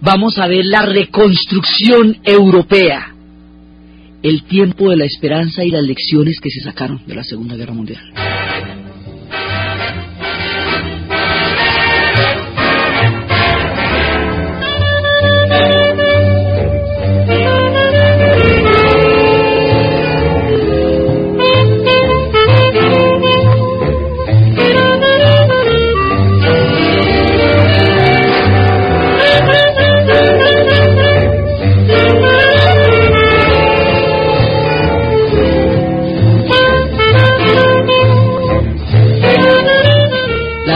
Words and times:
vamos 0.00 0.38
a 0.38 0.46
ver 0.46 0.64
la 0.64 0.82
reconstrucción 0.82 2.18
europea, 2.24 3.14
el 4.22 4.44
tiempo 4.44 4.90
de 4.90 4.96
la 4.96 5.04
esperanza 5.04 5.64
y 5.64 5.70
las 5.70 5.82
lecciones 5.82 6.40
que 6.40 6.50
se 6.50 6.60
sacaron 6.60 7.02
de 7.06 7.14
la 7.14 7.24
Segunda 7.24 7.56
Guerra 7.56 7.74
Mundial. 7.74 8.02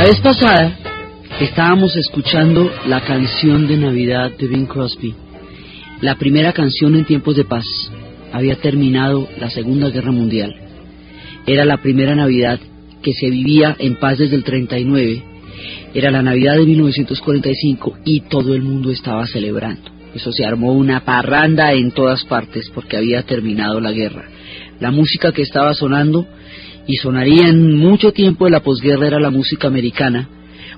Vez 0.05 0.21
pasada 0.21 0.77
estábamos 1.41 1.97
escuchando 1.97 2.71
la 2.87 3.01
canción 3.01 3.67
de 3.67 3.79
Navidad 3.79 4.33
de 4.37 4.49
Bing 4.49 4.67
Crosby, 4.67 5.15
la 6.03 6.17
primera 6.17 6.53
canción 6.53 6.95
en 6.95 7.07
tiempos 7.07 7.37
de 7.37 7.45
paz. 7.45 7.65
Había 8.31 8.57
terminado 8.57 9.27
la 9.39 9.49
Segunda 9.49 9.89
Guerra 9.89 10.13
Mundial. 10.13 10.55
Era 11.47 11.65
la 11.65 11.79
primera 11.79 12.15
Navidad 12.15 12.61
que 13.03 13.15
se 13.15 13.31
vivía 13.31 13.77
en 13.79 13.97
paz 13.99 14.19
desde 14.19 14.37
el 14.37 14.45
39. 14.45 15.23
Era 15.95 16.11
la 16.11 16.21
Navidad 16.21 16.57
de 16.57 16.67
1945 16.67 18.01
y 18.05 18.21
todo 18.29 18.55
el 18.55 18.61
mundo 18.61 18.91
estaba 18.91 19.27
celebrando. 19.27 19.91
Eso 20.15 20.33
se 20.33 20.45
armó 20.45 20.73
una 20.73 21.01
parranda 21.01 21.73
en 21.73 21.93
todas 21.93 22.25
partes 22.25 22.71
porque 22.75 22.99
había 22.99 23.23
terminado 23.23 23.81
la 23.81 23.93
guerra. 23.93 24.27
La 24.81 24.91
música 24.91 25.33
que 25.33 25.41
estaba 25.41 25.73
sonando 25.73 26.27
y 26.87 26.97
sonaría 26.97 27.49
en 27.49 27.77
mucho 27.77 28.13
tiempo 28.13 28.45
de 28.45 28.51
la 28.51 28.61
posguerra 28.61 29.07
era 29.07 29.21
la 29.21 29.31
música 29.31 29.69
americana, 29.69 30.29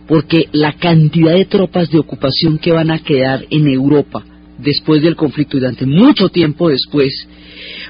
porque 0.07 0.49
la 0.53 0.75
cantidad 0.75 1.35
de 1.35 1.47
tropas 1.47 1.91
de 1.91 1.99
ocupación 1.99 2.59
que 2.59 2.73
van 2.73 2.91
a 2.91 3.01
quedar 3.01 3.45
en 3.51 3.67
Europa 3.69 4.25
después 4.59 5.03
del 5.03 5.17
conflicto 5.17 5.57
y 5.57 5.61
durante 5.61 5.87
mucho 5.87 6.29
tiempo 6.29 6.69
después, 6.69 7.27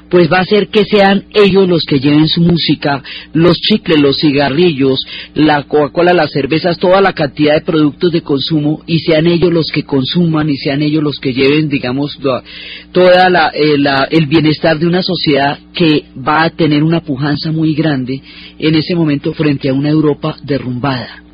pues 0.09 0.31
va 0.31 0.39
a 0.39 0.45
ser 0.45 0.69
que 0.69 0.85
sean 0.85 1.25
ellos 1.35 1.69
los 1.69 1.83
que 1.85 1.99
lleven 1.99 2.29
su 2.29 2.41
música, 2.41 3.03
los 3.33 3.57
chicles, 3.57 4.01
los 4.01 4.17
cigarrillos, 4.17 5.01
la 5.35 5.65
Coca-Cola, 5.65 6.13
las 6.13 6.31
cervezas, 6.31 6.79
toda 6.79 7.01
la 7.01 7.13
cantidad 7.13 7.55
de 7.55 7.63
productos 7.63 8.13
de 8.13 8.23
consumo 8.23 8.83
y 8.87 9.01
sean 9.01 9.27
ellos 9.27 9.53
los 9.53 9.67
que 9.73 9.85
consuman 9.85 10.49
y 10.49 10.57
sean 10.57 10.83
ellos 10.83 11.03
los 11.03 11.19
que 11.19 11.33
lleven, 11.33 11.69
digamos, 11.69 12.19
toda 12.93 13.31
la, 13.31 13.51
eh, 13.55 13.77
el 14.11 14.27
bienestar 14.27 14.79
de 14.79 14.87
una 14.87 15.03
sociedad 15.03 15.59
que 15.75 16.05
va 16.17 16.45
a 16.45 16.51
tener 16.51 16.83
una 16.83 17.01
pujanza 17.01 17.51
muy 17.51 17.75
grande 17.75 18.23
en 18.59 18.75
ese 18.75 18.95
momento 18.95 19.33
frente 19.35 19.69
a 19.69 19.75
una 19.75 19.91
Europa 19.91 20.37
derrumbada. 20.45 21.26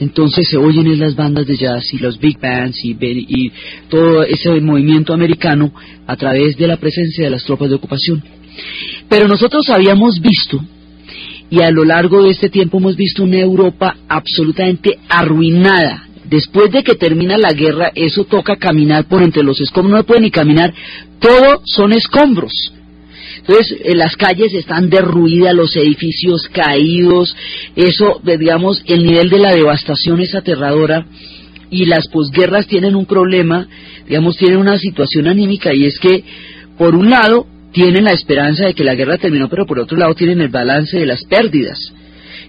Entonces 0.00 0.48
se 0.48 0.56
oyen 0.56 0.86
en 0.86 0.98
las 0.98 1.14
bandas 1.14 1.46
de 1.46 1.56
jazz 1.56 1.92
y 1.92 1.98
los 1.98 2.18
big 2.18 2.38
bands 2.40 2.84
y, 2.84 2.96
y, 3.00 3.52
todo 3.88 4.24
ese 4.24 4.60
movimiento 4.60 5.12
americano 5.12 5.72
a 6.06 6.16
través 6.16 6.56
de 6.56 6.66
la 6.66 6.76
presencia 6.76 7.24
de 7.24 7.30
las 7.30 7.44
tropas 7.44 7.68
de 7.68 7.76
ocupación. 7.76 8.22
Pero 9.08 9.28
nosotros 9.28 9.68
habíamos 9.68 10.20
visto, 10.20 10.60
y 11.50 11.62
a 11.62 11.70
lo 11.70 11.84
largo 11.84 12.22
de 12.22 12.30
este 12.30 12.48
tiempo 12.48 12.78
hemos 12.78 12.96
visto 12.96 13.22
una 13.22 13.38
Europa 13.38 13.96
absolutamente 14.08 14.98
arruinada. 15.08 16.08
Después 16.24 16.70
de 16.72 16.82
que 16.82 16.94
termina 16.94 17.36
la 17.36 17.52
guerra, 17.52 17.92
eso 17.94 18.24
toca 18.24 18.56
caminar 18.56 19.04
por 19.04 19.22
entre 19.22 19.42
los 19.42 19.60
escombros, 19.60 19.98
no 19.98 20.04
puede 20.04 20.22
ni 20.22 20.30
caminar, 20.30 20.72
todo 21.20 21.60
son 21.64 21.92
escombros. 21.92 22.72
Entonces, 23.38 23.76
en 23.84 23.98
las 23.98 24.16
calles 24.16 24.54
están 24.54 24.88
derruidas, 24.88 25.54
los 25.54 25.76
edificios 25.76 26.48
caídos, 26.52 27.34
eso, 27.76 28.20
digamos, 28.24 28.82
el 28.86 29.04
nivel 29.04 29.30
de 29.30 29.38
la 29.38 29.54
devastación 29.54 30.20
es 30.20 30.34
aterradora 30.34 31.06
y 31.70 31.86
las 31.86 32.08
posguerras 32.08 32.66
tienen 32.66 32.94
un 32.94 33.06
problema, 33.06 33.68
digamos, 34.06 34.36
tienen 34.36 34.58
una 34.58 34.78
situación 34.78 35.26
anímica 35.26 35.74
y 35.74 35.86
es 35.86 35.98
que, 35.98 36.24
por 36.78 36.94
un 36.94 37.10
lado, 37.10 37.46
tienen 37.72 38.04
la 38.04 38.12
esperanza 38.12 38.66
de 38.66 38.74
que 38.74 38.84
la 38.84 38.94
guerra 38.94 39.18
terminó, 39.18 39.48
pero 39.48 39.66
por 39.66 39.80
otro 39.80 39.98
lado 39.98 40.14
tienen 40.14 40.40
el 40.40 40.48
balance 40.48 40.96
de 40.96 41.06
las 41.06 41.24
pérdidas. 41.24 41.78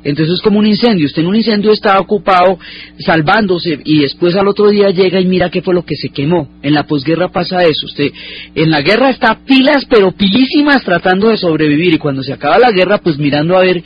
Entonces 0.05 0.35
es 0.35 0.41
como 0.41 0.59
un 0.59 0.67
incendio. 0.67 1.07
Usted 1.07 1.23
en 1.23 1.27
un 1.27 1.35
incendio 1.35 1.71
está 1.71 1.99
ocupado 1.99 2.59
salvándose 2.99 3.79
y 3.83 4.01
después 4.01 4.35
al 4.35 4.47
otro 4.47 4.69
día 4.69 4.91
llega 4.91 5.19
y 5.19 5.25
mira 5.25 5.49
qué 5.49 5.63
fue 5.63 5.73
lo 5.73 5.83
que 5.83 5.95
se 5.95 6.09
quemó. 6.09 6.47
En 6.61 6.73
la 6.73 6.83
posguerra 6.83 7.29
pasa 7.29 7.63
eso. 7.63 7.87
Usted 7.87 8.11
en 8.53 8.69
la 8.69 8.81
guerra 8.81 9.09
está 9.09 9.39
pilas, 9.43 9.85
pero 9.89 10.11
pilísimas 10.11 10.83
tratando 10.83 11.29
de 11.29 11.37
sobrevivir 11.37 11.95
y 11.95 11.97
cuando 11.97 12.21
se 12.21 12.33
acaba 12.33 12.59
la 12.59 12.71
guerra 12.71 12.99
pues 12.99 13.17
mirando 13.17 13.57
a 13.57 13.61
ver 13.61 13.83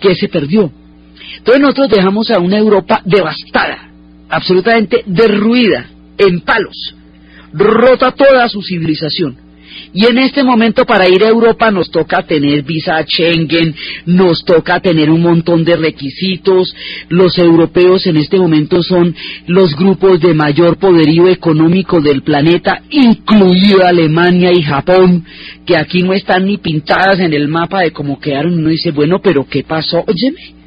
qué 0.00 0.14
se 0.14 0.28
perdió. 0.28 0.72
Entonces 1.36 1.60
nosotros 1.60 1.90
dejamos 1.90 2.30
a 2.30 2.40
una 2.40 2.56
Europa 2.56 3.02
devastada, 3.04 3.90
absolutamente 4.30 5.02
derruida, 5.06 5.86
en 6.16 6.40
palos, 6.40 6.94
rota 7.52 8.10
toda 8.10 8.48
su 8.48 8.62
civilización 8.62 9.47
y 9.92 10.06
en 10.06 10.18
este 10.18 10.42
momento 10.44 10.84
para 10.84 11.08
ir 11.08 11.24
a 11.24 11.28
Europa 11.28 11.70
nos 11.70 11.90
toca 11.90 12.22
tener 12.22 12.62
visa 12.62 13.02
Schengen, 13.06 13.74
nos 14.06 14.44
toca 14.44 14.80
tener 14.80 15.10
un 15.10 15.22
montón 15.22 15.64
de 15.64 15.76
requisitos. 15.76 16.74
Los 17.08 17.38
europeos 17.38 18.06
en 18.06 18.16
este 18.16 18.38
momento 18.38 18.82
son 18.82 19.14
los 19.46 19.74
grupos 19.76 20.20
de 20.20 20.34
mayor 20.34 20.78
poderío 20.78 21.28
económico 21.28 22.00
del 22.00 22.22
planeta, 22.22 22.82
incluido 22.90 23.84
Alemania 23.84 24.50
y 24.52 24.62
Japón, 24.62 25.24
que 25.64 25.76
aquí 25.76 26.02
no 26.02 26.12
están 26.12 26.44
ni 26.44 26.58
pintadas 26.58 27.18
en 27.20 27.32
el 27.32 27.48
mapa 27.48 27.80
de 27.80 27.92
cómo 27.92 28.20
quedaron. 28.20 28.54
Uno 28.54 28.68
dice, 28.68 28.90
bueno, 28.90 29.20
pero 29.22 29.46
¿qué 29.48 29.62
pasó? 29.62 30.04
Óyeme, 30.06 30.57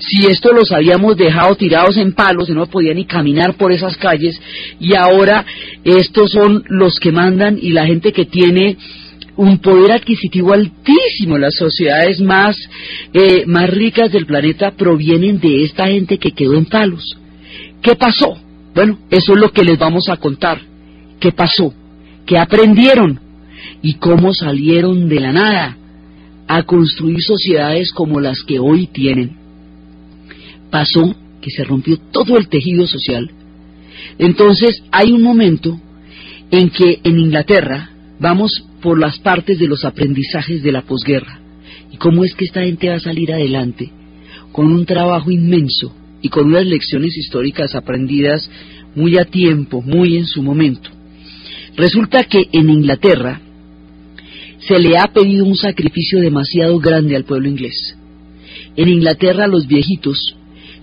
si 0.00 0.26
esto 0.26 0.52
los 0.52 0.72
habíamos 0.72 1.16
dejado 1.16 1.54
tirados 1.56 1.96
en 1.96 2.12
palos 2.12 2.48
no 2.50 2.66
podían 2.66 2.96
ni 2.96 3.04
caminar 3.04 3.54
por 3.54 3.72
esas 3.72 3.96
calles 3.96 4.40
y 4.80 4.94
ahora 4.94 5.44
estos 5.84 6.30
son 6.30 6.64
los 6.68 6.98
que 6.98 7.12
mandan 7.12 7.58
y 7.60 7.70
la 7.70 7.86
gente 7.86 8.12
que 8.12 8.24
tiene 8.24 8.76
un 9.38 9.58
poder 9.58 9.92
adquisitivo 9.92 10.52
altísimo. 10.52 11.38
Las 11.38 11.54
sociedades 11.54 12.20
más, 12.20 12.56
eh, 13.12 13.44
más 13.46 13.70
ricas 13.70 14.10
del 14.10 14.26
planeta 14.26 14.72
provienen 14.72 15.38
de 15.38 15.64
esta 15.64 15.86
gente 15.86 16.18
que 16.18 16.32
quedó 16.32 16.54
en 16.54 16.66
palos. 16.66 17.04
¿Qué 17.80 17.94
pasó? 17.94 18.36
Bueno, 18.74 18.98
eso 19.10 19.34
es 19.34 19.40
lo 19.40 19.52
que 19.52 19.64
les 19.64 19.78
vamos 19.78 20.08
a 20.08 20.16
contar. 20.16 20.60
¿Qué 21.20 21.32
pasó? 21.32 21.72
¿Qué 22.26 22.36
aprendieron? 22.36 23.20
¿Y 23.80 23.94
cómo 23.94 24.34
salieron 24.34 25.08
de 25.08 25.20
la 25.20 25.32
nada 25.32 25.76
a 26.48 26.62
construir 26.64 27.22
sociedades 27.22 27.92
como 27.92 28.20
las 28.20 28.42
que 28.42 28.58
hoy 28.58 28.88
tienen? 28.88 29.36
Pasó 30.70 31.14
que 31.40 31.50
se 31.50 31.64
rompió 31.64 31.98
todo 32.12 32.36
el 32.36 32.48
tejido 32.48 32.86
social. 32.86 33.30
Entonces 34.18 34.82
hay 34.90 35.12
un 35.12 35.22
momento 35.22 35.80
en 36.50 36.70
que 36.70 37.00
en 37.04 37.18
Inglaterra 37.18 37.90
vamos 38.18 38.64
por 38.80 38.98
las 38.98 39.18
partes 39.18 39.58
de 39.58 39.68
los 39.68 39.84
aprendizajes 39.84 40.62
de 40.62 40.72
la 40.72 40.82
posguerra 40.82 41.40
y 41.92 41.96
cómo 41.96 42.24
es 42.24 42.34
que 42.34 42.44
esta 42.44 42.62
gente 42.62 42.88
va 42.88 42.96
a 42.96 43.00
salir 43.00 43.32
adelante 43.32 43.90
con 44.52 44.72
un 44.72 44.86
trabajo 44.86 45.30
inmenso 45.30 45.94
y 46.20 46.28
con 46.28 46.46
unas 46.46 46.66
lecciones 46.66 47.16
históricas 47.16 47.74
aprendidas 47.74 48.50
muy 48.94 49.18
a 49.18 49.24
tiempo, 49.24 49.82
muy 49.82 50.16
en 50.16 50.26
su 50.26 50.42
momento. 50.42 50.90
Resulta 51.76 52.24
que 52.24 52.48
en 52.52 52.70
Inglaterra 52.70 53.40
se 54.66 54.78
le 54.80 54.98
ha 54.98 55.12
pedido 55.12 55.44
un 55.44 55.56
sacrificio 55.56 56.20
demasiado 56.20 56.78
grande 56.78 57.14
al 57.14 57.24
pueblo 57.24 57.48
inglés. 57.48 57.96
En 58.76 58.88
Inglaterra 58.88 59.46
los 59.46 59.66
viejitos 59.66 60.36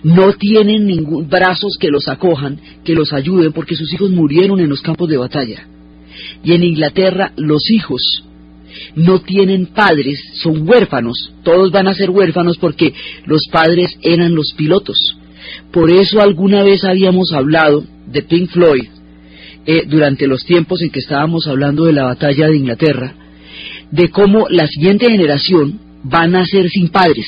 no 0.06 0.34
tienen 0.34 0.86
ningún 0.86 1.28
brazos 1.28 1.76
que 1.80 1.90
los 1.90 2.06
acojan, 2.06 2.60
que 2.84 2.94
los 2.94 3.12
ayuden, 3.12 3.52
porque 3.52 3.74
sus 3.74 3.92
hijos 3.92 4.12
murieron 4.12 4.60
en 4.60 4.68
los 4.68 4.80
campos 4.80 5.08
de 5.08 5.16
batalla. 5.16 5.66
Y 6.44 6.52
en 6.52 6.62
Inglaterra 6.62 7.32
los 7.36 7.68
hijos 7.72 8.22
no 8.94 9.20
tienen 9.22 9.66
padres, 9.66 10.20
son 10.34 10.68
huérfanos, 10.68 11.32
todos 11.42 11.72
van 11.72 11.88
a 11.88 11.94
ser 11.94 12.10
huérfanos 12.10 12.56
porque 12.56 12.94
los 13.24 13.48
padres 13.50 13.98
eran 14.00 14.32
los 14.32 14.52
pilotos. 14.56 14.96
Por 15.72 15.90
eso 15.90 16.20
alguna 16.20 16.62
vez 16.62 16.84
habíamos 16.84 17.32
hablado 17.32 17.82
de 18.06 18.22
Pink 18.22 18.50
Floyd, 18.50 18.84
eh, 19.66 19.86
durante 19.88 20.28
los 20.28 20.44
tiempos 20.44 20.82
en 20.82 20.90
que 20.90 21.00
estábamos 21.00 21.48
hablando 21.48 21.84
de 21.84 21.92
la 21.92 22.04
batalla 22.04 22.46
de 22.46 22.56
Inglaterra, 22.56 23.12
de 23.90 24.08
cómo 24.10 24.46
la 24.50 24.68
siguiente 24.68 25.10
generación 25.10 25.80
van 26.04 26.36
a 26.36 26.46
ser 26.46 26.68
sin 26.68 26.90
padres. 26.90 27.26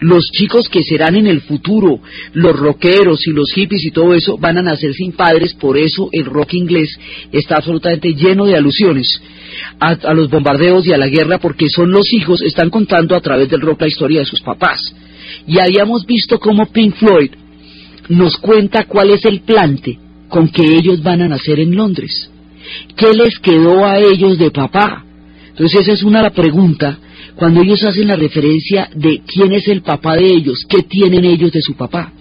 Los 0.00 0.24
chicos 0.32 0.68
que 0.68 0.82
serán 0.82 1.16
en 1.16 1.26
el 1.26 1.40
futuro, 1.40 2.00
los 2.32 2.56
rockeros 2.58 3.26
y 3.26 3.30
los 3.30 3.52
hippies 3.52 3.84
y 3.84 3.90
todo 3.90 4.14
eso, 4.14 4.36
van 4.38 4.58
a 4.58 4.62
nacer 4.62 4.92
sin 4.92 5.12
padres, 5.12 5.54
por 5.54 5.78
eso 5.78 6.08
el 6.12 6.24
rock 6.24 6.54
inglés 6.54 6.90
está 7.32 7.56
absolutamente 7.56 8.14
lleno 8.14 8.46
de 8.46 8.56
alusiones 8.56 9.20
a, 9.78 10.14
los 10.14 10.30
bombardeos 10.30 10.86
y 10.86 10.92
a 10.92 10.98
la 10.98 11.08
guerra, 11.08 11.38
porque 11.38 11.68
son 11.68 11.90
los 11.90 12.12
hijos, 12.12 12.42
están 12.42 12.70
contando 12.70 13.14
a 13.16 13.20
través 13.20 13.48
del 13.48 13.60
rock 13.60 13.82
la 13.82 13.88
historia 13.88 14.20
de 14.20 14.26
sus 14.26 14.40
papás. 14.40 14.80
Y 15.46 15.58
habíamos 15.58 16.04
visto 16.06 16.38
cómo 16.38 16.66
Pink 16.66 16.96
Floyd 16.96 17.30
nos 18.08 18.36
cuenta 18.36 18.84
cuál 18.84 19.10
es 19.10 19.24
el 19.24 19.40
plante 19.40 19.98
con 20.28 20.48
que 20.48 20.76
ellos 20.76 21.02
van 21.02 21.22
a 21.22 21.28
nacer 21.28 21.60
en 21.60 21.74
Londres. 21.74 22.30
¿Qué 22.96 23.12
les 23.12 23.38
quedó 23.38 23.84
a 23.84 23.98
ellos 23.98 24.38
de 24.38 24.50
papá? 24.50 25.04
Entonces 25.50 25.82
esa 25.82 25.92
es 25.92 26.02
una 26.02 26.28
pregunta 26.30 26.98
cuando 27.36 27.62
ellos 27.62 27.82
hacen 27.84 28.08
la 28.08 28.16
referencia 28.16 28.88
de 28.94 29.20
quién 29.26 29.52
es 29.52 29.66
el 29.68 29.82
papá 29.82 30.16
de 30.16 30.26
ellos, 30.26 30.64
qué 30.68 30.82
tienen 30.82 31.24
ellos 31.24 31.50
de 31.52 31.62
su 31.62 31.74
papá. 31.74 32.12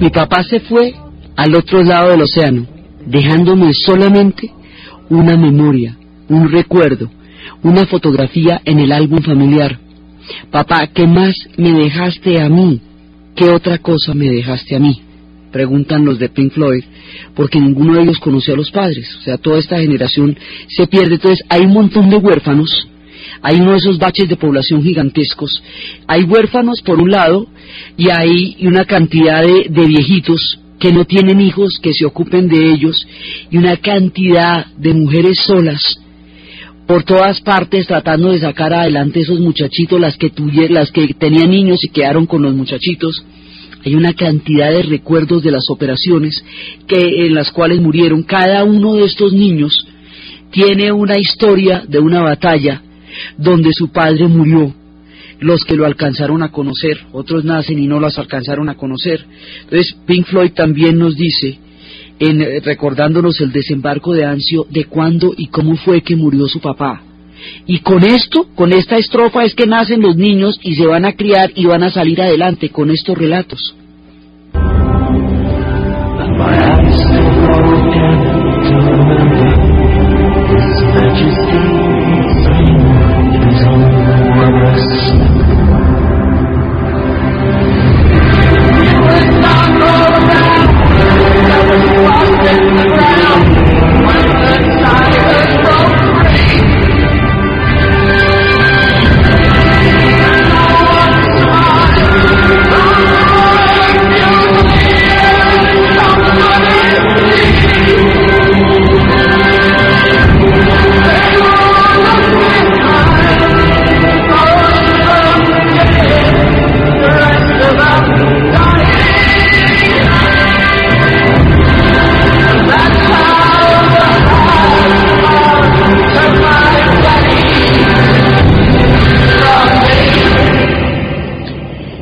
Mi 0.00 0.10
papá 0.10 0.42
se 0.42 0.58
fue 0.60 0.94
al 1.36 1.54
otro 1.54 1.84
lado 1.84 2.10
del 2.10 2.22
océano, 2.22 2.66
dejándome 3.06 3.72
solamente 3.72 4.50
una 5.08 5.36
memoria, 5.36 5.96
un 6.28 6.50
recuerdo, 6.50 7.08
una 7.62 7.86
fotografía 7.86 8.60
en 8.64 8.80
el 8.80 8.90
álbum 8.90 9.22
familiar. 9.22 9.78
Papá, 10.50 10.88
¿qué 10.88 11.06
más 11.06 11.34
me 11.56 11.72
dejaste 11.72 12.40
a 12.40 12.48
mí? 12.48 12.80
¿Qué 13.34 13.44
otra 13.50 13.78
cosa 13.78 14.14
me 14.14 14.28
dejaste 14.30 14.76
a 14.76 14.80
mí? 14.80 15.00
Preguntan 15.52 16.04
los 16.04 16.18
de 16.18 16.28
Pink 16.28 16.52
Floyd, 16.52 16.84
porque 17.34 17.58
ninguno 17.58 17.94
de 17.94 18.02
ellos 18.02 18.18
conoció 18.18 18.54
a 18.54 18.56
los 18.56 18.70
padres. 18.70 19.08
O 19.18 19.22
sea, 19.22 19.38
toda 19.38 19.58
esta 19.58 19.78
generación 19.78 20.36
se 20.68 20.86
pierde. 20.86 21.14
Entonces, 21.14 21.44
hay 21.48 21.62
un 21.62 21.72
montón 21.72 22.08
de 22.10 22.16
huérfanos 22.16 22.86
hay 23.42 23.60
uno 23.60 23.72
de 23.72 23.78
esos 23.78 23.98
baches 23.98 24.28
de 24.28 24.36
población 24.36 24.82
gigantescos. 24.82 25.62
Hay 26.06 26.24
huérfanos 26.24 26.80
por 26.82 27.00
un 27.00 27.10
lado 27.10 27.46
y 27.96 28.10
hay 28.10 28.56
una 28.60 28.84
cantidad 28.84 29.42
de, 29.42 29.66
de 29.68 29.86
viejitos 29.86 30.58
que 30.78 30.92
no 30.92 31.04
tienen 31.04 31.40
hijos 31.40 31.78
que 31.82 31.92
se 31.92 32.06
ocupen 32.06 32.48
de 32.48 32.72
ellos 32.72 33.06
y 33.50 33.58
una 33.58 33.76
cantidad 33.76 34.66
de 34.76 34.94
mujeres 34.94 35.38
solas 35.46 35.99
por 36.90 37.04
todas 37.04 37.40
partes 37.42 37.86
tratando 37.86 38.32
de 38.32 38.40
sacar 38.40 38.74
adelante 38.74 39.20
esos 39.20 39.38
muchachitos, 39.38 40.00
las 40.00 40.16
que, 40.16 40.32
las 40.70 40.90
que 40.90 41.14
tenían 41.14 41.48
niños 41.48 41.84
y 41.84 41.88
quedaron 41.90 42.26
con 42.26 42.42
los 42.42 42.52
muchachitos. 42.52 43.24
Hay 43.86 43.94
una 43.94 44.12
cantidad 44.12 44.72
de 44.72 44.82
recuerdos 44.82 45.44
de 45.44 45.52
las 45.52 45.70
operaciones 45.70 46.44
que, 46.88 47.26
en 47.26 47.36
las 47.36 47.52
cuales 47.52 47.80
murieron. 47.80 48.24
Cada 48.24 48.64
uno 48.64 48.94
de 48.94 49.04
estos 49.04 49.32
niños 49.32 49.86
tiene 50.50 50.90
una 50.90 51.16
historia 51.16 51.84
de 51.86 52.00
una 52.00 52.22
batalla 52.22 52.82
donde 53.38 53.70
su 53.72 53.92
padre 53.92 54.26
murió. 54.26 54.74
Los 55.38 55.64
que 55.64 55.76
lo 55.76 55.86
alcanzaron 55.86 56.42
a 56.42 56.50
conocer, 56.50 56.98
otros 57.12 57.44
nacen 57.44 57.78
y 57.78 57.86
no 57.86 58.00
los 58.00 58.18
alcanzaron 58.18 58.68
a 58.68 58.74
conocer. 58.74 59.24
Entonces, 59.60 59.94
Pink 60.06 60.26
Floyd 60.26 60.54
también 60.54 60.98
nos 60.98 61.14
dice, 61.14 61.56
eh, 62.20 62.60
recordándonos 62.60 63.40
el 63.40 63.50
desembarco 63.50 64.12
de 64.12 64.24
Anzio, 64.24 64.66
de 64.68 64.84
cuándo 64.84 65.32
y 65.36 65.46
cómo 65.46 65.76
fue 65.76 66.02
que 66.02 66.16
murió 66.16 66.46
su 66.46 66.60
papá. 66.60 67.02
Y 67.66 67.78
con 67.78 68.04
esto, 68.04 68.46
con 68.54 68.72
esta 68.72 68.98
estrofa 68.98 69.44
es 69.44 69.54
que 69.54 69.66
nacen 69.66 70.02
los 70.02 70.16
niños 70.16 70.58
y 70.62 70.74
se 70.74 70.86
van 70.86 71.06
a 71.06 71.14
criar 71.14 71.50
y 71.54 71.64
van 71.64 71.82
a 71.82 71.90
salir 71.90 72.20
adelante 72.20 72.68
con 72.68 72.90
estos 72.90 73.16
relatos. 73.16 73.74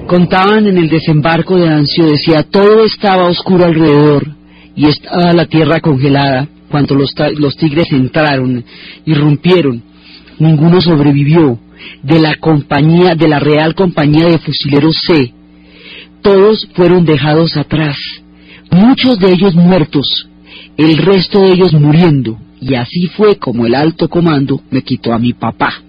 Contaban 0.09 0.67
en 0.67 0.79
el 0.79 0.88
desembarco 0.88 1.57
de 1.57 1.69
Anzio, 1.69 2.07
decía, 2.07 2.43
todo 2.43 2.87
estaba 2.87 3.29
oscuro 3.29 3.67
alrededor 3.67 4.27
y 4.75 4.87
estaba 4.87 5.35
la 5.35 5.45
tierra 5.45 5.81
congelada 5.81 6.49
cuando 6.71 6.95
los, 6.95 7.15
los 7.37 7.55
tigres 7.59 7.93
entraron, 7.93 8.65
irrumpieron. 9.05 9.83
Ninguno 10.38 10.81
sobrevivió 10.81 11.59
de 12.03 12.21
la 12.21 12.37
compañía, 12.37 13.17
de 13.17 13.29
la 13.29 13.38
Real 13.38 13.75
Compañía 13.75 14.29
de 14.29 14.38
Fusileros 14.38 14.97
C. 15.07 15.35
Todos 16.23 16.67
fueron 16.73 17.05
dejados 17.05 17.59
atrás, 17.59 17.99
muchos 18.71 19.19
de 19.19 19.31
ellos 19.31 19.55
muertos, 19.55 20.27
el 20.79 20.97
resto 20.97 21.43
de 21.43 21.53
ellos 21.53 21.75
muriendo, 21.75 22.38
y 22.62 22.77
así 22.77 23.09
fue 23.09 23.37
como 23.37 23.67
el 23.67 23.75
alto 23.75 24.09
comando 24.09 24.62
me 24.71 24.81
quitó 24.81 25.12
a 25.12 25.19
mi 25.19 25.35
papá. 25.35 25.83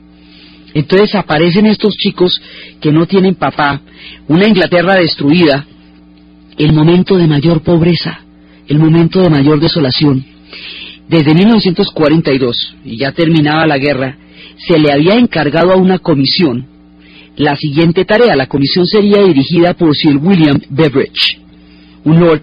Entonces 0.74 1.16
aparecen 1.16 1.66
estos 1.66 1.96
chicos 1.96 2.40
que 2.80 2.92
no 2.92 3.06
tienen 3.06 3.36
papá, 3.36 3.82
una 4.28 4.48
Inglaterra 4.48 4.96
destruida, 4.96 5.66
el 6.58 6.74
momento 6.74 7.18
de 7.18 7.28
mayor 7.28 7.62
pobreza, 7.62 8.20
el 8.68 8.80
momento 8.80 9.22
de 9.22 9.30
mayor 9.30 9.60
desolación. 9.60 10.24
Desde 11.08 11.34
1942, 11.34 12.76
y 12.86 12.98
ya 12.98 13.12
terminaba 13.12 13.66
la 13.66 13.78
guerra, 13.78 14.18
se 14.68 14.78
le 14.78 14.92
había 14.92 15.16
encargado 15.16 15.72
a 15.72 15.78
una 15.78 16.00
comisión 16.00 16.68
la 17.36 17.56
siguiente 17.56 18.06
tarea. 18.06 18.36
La 18.36 18.48
comisión 18.48 18.86
sería 18.86 19.24
dirigida 19.24 19.74
por 19.74 19.96
Sir 19.96 20.18
William 20.18 20.60
Beveridge, 20.70 21.40
un 22.04 22.20
lord, 22.20 22.42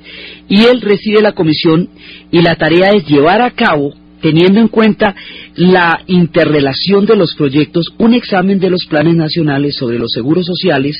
y 0.48 0.64
él 0.64 0.80
reside 0.80 1.20
la 1.20 1.32
comisión 1.32 1.88
y 2.32 2.40
la 2.40 2.56
tarea 2.56 2.90
es 2.90 3.06
llevar 3.06 3.42
a 3.42 3.50
cabo 3.50 3.94
teniendo 4.26 4.58
en 4.58 4.66
cuenta 4.66 5.14
la 5.54 6.02
interrelación 6.08 7.06
de 7.06 7.14
los 7.14 7.36
proyectos, 7.36 7.92
un 7.98 8.12
examen 8.12 8.58
de 8.58 8.70
los 8.70 8.84
planes 8.86 9.14
nacionales 9.14 9.76
sobre 9.76 10.00
los 10.00 10.10
seguros 10.10 10.44
sociales, 10.44 10.96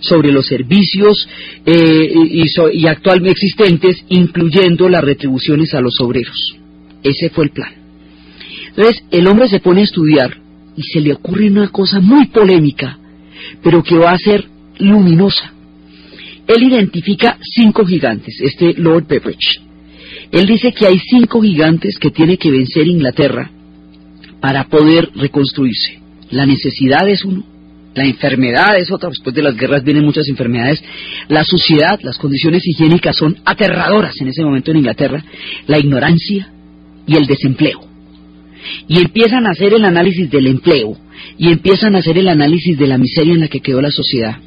sobre 0.00 0.32
los 0.32 0.46
servicios 0.46 1.28
eh, 1.66 2.14
y, 2.72 2.86
actualmente 2.86 3.32
existentes, 3.32 4.02
incluyendo 4.08 4.88
las 4.88 5.04
retribuciones 5.04 5.74
a 5.74 5.82
los 5.82 6.00
obreros. 6.00 6.56
Ese 7.02 7.28
fue 7.28 7.44
el 7.44 7.50
plan. 7.50 7.74
Entonces, 8.68 9.04
el 9.10 9.26
hombre 9.26 9.50
se 9.50 9.60
pone 9.60 9.82
a 9.82 9.84
estudiar 9.84 10.34
y 10.74 10.82
se 10.82 11.02
le 11.02 11.12
ocurre 11.12 11.50
una 11.50 11.68
cosa 11.68 12.00
muy 12.00 12.28
polémica, 12.28 12.98
pero 13.62 13.82
que 13.82 13.98
va 13.98 14.12
a 14.12 14.18
ser 14.18 14.46
luminosa. 14.78 15.52
Él 16.46 16.62
identifica 16.62 17.36
cinco 17.42 17.84
gigantes, 17.84 18.40
este 18.40 18.72
Lord 18.78 19.06
Beveridge 19.06 19.60
Él 20.32 20.46
dice 20.46 20.72
que 20.72 20.86
hay 20.86 20.98
cinco 20.98 21.42
gigantes 21.42 21.98
que 21.98 22.10
tiene 22.10 22.38
que 22.38 22.50
vencer 22.50 22.88
Inglaterra 22.88 23.50
para 24.40 24.64
poder 24.64 25.10
reconstruirse. 25.14 26.00
La 26.30 26.46
necesidad 26.46 27.06
es 27.08 27.22
uno, 27.24 27.44
la 27.94 28.04
enfermedad 28.04 28.78
es 28.78 28.90
otra, 28.90 29.10
después 29.10 29.34
de 29.34 29.42
las 29.42 29.54
guerras 29.54 29.84
vienen 29.84 30.06
muchas 30.06 30.26
enfermedades, 30.28 30.82
la 31.28 31.44
suciedad, 31.44 32.00
las 32.02 32.16
condiciones 32.16 32.66
higiénicas 32.66 33.14
son 33.16 33.36
aterradoras 33.44 34.18
en 34.22 34.28
ese 34.28 34.42
momento 34.42 34.70
en 34.70 34.78
Inglaterra, 34.78 35.22
la 35.66 35.78
ignorancia 35.78 36.50
y 37.06 37.16
el 37.16 37.26
desempleo. 37.26 37.80
Y 38.88 38.98
empiezan 38.98 39.46
a 39.46 39.50
hacer 39.50 39.74
el 39.74 39.84
análisis 39.84 40.30
del 40.30 40.46
empleo 40.46 40.96
y 41.36 41.52
empiezan 41.52 41.94
a 41.94 41.98
hacer 41.98 42.16
el 42.16 42.28
análisis 42.28 42.78
de 42.78 42.86
la 42.86 42.96
miseria 42.96 43.34
en 43.34 43.40
la 43.40 43.48
que 43.48 43.60
quedó 43.60 43.82
la 43.82 43.90
sociedad. 43.90 44.38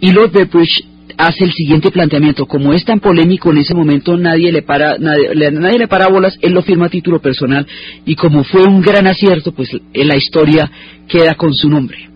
Y 0.00 0.12
Lord 0.12 0.32
Beveridge 0.32 0.84
hace 1.18 1.44
el 1.44 1.52
siguiente 1.52 1.90
planteamiento. 1.90 2.46
Como 2.46 2.72
es 2.72 2.84
tan 2.84 3.00
polémico 3.00 3.50
en 3.50 3.58
ese 3.58 3.74
momento, 3.74 4.16
nadie 4.16 4.50
le 4.52 4.62
para, 4.62 4.96
nadie, 4.98 5.50
nadie 5.52 5.78
le 5.78 5.88
para 5.88 6.08
bolas, 6.08 6.38
él 6.40 6.52
lo 6.52 6.62
firma 6.62 6.86
a 6.86 6.90
título 6.90 7.20
personal 7.20 7.66
y 8.06 8.14
como 8.14 8.44
fue 8.44 8.62
un 8.62 8.80
gran 8.80 9.06
acierto, 9.06 9.52
pues 9.52 9.68
la 9.92 10.16
historia 10.16 10.70
queda 11.06 11.34
con 11.34 11.52
su 11.52 11.68
nombre. 11.68 12.08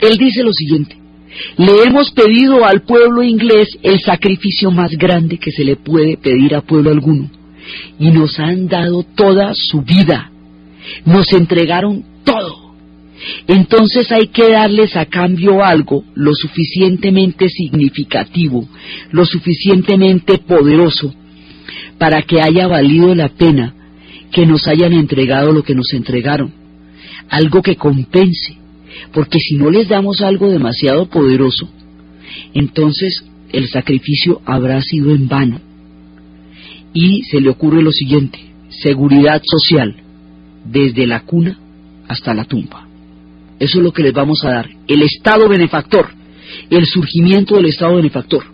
Él 0.00 0.16
dice 0.16 0.42
lo 0.42 0.52
siguiente. 0.52 0.96
Le 1.56 1.84
hemos 1.84 2.10
pedido 2.10 2.64
al 2.64 2.82
pueblo 2.82 3.22
inglés 3.22 3.68
el 3.82 4.00
sacrificio 4.00 4.70
más 4.70 4.90
grande 4.92 5.38
que 5.38 5.52
se 5.52 5.62
le 5.62 5.76
puede 5.76 6.16
pedir 6.16 6.54
a 6.54 6.62
pueblo 6.62 6.90
alguno. 6.90 7.30
Y 7.98 8.10
nos 8.10 8.40
han 8.40 8.66
dado 8.66 9.02
toda 9.02 9.52
su 9.54 9.82
vida. 9.82 10.30
Nos 11.04 11.30
entregaron 11.32 12.02
todo 12.24 12.57
entonces 13.46 14.10
hay 14.12 14.28
que 14.28 14.50
darles 14.50 14.96
a 14.96 15.06
cambio 15.06 15.64
algo 15.64 16.04
lo 16.14 16.34
suficientemente 16.34 17.48
significativo, 17.48 18.68
lo 19.10 19.24
suficientemente 19.26 20.38
poderoso, 20.38 21.14
para 21.98 22.22
que 22.22 22.40
haya 22.40 22.68
valido 22.68 23.14
la 23.14 23.28
pena 23.28 23.74
que 24.30 24.46
nos 24.46 24.68
hayan 24.68 24.92
entregado 24.92 25.52
lo 25.52 25.62
que 25.62 25.74
nos 25.74 25.92
entregaron, 25.94 26.52
algo 27.28 27.62
que 27.62 27.76
compense, 27.76 28.56
porque 29.12 29.38
si 29.38 29.56
no 29.56 29.70
les 29.70 29.88
damos 29.88 30.20
algo 30.20 30.48
demasiado 30.48 31.08
poderoso, 31.08 31.68
entonces 32.54 33.24
el 33.50 33.68
sacrificio 33.68 34.40
habrá 34.44 34.80
sido 34.82 35.14
en 35.14 35.28
vano. 35.28 35.60
Y 36.92 37.22
se 37.24 37.40
le 37.40 37.50
ocurre 37.50 37.82
lo 37.82 37.92
siguiente, 37.92 38.38
seguridad 38.68 39.42
social, 39.44 39.96
desde 40.64 41.06
la 41.06 41.20
cuna 41.20 41.58
hasta 42.08 42.34
la 42.34 42.44
tumba. 42.44 42.87
Eso 43.58 43.78
es 43.78 43.84
lo 43.84 43.92
que 43.92 44.02
les 44.02 44.12
vamos 44.12 44.44
a 44.44 44.50
dar. 44.50 44.70
El 44.86 45.02
Estado 45.02 45.48
benefactor, 45.48 46.08
el 46.70 46.86
surgimiento 46.86 47.56
del 47.56 47.66
Estado 47.66 47.96
benefactor. 47.96 48.44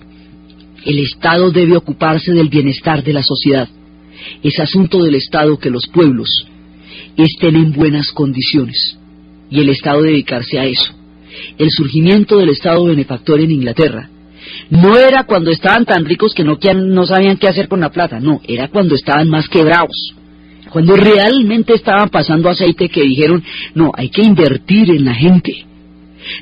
El 0.84 0.98
Estado 0.98 1.50
debe 1.50 1.76
ocuparse 1.76 2.32
del 2.32 2.48
bienestar 2.48 3.02
de 3.02 3.12
la 3.12 3.22
sociedad. 3.22 3.68
Es 4.42 4.58
asunto 4.60 5.02
del 5.02 5.14
Estado 5.14 5.58
que 5.58 5.70
los 5.70 5.86
pueblos 5.86 6.46
estén 7.16 7.56
en 7.56 7.72
buenas 7.72 8.10
condiciones. 8.12 8.98
Y 9.50 9.60
el 9.60 9.68
Estado 9.68 10.02
dedicarse 10.02 10.58
a 10.58 10.64
eso. 10.64 10.92
El 11.58 11.70
surgimiento 11.70 12.38
del 12.38 12.50
Estado 12.50 12.84
benefactor 12.84 13.40
en 13.40 13.50
Inglaterra 13.50 14.10
no 14.70 14.96
era 14.96 15.24
cuando 15.24 15.50
estaban 15.50 15.84
tan 15.84 16.04
ricos 16.04 16.34
que 16.34 16.44
no, 16.44 16.58
no 16.74 17.06
sabían 17.06 17.38
qué 17.38 17.48
hacer 17.48 17.66
con 17.66 17.80
la 17.80 17.90
plata, 17.90 18.20
no, 18.20 18.40
era 18.46 18.68
cuando 18.68 18.94
estaban 18.94 19.28
más 19.28 19.48
quebrados 19.48 20.14
cuando 20.74 20.96
realmente 20.96 21.72
estaban 21.72 22.08
pasando 22.08 22.50
aceite 22.50 22.88
que 22.88 23.04
dijeron, 23.04 23.44
no, 23.76 23.92
hay 23.94 24.08
que 24.08 24.22
invertir 24.22 24.90
en 24.90 25.04
la 25.04 25.14
gente. 25.14 25.66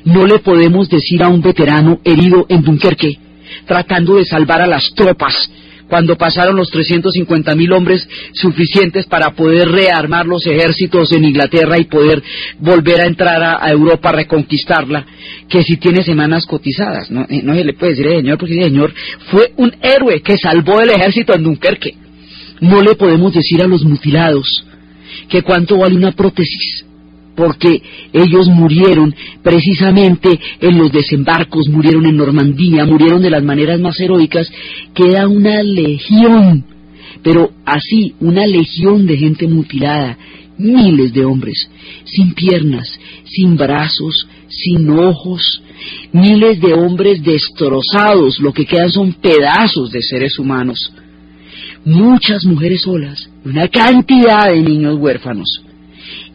No 0.05 0.25
le 0.25 0.39
podemos 0.39 0.89
decir 0.89 1.21
a 1.21 1.27
un 1.27 1.39
veterano 1.39 1.99
herido 2.03 2.47
en 2.49 2.63
Dunkerque, 2.63 3.19
tratando 3.67 4.15
de 4.15 4.25
salvar 4.25 4.63
a 4.63 4.65
las 4.65 4.91
tropas, 4.95 5.35
cuando 5.87 6.17
pasaron 6.17 6.55
los 6.55 6.71
350 6.71 7.53
mil 7.53 7.73
hombres 7.73 8.09
suficientes 8.33 9.05
para 9.05 9.35
poder 9.35 9.69
rearmar 9.69 10.25
los 10.25 10.47
ejércitos 10.47 11.11
en 11.11 11.25
Inglaterra 11.25 11.77
y 11.77 11.83
poder 11.83 12.23
volver 12.57 13.01
a 13.01 13.05
entrar 13.05 13.43
a, 13.43 13.69
Europa 13.69 14.09
a 14.09 14.13
reconquistarla, 14.13 15.05
que 15.47 15.61
si 15.61 15.77
tiene 15.77 16.03
semanas 16.03 16.47
cotizadas. 16.47 17.11
No, 17.11 17.27
eh, 17.29 17.41
no 17.43 17.53
se 17.53 17.65
le 17.65 17.73
puede 17.73 17.91
decir, 17.91 18.07
eh, 18.07 18.15
señor, 18.15 18.39
porque 18.39 18.55
el 18.55 18.63
señor 18.63 18.95
fue 19.29 19.51
un 19.57 19.75
héroe 19.79 20.23
que 20.23 20.39
salvó 20.39 20.81
el 20.81 20.89
ejército 20.89 21.35
en 21.35 21.43
Dunkerque. 21.43 22.02
No 22.61 22.81
le 22.81 22.95
podemos 22.95 23.33
decir 23.33 23.61
a 23.61 23.67
los 23.67 23.83
mutilados 23.83 24.65
que 25.29 25.41
cuánto 25.41 25.77
vale 25.77 25.95
una 25.95 26.11
prótesis, 26.11 26.85
porque 27.35 27.81
ellos 28.11 28.47
murieron 28.47 29.13
precisamente 29.41 30.39
en 30.61 30.77
los 30.77 30.91
desembarcos, 30.91 31.67
murieron 31.67 32.05
en 32.05 32.17
Normandía, 32.17 32.85
murieron 32.85 33.21
de 33.21 33.29
las 33.29 33.43
maneras 33.43 33.79
más 33.79 33.99
heroicas, 33.99 34.51
queda 34.93 35.27
una 35.27 35.63
legión, 35.63 36.65
pero 37.23 37.51
así, 37.65 38.13
una 38.19 38.45
legión 38.45 39.05
de 39.07 39.17
gente 39.17 39.47
mutilada, 39.47 40.17
miles 40.57 41.13
de 41.13 41.25
hombres, 41.25 41.67
sin 42.05 42.33
piernas, 42.33 42.87
sin 43.25 43.55
brazos, 43.57 44.27
sin 44.47 44.89
ojos, 44.91 45.63
miles 46.11 46.61
de 46.61 46.73
hombres 46.73 47.23
destrozados, 47.23 48.39
lo 48.39 48.53
que 48.53 48.65
quedan 48.65 48.91
son 48.91 49.13
pedazos 49.13 49.91
de 49.91 50.01
seres 50.01 50.37
humanos 50.37 50.91
muchas 51.85 52.45
mujeres 52.45 52.81
solas, 52.81 53.29
una 53.45 53.67
cantidad 53.67 54.51
de 54.51 54.61
niños 54.61 54.97
huérfanos. 54.97 55.61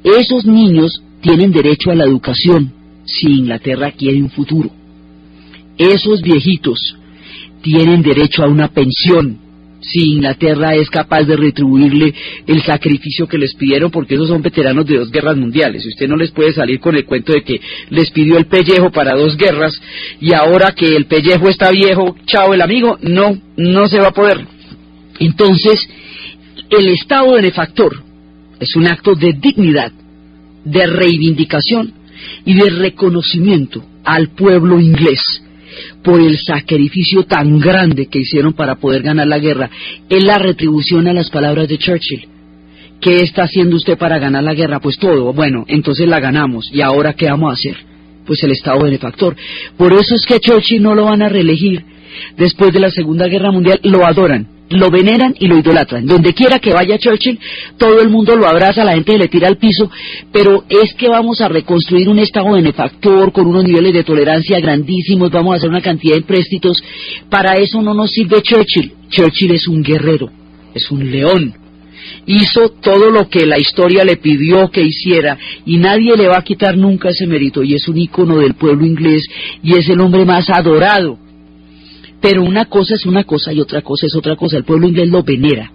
Esos 0.04 0.46
niños 0.46 1.02
tienen 1.20 1.52
derecho 1.52 1.90
a 1.90 1.94
la 1.94 2.04
educación 2.04 2.72
si 3.04 3.28
Inglaterra 3.38 3.92
quiere 3.92 4.22
un 4.22 4.30
futuro. 4.30 4.70
Esos 5.76 6.22
viejitos 6.22 6.78
tienen 7.62 8.02
derecho 8.02 8.42
a 8.42 8.48
una 8.48 8.68
pensión 8.68 9.38
si 9.80 10.12
Inglaterra 10.12 10.74
es 10.74 10.90
capaz 10.90 11.22
de 11.22 11.36
retribuirle 11.36 12.12
el 12.46 12.62
sacrificio 12.62 13.26
que 13.26 13.38
les 13.38 13.54
pidieron, 13.54 13.90
porque 13.90 14.16
esos 14.16 14.28
son 14.28 14.42
veteranos 14.42 14.86
de 14.86 14.98
dos 14.98 15.10
guerras 15.10 15.36
mundiales. 15.36 15.84
Y 15.84 15.88
usted 15.88 16.08
no 16.08 16.16
les 16.16 16.30
puede 16.32 16.52
salir 16.52 16.80
con 16.80 16.96
el 16.96 17.04
cuento 17.04 17.32
de 17.32 17.42
que 17.42 17.60
les 17.90 18.10
pidió 18.10 18.38
el 18.38 18.46
pellejo 18.46 18.90
para 18.90 19.14
dos 19.14 19.36
guerras 19.36 19.72
y 20.20 20.32
ahora 20.32 20.72
que 20.72 20.96
el 20.96 21.06
pellejo 21.06 21.48
está 21.48 21.70
viejo, 21.70 22.16
chao 22.26 22.52
el 22.54 22.60
amigo, 22.60 22.98
no, 23.02 23.38
no 23.56 23.88
se 23.88 23.98
va 23.98 24.08
a 24.08 24.14
poder. 24.14 24.57
Entonces, 25.18 25.88
el 26.70 26.88
Estado 26.88 27.32
benefactor 27.32 28.02
es 28.60 28.76
un 28.76 28.86
acto 28.86 29.14
de 29.14 29.32
dignidad, 29.32 29.92
de 30.64 30.86
reivindicación 30.86 31.92
y 32.44 32.54
de 32.54 32.70
reconocimiento 32.70 33.84
al 34.04 34.30
pueblo 34.30 34.80
inglés 34.80 35.20
por 36.02 36.20
el 36.20 36.36
sacrificio 36.38 37.24
tan 37.24 37.58
grande 37.58 38.06
que 38.06 38.20
hicieron 38.20 38.52
para 38.52 38.76
poder 38.76 39.02
ganar 39.02 39.28
la 39.28 39.38
guerra. 39.38 39.70
Es 40.08 40.24
la 40.24 40.38
retribución 40.38 41.06
a 41.06 41.12
las 41.12 41.30
palabras 41.30 41.68
de 41.68 41.78
Churchill. 41.78 42.26
¿Qué 43.00 43.20
está 43.20 43.44
haciendo 43.44 43.76
usted 43.76 43.96
para 43.96 44.18
ganar 44.18 44.42
la 44.42 44.54
guerra? 44.54 44.80
Pues 44.80 44.98
todo. 44.98 45.32
Bueno, 45.32 45.64
entonces 45.68 46.08
la 46.08 46.18
ganamos. 46.18 46.68
¿Y 46.72 46.80
ahora 46.80 47.14
qué 47.14 47.26
vamos 47.26 47.50
a 47.50 47.54
hacer? 47.54 47.76
Pues 48.26 48.42
el 48.42 48.50
Estado 48.50 48.82
benefactor. 48.82 49.36
Por 49.76 49.92
eso 49.92 50.16
es 50.16 50.26
que 50.26 50.40
Churchill 50.40 50.82
no 50.82 50.94
lo 50.94 51.04
van 51.04 51.22
a 51.22 51.28
reelegir. 51.28 51.84
Después 52.36 52.72
de 52.72 52.80
la 52.80 52.90
Segunda 52.90 53.28
Guerra 53.28 53.52
Mundial 53.52 53.78
lo 53.84 54.04
adoran 54.04 54.57
lo 54.70 54.90
veneran 54.90 55.34
y 55.38 55.46
lo 55.46 55.58
idolatran. 55.58 56.06
Donde 56.06 56.34
quiera 56.34 56.58
que 56.58 56.72
vaya 56.72 56.98
Churchill, 56.98 57.38
todo 57.76 58.00
el 58.00 58.10
mundo 58.10 58.36
lo 58.36 58.46
abraza, 58.46 58.84
la 58.84 58.94
gente 58.94 59.18
le 59.18 59.28
tira 59.28 59.48
al 59.48 59.56
piso, 59.56 59.90
pero 60.32 60.64
es 60.68 60.94
que 60.94 61.08
vamos 61.08 61.40
a 61.40 61.48
reconstruir 61.48 62.08
un 62.08 62.18
Estado 62.18 62.52
benefactor 62.52 63.32
con 63.32 63.46
unos 63.46 63.64
niveles 63.64 63.92
de 63.92 64.04
tolerancia 64.04 64.60
grandísimos, 64.60 65.30
vamos 65.30 65.54
a 65.54 65.56
hacer 65.56 65.70
una 65.70 65.80
cantidad 65.80 66.16
de 66.16 66.22
préstitos. 66.22 66.82
Para 67.30 67.54
eso 67.54 67.82
no 67.82 67.94
nos 67.94 68.10
sirve 68.10 68.42
Churchill. 68.42 68.92
Churchill 69.08 69.52
es 69.52 69.66
un 69.68 69.82
guerrero, 69.82 70.30
es 70.74 70.90
un 70.90 71.10
león. 71.10 71.54
Hizo 72.26 72.70
todo 72.80 73.10
lo 73.10 73.28
que 73.28 73.46
la 73.46 73.58
historia 73.58 74.04
le 74.04 74.16
pidió 74.16 74.70
que 74.70 74.82
hiciera 74.82 75.38
y 75.64 75.78
nadie 75.78 76.16
le 76.16 76.28
va 76.28 76.38
a 76.38 76.44
quitar 76.44 76.76
nunca 76.76 77.10
ese 77.10 77.26
mérito 77.26 77.62
y 77.62 77.74
es 77.74 77.88
un 77.88 77.98
ícono 77.98 78.38
del 78.38 78.54
pueblo 78.54 78.86
inglés 78.86 79.26
y 79.62 79.74
es 79.74 79.88
el 79.88 80.00
hombre 80.00 80.24
más 80.24 80.48
adorado 80.50 81.18
pero 82.20 82.42
una 82.42 82.64
cosa 82.64 82.94
es 82.94 83.06
una 83.06 83.24
cosa 83.24 83.52
y 83.52 83.60
otra 83.60 83.82
cosa 83.82 84.06
es 84.06 84.14
otra 84.16 84.36
cosa. 84.36 84.56
El 84.56 84.64
pueblo 84.64 84.88
inglés 84.88 85.08
lo 85.08 85.22
venera. 85.22 85.70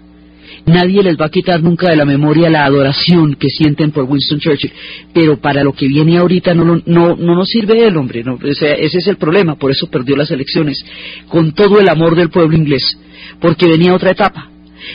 Nadie 0.65 1.03
les 1.03 1.17
va 1.17 1.25
a 1.25 1.29
quitar 1.29 1.61
nunca 1.61 1.89
de 1.89 1.95
la 1.95 2.05
memoria 2.05 2.49
la 2.49 2.65
adoración 2.65 3.35
que 3.35 3.49
sienten 3.49 3.91
por 3.91 4.05
Winston 4.05 4.39
Churchill. 4.39 4.71
Pero 5.13 5.39
para 5.39 5.63
lo 5.63 5.73
que 5.73 5.87
viene 5.87 6.17
ahorita 6.17 6.53
no, 6.53 6.81
no, 6.85 7.15
no 7.15 7.35
nos 7.35 7.49
sirve 7.49 7.85
el 7.85 7.97
hombre. 7.97 8.23
No, 8.23 8.37
ese 8.41 8.75
es 8.79 9.07
el 9.07 9.17
problema. 9.17 9.55
Por 9.55 9.71
eso 9.71 9.87
perdió 9.87 10.15
las 10.15 10.31
elecciones. 10.31 10.83
Con 11.27 11.53
todo 11.53 11.79
el 11.79 11.89
amor 11.89 12.15
del 12.15 12.29
pueblo 12.29 12.55
inglés. 12.55 12.83
Porque 13.39 13.67
venía 13.67 13.93
otra 13.93 14.11
etapa. 14.11 14.49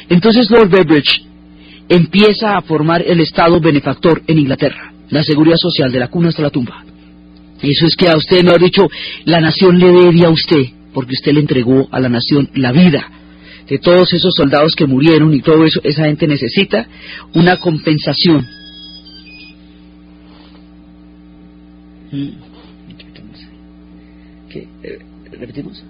Entonces 0.08 0.50
Lord 0.50 0.70
Beveridge 0.70 1.22
empieza 1.88 2.56
a 2.56 2.62
formar 2.62 3.02
el 3.06 3.20
Estado 3.20 3.60
benefactor 3.60 4.22
en 4.26 4.38
Inglaterra. 4.38 4.92
La 5.10 5.22
seguridad 5.22 5.56
social 5.56 5.90
de 5.90 5.98
la 5.98 6.08
cuna 6.08 6.28
hasta 6.28 6.42
la 6.42 6.50
tumba. 6.50 6.84
Eso 7.62 7.86
es 7.86 7.96
que 7.96 8.08
a 8.08 8.16
usted 8.16 8.44
no 8.44 8.52
ha 8.52 8.58
dicho, 8.58 8.88
la 9.24 9.40
nación 9.40 9.78
le 9.78 9.88
debe 9.88 10.24
a 10.24 10.30
usted 10.30 10.77
porque 10.98 11.12
usted 11.12 11.32
le 11.32 11.38
entregó 11.38 11.86
a 11.92 12.00
la 12.00 12.08
nación 12.08 12.50
la 12.54 12.72
vida. 12.72 13.08
De 13.68 13.78
todos 13.78 14.12
esos 14.12 14.34
soldados 14.34 14.74
que 14.74 14.84
murieron 14.84 15.32
y 15.32 15.40
todo 15.42 15.64
eso, 15.64 15.80
esa 15.84 16.06
gente 16.06 16.26
necesita 16.26 16.88
una 17.34 17.56
compensación. 17.58 18.44
¿Qué? 24.50 24.66
Eh, 24.82 24.98
¿Repetimos? 25.30 25.84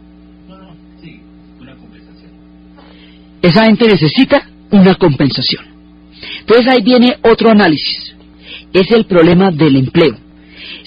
Una 1.58 1.74
compensación. 1.76 2.30
esa 3.40 3.64
gente 3.64 3.86
necesita 3.86 4.46
una 4.72 4.94
compensación. 4.96 5.64
Entonces 6.40 6.66
ahí 6.68 6.82
viene 6.82 7.16
otro 7.22 7.48
análisis. 7.48 8.14
Es 8.74 8.90
el 8.90 9.06
problema 9.06 9.50
del 9.52 9.76
empleo. 9.76 10.18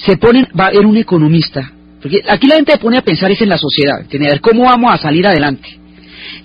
Se 0.05 0.15
ponen, 0.17 0.47
va 0.59 0.65
a 0.65 0.67
haber 0.67 0.85
un 0.85 0.97
economista, 0.97 1.73
porque 2.01 2.22
aquí 2.27 2.48
la 2.48 2.55
gente 2.55 2.77
pone 2.77 2.98
a 2.98 3.03
pensar 3.03 3.31
es 3.31 3.41
en 3.41 3.50
la 3.50 3.58
sociedad, 3.58 4.05
en 4.10 4.22
ver 4.22 4.41
cómo 4.41 4.63
vamos 4.63 4.93
a 4.93 4.98
salir 4.98 5.25
adelante. 5.27 5.77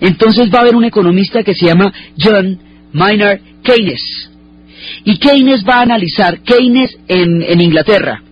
Entonces 0.01 0.51
va 0.53 0.59
a 0.59 0.63
haber 0.63 0.77
un 0.77 0.85
economista 0.85 1.43
que 1.43 1.55
se 1.55 1.67
llama 1.67 1.93
John 2.19 2.59
Maynard 2.93 3.41
Keynes. 3.63 4.31
Y 5.05 5.19
Keynes 5.19 5.65
va 5.67 5.79
a 5.79 5.83
analizar, 5.83 6.41
Keynes 6.41 6.99
en, 7.09 7.43
en 7.43 7.61
Inglaterra, 7.61 8.23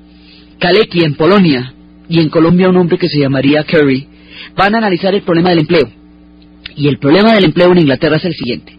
Kalecki 0.58 1.04
en 1.04 1.14
Polonia 1.14 1.72
y 2.08 2.20
en 2.20 2.28
Colombia 2.28 2.68
un 2.68 2.76
hombre 2.76 2.98
que 2.98 3.08
se 3.08 3.18
llamaría 3.18 3.64
Kerry, 3.64 4.06
van 4.56 4.74
a 4.74 4.78
analizar 4.78 5.14
el 5.14 5.22
problema 5.22 5.50
del 5.50 5.60
empleo. 5.60 5.90
Y 6.76 6.88
el 6.88 6.98
problema 6.98 7.34
del 7.34 7.44
empleo 7.44 7.72
en 7.72 7.78
Inglaterra 7.78 8.16
es 8.16 8.24
el 8.24 8.34
siguiente. 8.34 8.76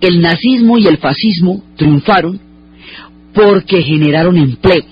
El 0.00 0.20
nazismo 0.20 0.78
y 0.78 0.86
el 0.86 0.98
fascismo 0.98 1.64
triunfaron 1.76 2.40
porque 3.34 3.82
generaron 3.82 4.38
empleo. 4.38 4.84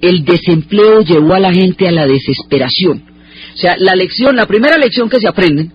El 0.00 0.24
desempleo 0.24 1.00
llevó 1.02 1.34
a 1.34 1.40
la 1.40 1.52
gente 1.52 1.88
a 1.88 1.92
la 1.92 2.06
desesperación. 2.06 3.02
O 3.54 3.56
sea, 3.56 3.76
la 3.78 3.94
lección, 3.94 4.36
la 4.36 4.46
primera 4.46 4.78
lección 4.78 5.08
que 5.08 5.20
se 5.20 5.28
aprende 5.28 5.70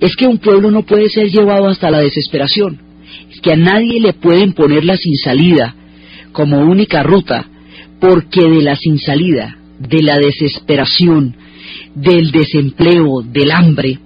es 0.00 0.16
que 0.16 0.26
un 0.26 0.38
pueblo 0.38 0.70
no 0.70 0.82
puede 0.82 1.08
ser 1.08 1.28
llevado 1.28 1.68
hasta 1.68 1.90
la 1.90 2.00
desesperación. 2.00 2.80
Es 3.30 3.40
que 3.40 3.52
a 3.52 3.56
nadie 3.56 4.00
le 4.00 4.14
pueden 4.14 4.52
poner 4.52 4.84
la 4.84 4.96
sin 4.96 5.16
salida 5.16 5.74
como 6.32 6.60
única 6.60 7.02
ruta, 7.02 7.46
porque 8.00 8.42
de 8.42 8.62
la 8.62 8.76
sin 8.76 8.98
salida, 8.98 9.58
de 9.78 10.02
la 10.02 10.18
desesperación, 10.18 11.36
del 11.94 12.30
desempleo, 12.30 13.22
del 13.22 13.50
hambre, 13.50 13.98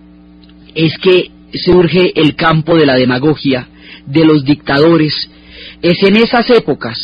es 0.75 0.97
que 0.99 1.31
surge 1.53 2.13
el 2.15 2.35
campo 2.35 2.77
de 2.77 2.87
la 2.87 2.97
demagogia, 2.97 3.69
de 4.07 4.25
los 4.25 4.45
dictadores. 4.45 5.31
Es 5.83 6.01
en 6.03 6.17
esas 6.17 6.49
épocas 6.51 6.97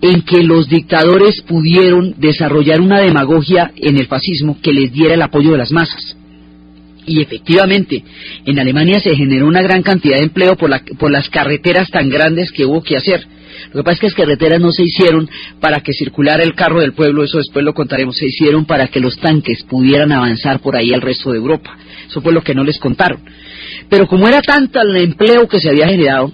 en 0.00 0.22
que 0.22 0.42
los 0.42 0.68
dictadores 0.68 1.42
pudieron 1.42 2.14
desarrollar 2.18 2.80
una 2.80 3.00
demagogia 3.00 3.72
en 3.76 3.98
el 3.98 4.06
fascismo 4.06 4.58
que 4.62 4.72
les 4.72 4.92
diera 4.92 5.14
el 5.14 5.22
apoyo 5.22 5.52
de 5.52 5.58
las 5.58 5.72
masas. 5.72 6.16
Y 7.06 7.20
efectivamente, 7.20 8.04
en 8.46 8.58
Alemania 8.58 9.00
se 9.00 9.16
generó 9.16 9.46
una 9.46 9.62
gran 9.62 9.82
cantidad 9.82 10.18
de 10.18 10.24
empleo 10.24 10.56
por, 10.56 10.70
por 10.96 11.10
las 11.10 11.28
carreteras 11.28 11.90
tan 11.90 12.08
grandes 12.08 12.52
que 12.52 12.64
hubo 12.64 12.82
que 12.82 12.96
hacer. 12.96 13.26
Lo 13.72 13.80
que 13.80 13.84
pasa 13.84 13.94
es 13.94 14.00
que 14.00 14.06
las 14.06 14.14
carreteras 14.14 14.60
no 14.60 14.70
se 14.72 14.84
hicieron 14.84 15.28
para 15.60 15.80
que 15.80 15.92
circulara 15.92 16.42
el 16.42 16.54
carro 16.54 16.80
del 16.80 16.92
pueblo, 16.92 17.24
eso 17.24 17.38
después 17.38 17.64
lo 17.64 17.74
contaremos, 17.74 18.16
se 18.16 18.26
hicieron 18.26 18.64
para 18.64 18.88
que 18.88 19.00
los 19.00 19.16
tanques 19.16 19.64
pudieran 19.64 20.12
avanzar 20.12 20.60
por 20.60 20.76
ahí 20.76 20.94
al 20.94 21.00
resto 21.00 21.32
de 21.32 21.38
Europa. 21.38 21.76
Eso 22.08 22.20
fue 22.20 22.32
lo 22.32 22.42
que 22.42 22.54
no 22.54 22.64
les 22.64 22.78
contaron. 22.78 23.20
Pero 23.88 24.06
como 24.06 24.28
era 24.28 24.40
tanto 24.40 24.80
el 24.80 24.96
empleo 24.96 25.48
que 25.48 25.60
se 25.60 25.70
había 25.70 25.88
generado, 25.88 26.32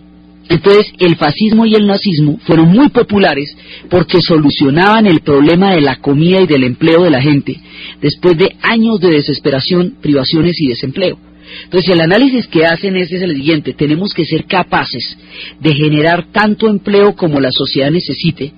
entonces 0.49 0.93
el 0.99 1.17
fascismo 1.17 1.67
y 1.67 1.75
el 1.75 1.87
nazismo 1.87 2.39
fueron 2.47 2.69
muy 2.69 2.89
populares 2.89 3.57
porque 3.91 4.19
solucionaban 4.21 5.07
el 5.07 5.21
problema 5.21 5.75
de 5.75 5.81
la 5.81 5.97
comida 5.97 6.41
y 6.41 6.47
del 6.47 6.65
empleo 6.65 7.03
de 7.03 7.11
la 7.11 7.21
gente 7.21 7.61
después 8.01 8.37
de 8.37 8.55
años 8.63 9.01
de 9.01 9.11
desesperación, 9.11 9.97
privaciones 10.01 10.61
y 10.61 10.69
desempleo. 10.69 11.19
Entonces 11.65 11.95
el 11.95 12.01
análisis 12.01 12.47
que 12.47 12.67
hacen 12.67 12.97
es, 12.97 13.11
el 13.13 13.35
siguiente, 13.35 13.73
tenemos 13.73 14.13
que 14.13 14.25
ser 14.25 14.45
capaces 14.47 15.17
de 15.61 15.75
generar 15.75 16.27
tanto 16.33 16.69
empleo 16.69 17.15
como 17.15 17.41
la 17.41 17.51
sociedad 17.51 17.91
necesite, 17.91 18.53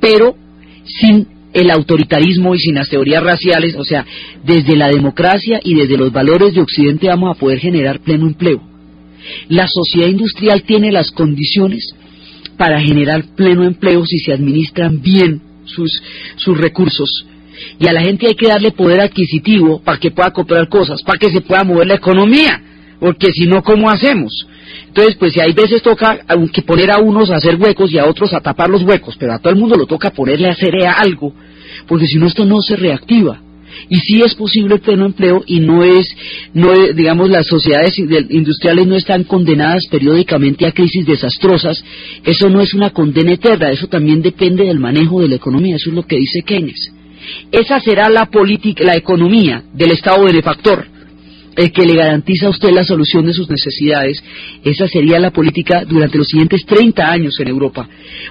pero 0.00 0.34
sin 0.84 1.28
el 1.52 1.70
autoritarismo 1.70 2.54
y 2.54 2.58
sin 2.58 2.74
las 2.74 2.88
teorías 2.88 3.22
raciales, 3.22 3.74
o 3.76 3.84
sea, 3.84 4.04
desde 4.44 4.76
la 4.76 4.88
democracia 4.88 5.60
y 5.62 5.74
desde 5.74 5.96
los 5.96 6.12
valores 6.12 6.54
de 6.54 6.60
Occidente 6.60 7.08
vamos 7.08 7.34
a 7.34 7.38
poder 7.38 7.58
generar 7.58 8.00
pleno 8.00 8.26
empleo. 8.26 8.75
La 9.48 9.66
sociedad 9.68 10.08
industrial 10.08 10.62
tiene 10.62 10.92
las 10.92 11.10
condiciones 11.10 11.94
para 12.56 12.80
generar 12.80 13.24
pleno 13.36 13.64
empleo 13.64 14.04
si 14.04 14.18
se 14.18 14.32
administran 14.32 15.00
bien 15.00 15.42
sus, 15.64 15.90
sus 16.36 16.56
recursos 16.58 17.26
y 17.78 17.88
a 17.88 17.92
la 17.92 18.02
gente 18.02 18.26
hay 18.26 18.34
que 18.34 18.48
darle 18.48 18.72
poder 18.72 19.00
adquisitivo 19.00 19.80
para 19.82 19.98
que 19.98 20.10
pueda 20.10 20.30
comprar 20.30 20.68
cosas, 20.68 21.02
para 21.02 21.18
que 21.18 21.30
se 21.30 21.40
pueda 21.40 21.64
mover 21.64 21.86
la 21.86 21.94
economía, 21.94 22.62
porque 23.00 23.30
si 23.32 23.46
no, 23.46 23.62
¿cómo 23.62 23.90
hacemos? 23.90 24.46
Entonces, 24.86 25.16
pues 25.16 25.32
si 25.32 25.40
hay 25.40 25.52
veces 25.52 25.82
toca 25.82 26.18
aunque 26.28 26.62
poner 26.62 26.90
a 26.90 26.98
unos 26.98 27.30
a 27.30 27.36
hacer 27.36 27.56
huecos 27.56 27.92
y 27.92 27.98
a 27.98 28.06
otros 28.06 28.32
a 28.32 28.40
tapar 28.40 28.68
los 28.68 28.82
huecos, 28.82 29.16
pero 29.18 29.34
a 29.34 29.38
todo 29.38 29.52
el 29.52 29.58
mundo 29.58 29.76
lo 29.76 29.86
toca 29.86 30.10
ponerle 30.10 30.48
a 30.48 30.52
hacer 30.52 30.72
algo, 30.86 31.34
porque 31.86 32.06
si 32.06 32.16
no 32.16 32.26
esto 32.26 32.44
no 32.44 32.60
se 32.60 32.76
reactiva. 32.76 33.40
Y 33.88 33.96
sí 33.96 34.22
es 34.22 34.34
posible 34.34 34.78
pleno 34.78 35.06
empleo 35.06 35.42
y 35.46 35.60
no 35.60 35.84
es, 35.84 36.06
no 36.54 36.72
digamos, 36.94 37.30
las 37.30 37.46
sociedades 37.46 37.98
industriales 37.98 38.86
no 38.86 38.96
están 38.96 39.24
condenadas 39.24 39.86
periódicamente 39.90 40.66
a 40.66 40.72
crisis 40.72 41.06
desastrosas. 41.06 41.82
Eso 42.24 42.48
no 42.50 42.60
es 42.60 42.74
una 42.74 42.90
condena 42.90 43.32
eterna, 43.32 43.70
eso 43.70 43.86
también 43.86 44.22
depende 44.22 44.64
del 44.64 44.80
manejo 44.80 45.20
de 45.20 45.28
la 45.28 45.36
economía, 45.36 45.76
eso 45.76 45.90
es 45.90 45.96
lo 45.96 46.06
que 46.06 46.16
dice 46.16 46.42
Keynes. 46.42 46.92
Esa 47.50 47.80
será 47.80 48.08
la 48.08 48.26
política, 48.26 48.84
la 48.84 48.96
economía 48.96 49.62
del 49.72 49.92
Estado 49.92 50.24
benefactor, 50.24 50.86
el 51.56 51.72
que 51.72 51.86
le 51.86 51.94
garantiza 51.94 52.46
a 52.46 52.50
usted 52.50 52.70
la 52.70 52.84
solución 52.84 53.26
de 53.26 53.32
sus 53.32 53.48
necesidades. 53.48 54.22
Esa 54.62 54.86
sería 54.86 55.18
la 55.18 55.30
política 55.30 55.84
durante 55.84 56.18
los 56.18 56.28
siguientes 56.28 56.64
30 56.66 57.10
años 57.10 57.38
en 57.40 57.48
Europa. 57.48 57.88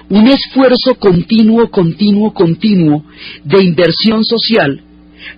Un 0.08 0.28
esfuerzo 0.28 0.94
continuo, 0.94 1.70
continuo, 1.70 2.32
continuo 2.32 3.04
de 3.44 3.64
inversión 3.64 4.24
social 4.24 4.80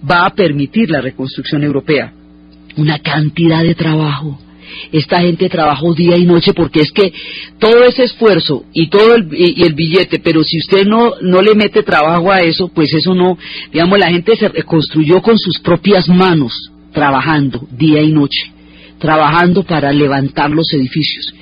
va 0.09 0.27
a 0.27 0.35
permitir 0.35 0.91
la 0.91 1.01
reconstrucción 1.01 1.63
europea. 1.63 2.13
Una 2.77 2.99
cantidad 2.99 3.63
de 3.63 3.75
trabajo, 3.75 4.39
esta 4.93 5.21
gente 5.21 5.49
trabajó 5.49 5.95
día 5.95 6.17
y 6.17 6.25
noche 6.25 6.53
porque 6.55 6.81
es 6.81 6.93
que 6.93 7.13
todo 7.59 7.85
ese 7.85 8.05
esfuerzo 8.05 8.65
y 8.73 8.89
todo 8.89 9.15
el, 9.15 9.29
y, 9.33 9.63
el 9.63 9.75
billete, 9.75 10.19
pero 10.19 10.45
si 10.45 10.59
usted 10.59 10.85
no, 10.87 11.15
no 11.21 11.43
le 11.43 11.55
mete 11.55 11.83
trabajo 11.83 12.31
a 12.31 12.41
eso, 12.41 12.69
pues 12.69 12.93
eso 12.93 13.15
no, 13.15 13.39
digamos, 13.73 13.99
la 13.99 14.11
gente 14.11 14.37
se 14.37 14.49
reconstruyó 14.49 15.21
con 15.23 15.39
sus 15.39 15.59
propias 15.61 16.09
manos, 16.09 16.53
trabajando 16.93 17.67
día 17.71 18.03
y 18.03 18.13
noche 18.13 18.53
trabajando 18.99 19.63
para 19.63 19.93
levantar 19.93 20.51
los 20.51 20.73
edificios. 20.73 21.33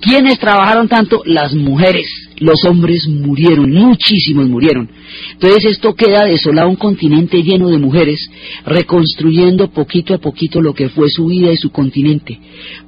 ¿Quiénes 0.00 0.38
trabajaron 0.38 0.88
tanto? 0.88 1.22
Las 1.24 1.54
mujeres. 1.54 2.06
Los 2.38 2.64
hombres 2.64 3.08
murieron, 3.08 3.70
muchísimos 3.70 4.46
murieron. 4.48 4.90
Entonces 5.32 5.64
esto 5.72 5.94
queda 5.94 6.24
desolado 6.24 6.68
un 6.68 6.76
continente 6.76 7.42
lleno 7.42 7.70
de 7.70 7.78
mujeres, 7.78 8.20
reconstruyendo 8.66 9.70
poquito 9.70 10.14
a 10.14 10.18
poquito 10.18 10.60
lo 10.60 10.74
que 10.74 10.90
fue 10.90 11.08
su 11.08 11.26
vida 11.26 11.50
y 11.50 11.56
su 11.56 11.70
continente. 11.70 12.38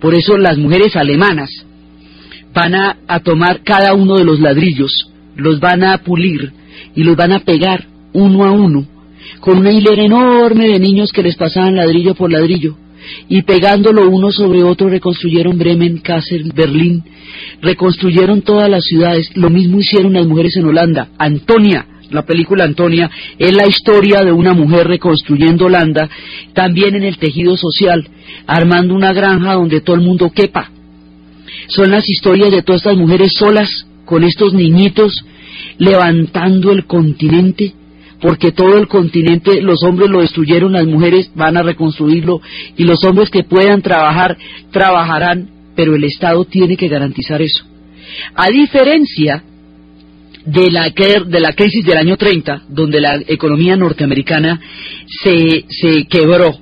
Por 0.00 0.14
eso 0.14 0.36
las 0.36 0.58
mujeres 0.58 0.96
alemanas 0.96 1.50
van 2.52 2.74
a, 2.74 2.98
a 3.06 3.20
tomar 3.20 3.62
cada 3.62 3.94
uno 3.94 4.16
de 4.16 4.24
los 4.24 4.38
ladrillos, 4.38 5.10
los 5.34 5.60
van 5.60 5.82
a 5.82 5.98
pulir 5.98 6.52
y 6.94 7.02
los 7.02 7.16
van 7.16 7.32
a 7.32 7.40
pegar 7.40 7.86
uno 8.12 8.44
a 8.44 8.50
uno, 8.50 8.86
con 9.40 9.58
una 9.58 9.72
hilera 9.72 10.02
enorme 10.02 10.68
de 10.68 10.78
niños 10.78 11.10
que 11.10 11.22
les 11.22 11.36
pasaban 11.36 11.76
ladrillo 11.76 12.14
por 12.14 12.30
ladrillo 12.30 12.76
y 13.28 13.42
pegándolo 13.42 14.08
uno 14.08 14.30
sobre 14.30 14.62
otro 14.62 14.88
reconstruyeron 14.88 15.58
Bremen, 15.58 15.98
Kassel, 15.98 16.52
Berlín, 16.54 17.04
reconstruyeron 17.60 18.42
todas 18.42 18.70
las 18.70 18.84
ciudades, 18.84 19.30
lo 19.34 19.50
mismo 19.50 19.80
hicieron 19.80 20.12
las 20.14 20.26
mujeres 20.26 20.56
en 20.56 20.66
Holanda. 20.66 21.08
Antonia, 21.18 21.86
la 22.10 22.22
película 22.22 22.64
Antonia, 22.64 23.10
es 23.38 23.54
la 23.54 23.66
historia 23.66 24.22
de 24.22 24.32
una 24.32 24.54
mujer 24.54 24.86
reconstruyendo 24.86 25.66
Holanda, 25.66 26.08
también 26.52 26.94
en 26.94 27.04
el 27.04 27.18
tejido 27.18 27.56
social, 27.56 28.08
armando 28.46 28.94
una 28.94 29.12
granja 29.12 29.54
donde 29.54 29.80
todo 29.80 29.96
el 29.96 30.02
mundo 30.02 30.30
quepa. 30.30 30.70
Son 31.68 31.90
las 31.90 32.08
historias 32.08 32.50
de 32.50 32.62
todas 32.62 32.80
estas 32.82 32.96
mujeres 32.96 33.32
solas, 33.34 33.68
con 34.04 34.24
estos 34.24 34.54
niñitos, 34.54 35.24
levantando 35.76 36.72
el 36.72 36.86
continente, 36.86 37.74
porque 38.20 38.52
todo 38.52 38.78
el 38.78 38.88
continente 38.88 39.60
los 39.62 39.82
hombres 39.82 40.10
lo 40.10 40.20
destruyeron, 40.20 40.72
las 40.72 40.86
mujeres 40.86 41.30
van 41.34 41.56
a 41.56 41.62
reconstruirlo 41.62 42.40
y 42.76 42.84
los 42.84 43.02
hombres 43.04 43.30
que 43.30 43.44
puedan 43.44 43.82
trabajar, 43.82 44.36
trabajarán, 44.72 45.48
pero 45.76 45.94
el 45.94 46.04
Estado 46.04 46.44
tiene 46.44 46.76
que 46.76 46.88
garantizar 46.88 47.40
eso. 47.40 47.64
A 48.34 48.48
diferencia 48.48 49.42
de 50.44 50.70
la, 50.70 50.90
de 50.90 51.40
la 51.40 51.52
crisis 51.52 51.84
del 51.84 51.98
año 51.98 52.16
30, 52.16 52.62
donde 52.68 53.00
la 53.00 53.20
economía 53.26 53.76
norteamericana 53.76 54.60
se, 55.22 55.64
se 55.68 56.06
quebró, 56.06 56.56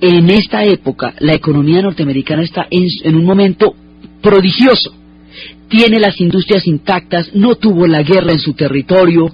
en 0.00 0.28
esta 0.28 0.62
época 0.64 1.14
la 1.20 1.34
economía 1.34 1.80
norteamericana 1.80 2.42
está 2.42 2.66
en 2.70 3.16
un 3.16 3.24
momento 3.24 3.74
prodigioso 4.20 4.94
tiene 5.68 5.98
las 5.98 6.20
industrias 6.20 6.66
intactas, 6.66 7.34
no 7.34 7.56
tuvo 7.56 7.86
la 7.86 8.02
guerra 8.02 8.32
en 8.32 8.38
su 8.38 8.54
territorio, 8.54 9.32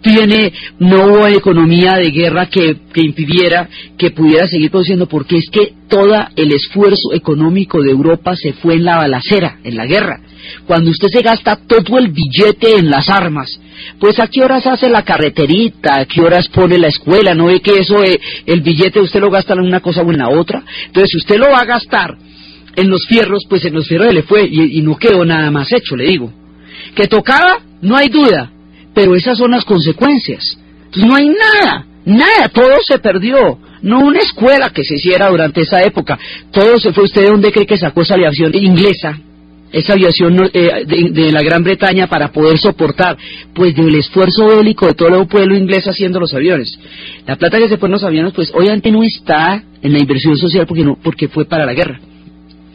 tiene, 0.00 0.52
no 0.78 1.04
hubo 1.04 1.26
economía 1.26 1.94
de 1.94 2.10
guerra 2.10 2.46
que, 2.46 2.76
impidiera 2.96 3.68
que 3.96 4.10
pudiera 4.10 4.46
seguir 4.46 4.70
produciendo, 4.70 5.06
porque 5.06 5.38
es 5.38 5.48
que 5.50 5.72
todo 5.88 6.14
el 6.36 6.52
esfuerzo 6.52 7.12
económico 7.12 7.82
de 7.82 7.90
Europa 7.90 8.36
se 8.36 8.52
fue 8.52 8.74
en 8.74 8.84
la 8.84 8.98
balacera, 8.98 9.58
en 9.64 9.76
la 9.76 9.86
guerra. 9.86 10.20
Cuando 10.66 10.90
usted 10.90 11.08
se 11.08 11.22
gasta 11.22 11.56
todo 11.56 11.98
el 11.98 12.08
billete 12.08 12.76
en 12.76 12.90
las 12.90 13.08
armas, 13.08 13.48
pues 13.98 14.20
a 14.20 14.26
qué 14.26 14.42
horas 14.42 14.66
hace 14.66 14.90
la 14.90 15.02
carreterita, 15.02 16.00
a 16.00 16.04
qué 16.04 16.20
horas 16.20 16.48
pone 16.48 16.78
la 16.78 16.88
escuela, 16.88 17.34
no 17.34 17.46
ve 17.46 17.60
que 17.60 17.78
eso, 17.78 18.02
eh, 18.02 18.20
el 18.44 18.60
billete 18.60 19.00
usted 19.00 19.20
lo 19.20 19.30
gasta 19.30 19.54
en 19.54 19.60
una 19.60 19.80
cosa 19.80 20.02
o 20.02 20.10
en 20.10 20.18
la 20.18 20.28
otra. 20.28 20.62
Entonces, 20.86 21.10
si 21.10 21.16
usted 21.16 21.38
lo 21.38 21.50
va 21.50 21.60
a 21.60 21.64
gastar 21.64 22.16
en 22.76 22.88
los 22.88 23.06
fierros, 23.06 23.44
pues 23.48 23.64
en 23.64 23.74
los 23.74 23.86
fierros 23.86 24.12
le 24.12 24.22
fue 24.22 24.44
y, 24.44 24.80
no 24.82 24.96
quedó 24.96 25.24
nada 25.24 25.50
más 25.50 25.72
hecho, 25.72 25.96
le 25.96 26.06
digo. 26.06 26.32
Que 26.94 27.06
tocaba, 27.06 27.60
no 27.80 27.96
hay 27.96 28.08
duda, 28.08 28.50
pero 28.94 29.14
esas 29.14 29.38
son 29.38 29.52
las 29.52 29.64
consecuencias. 29.64 30.58
Entonces 30.86 31.06
no 31.06 31.16
hay 31.16 31.28
nada, 31.28 31.86
nada, 32.04 32.48
todo 32.52 32.76
se 32.86 32.98
perdió. 32.98 33.58
No 33.82 34.00
una 34.00 34.20
escuela 34.20 34.70
que 34.70 34.82
se 34.82 34.94
hiciera 34.94 35.28
durante 35.28 35.60
esa 35.60 35.82
época, 35.82 36.18
todo 36.50 36.78
se 36.80 36.92
fue. 36.92 37.04
¿Usted 37.04 37.22
de 37.22 37.28
dónde 37.28 37.52
cree 37.52 37.66
que 37.66 37.76
sacó 37.76 38.02
esa 38.02 38.14
aviación 38.14 38.54
inglesa? 38.54 39.18
esa 39.74 39.94
aviación 39.94 40.50
eh, 40.52 40.84
de, 40.86 41.32
la 41.32 41.42
Gran 41.42 41.64
Bretaña 41.64 42.06
para 42.06 42.30
poder 42.30 42.58
soportar, 42.58 43.18
pues 43.52 43.74
del 43.74 43.94
esfuerzo 43.96 44.46
bélico 44.46 44.86
de 44.86 44.94
todo 44.94 45.20
el 45.20 45.26
pueblo 45.26 45.56
inglés 45.56 45.84
haciendo 45.86 46.20
los 46.20 46.32
aviones. 46.32 46.78
La 47.26 47.34
plata 47.34 47.58
que 47.58 47.68
se 47.68 47.76
fue 47.76 47.88
en 47.88 47.92
los 47.92 48.04
aviones, 48.04 48.32
pues 48.32 48.52
obviamente 48.54 48.92
no 48.92 49.02
está 49.02 49.62
en 49.82 49.92
la 49.92 49.98
inversión 49.98 50.36
social 50.36 50.64
porque 50.66 50.84
no, 50.84 50.96
porque 51.02 51.26
fue 51.26 51.44
para 51.44 51.66
la 51.66 51.74
guerra. 51.74 51.98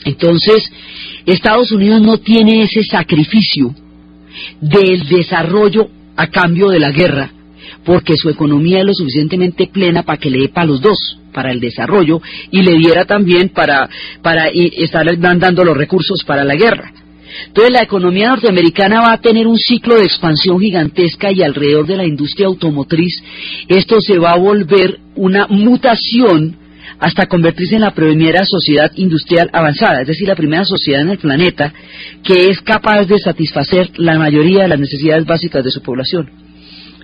Entonces, 0.05 0.63
Estados 1.25 1.71
Unidos 1.71 2.01
no 2.01 2.17
tiene 2.17 2.63
ese 2.63 2.83
sacrificio 2.83 3.73
del 4.61 5.07
desarrollo 5.07 5.89
a 6.15 6.27
cambio 6.27 6.69
de 6.69 6.79
la 6.79 6.91
guerra, 6.91 7.31
porque 7.85 8.17
su 8.17 8.29
economía 8.29 8.79
es 8.79 8.85
lo 8.85 8.93
suficientemente 8.93 9.67
plena 9.67 10.03
para 10.03 10.17
que 10.17 10.29
le 10.29 10.39
dé 10.39 10.49
para 10.49 10.67
los 10.67 10.81
dos, 10.81 11.17
para 11.33 11.51
el 11.51 11.59
desarrollo, 11.59 12.21
y 12.51 12.61
le 12.61 12.77
diera 12.77 13.05
también 13.05 13.49
para, 13.49 13.89
para 14.21 14.47
estar 14.47 15.05
dando 15.17 15.63
los 15.63 15.77
recursos 15.77 16.23
para 16.25 16.43
la 16.43 16.55
guerra. 16.55 16.91
Entonces 17.47 17.71
la 17.71 17.83
economía 17.83 18.29
norteamericana 18.29 19.01
va 19.01 19.13
a 19.13 19.21
tener 19.21 19.47
un 19.47 19.57
ciclo 19.57 19.95
de 19.95 20.03
expansión 20.03 20.59
gigantesca 20.59 21.31
y 21.31 21.43
alrededor 21.43 21.85
de 21.85 21.97
la 21.97 22.05
industria 22.05 22.47
automotriz 22.47 23.21
esto 23.67 24.01
se 24.01 24.17
va 24.17 24.31
a 24.31 24.37
volver 24.37 24.99
una 25.15 25.47
mutación 25.47 26.55
hasta 26.99 27.27
convertirse 27.27 27.75
en 27.75 27.81
la 27.81 27.93
primera 27.93 28.45
sociedad 28.45 28.91
industrial 28.95 29.49
avanzada, 29.53 30.01
es 30.01 30.07
decir, 30.07 30.27
la 30.27 30.35
primera 30.35 30.65
sociedad 30.65 31.01
en 31.01 31.09
el 31.09 31.17
planeta 31.17 31.73
que 32.23 32.47
es 32.47 32.61
capaz 32.61 33.05
de 33.05 33.19
satisfacer 33.19 33.91
la 33.97 34.17
mayoría 34.17 34.63
de 34.63 34.69
las 34.69 34.79
necesidades 34.79 35.25
básicas 35.25 35.63
de 35.63 35.71
su 35.71 35.81
población. 35.81 36.29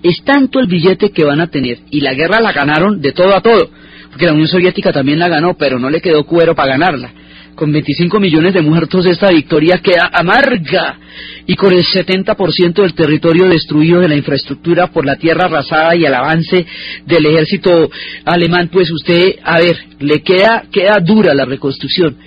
Es 0.04 0.24
tanto 0.24 0.60
el 0.60 0.68
billete 0.68 1.12
que 1.12 1.24
van 1.24 1.42
a 1.42 1.48
tener, 1.48 1.80
y 1.90 2.02
la 2.02 2.14
guerra 2.14 2.40
la 2.40 2.52
ganaron 2.52 3.02
de 3.02 3.12
todo 3.12 3.36
a 3.36 3.42
todo, 3.42 3.70
porque 4.10 4.26
la 4.26 4.34
Unión 4.34 4.48
Soviética 4.48 4.92
también 4.92 5.20
la 5.20 5.28
ganó, 5.28 5.56
pero 5.56 5.80
no 5.80 5.90
le 5.90 6.02
quedó 6.02 6.26
cuero 6.26 6.56
para 6.56 6.74
ganarla. 6.74 7.12
Con 7.56 7.72
25 7.72 8.20
millones 8.20 8.54
de 8.54 8.62
muertos 8.62 9.06
esta 9.06 9.30
victoria 9.30 9.78
queda 9.78 10.10
amarga 10.12 11.00
y 11.48 11.56
con 11.56 11.72
el 11.74 11.86
70% 11.86 12.82
del 12.82 12.94
territorio 12.94 13.48
destruido 13.48 14.02
de 14.02 14.10
la 14.10 14.16
infraestructura 14.16 14.88
por 14.88 15.06
la 15.06 15.16
tierra 15.16 15.46
arrasada 15.46 15.96
y 15.96 16.04
el 16.04 16.14
avance 16.14 16.66
del 17.06 17.26
ejército 17.26 17.90
alemán, 18.26 18.70
pues 18.70 18.92
usted, 18.92 19.36
a 19.42 19.60
ver, 19.60 19.78
le 20.00 20.22
queda, 20.22 20.66
queda 20.70 21.00
dura 21.00 21.34
la 21.34 21.46
reconstrucción. 21.46 22.18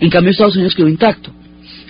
En 0.00 0.10
cambio 0.10 0.32
Estados 0.32 0.56
Unidos 0.56 0.74
quedó 0.74 0.88
intacto. 0.88 1.32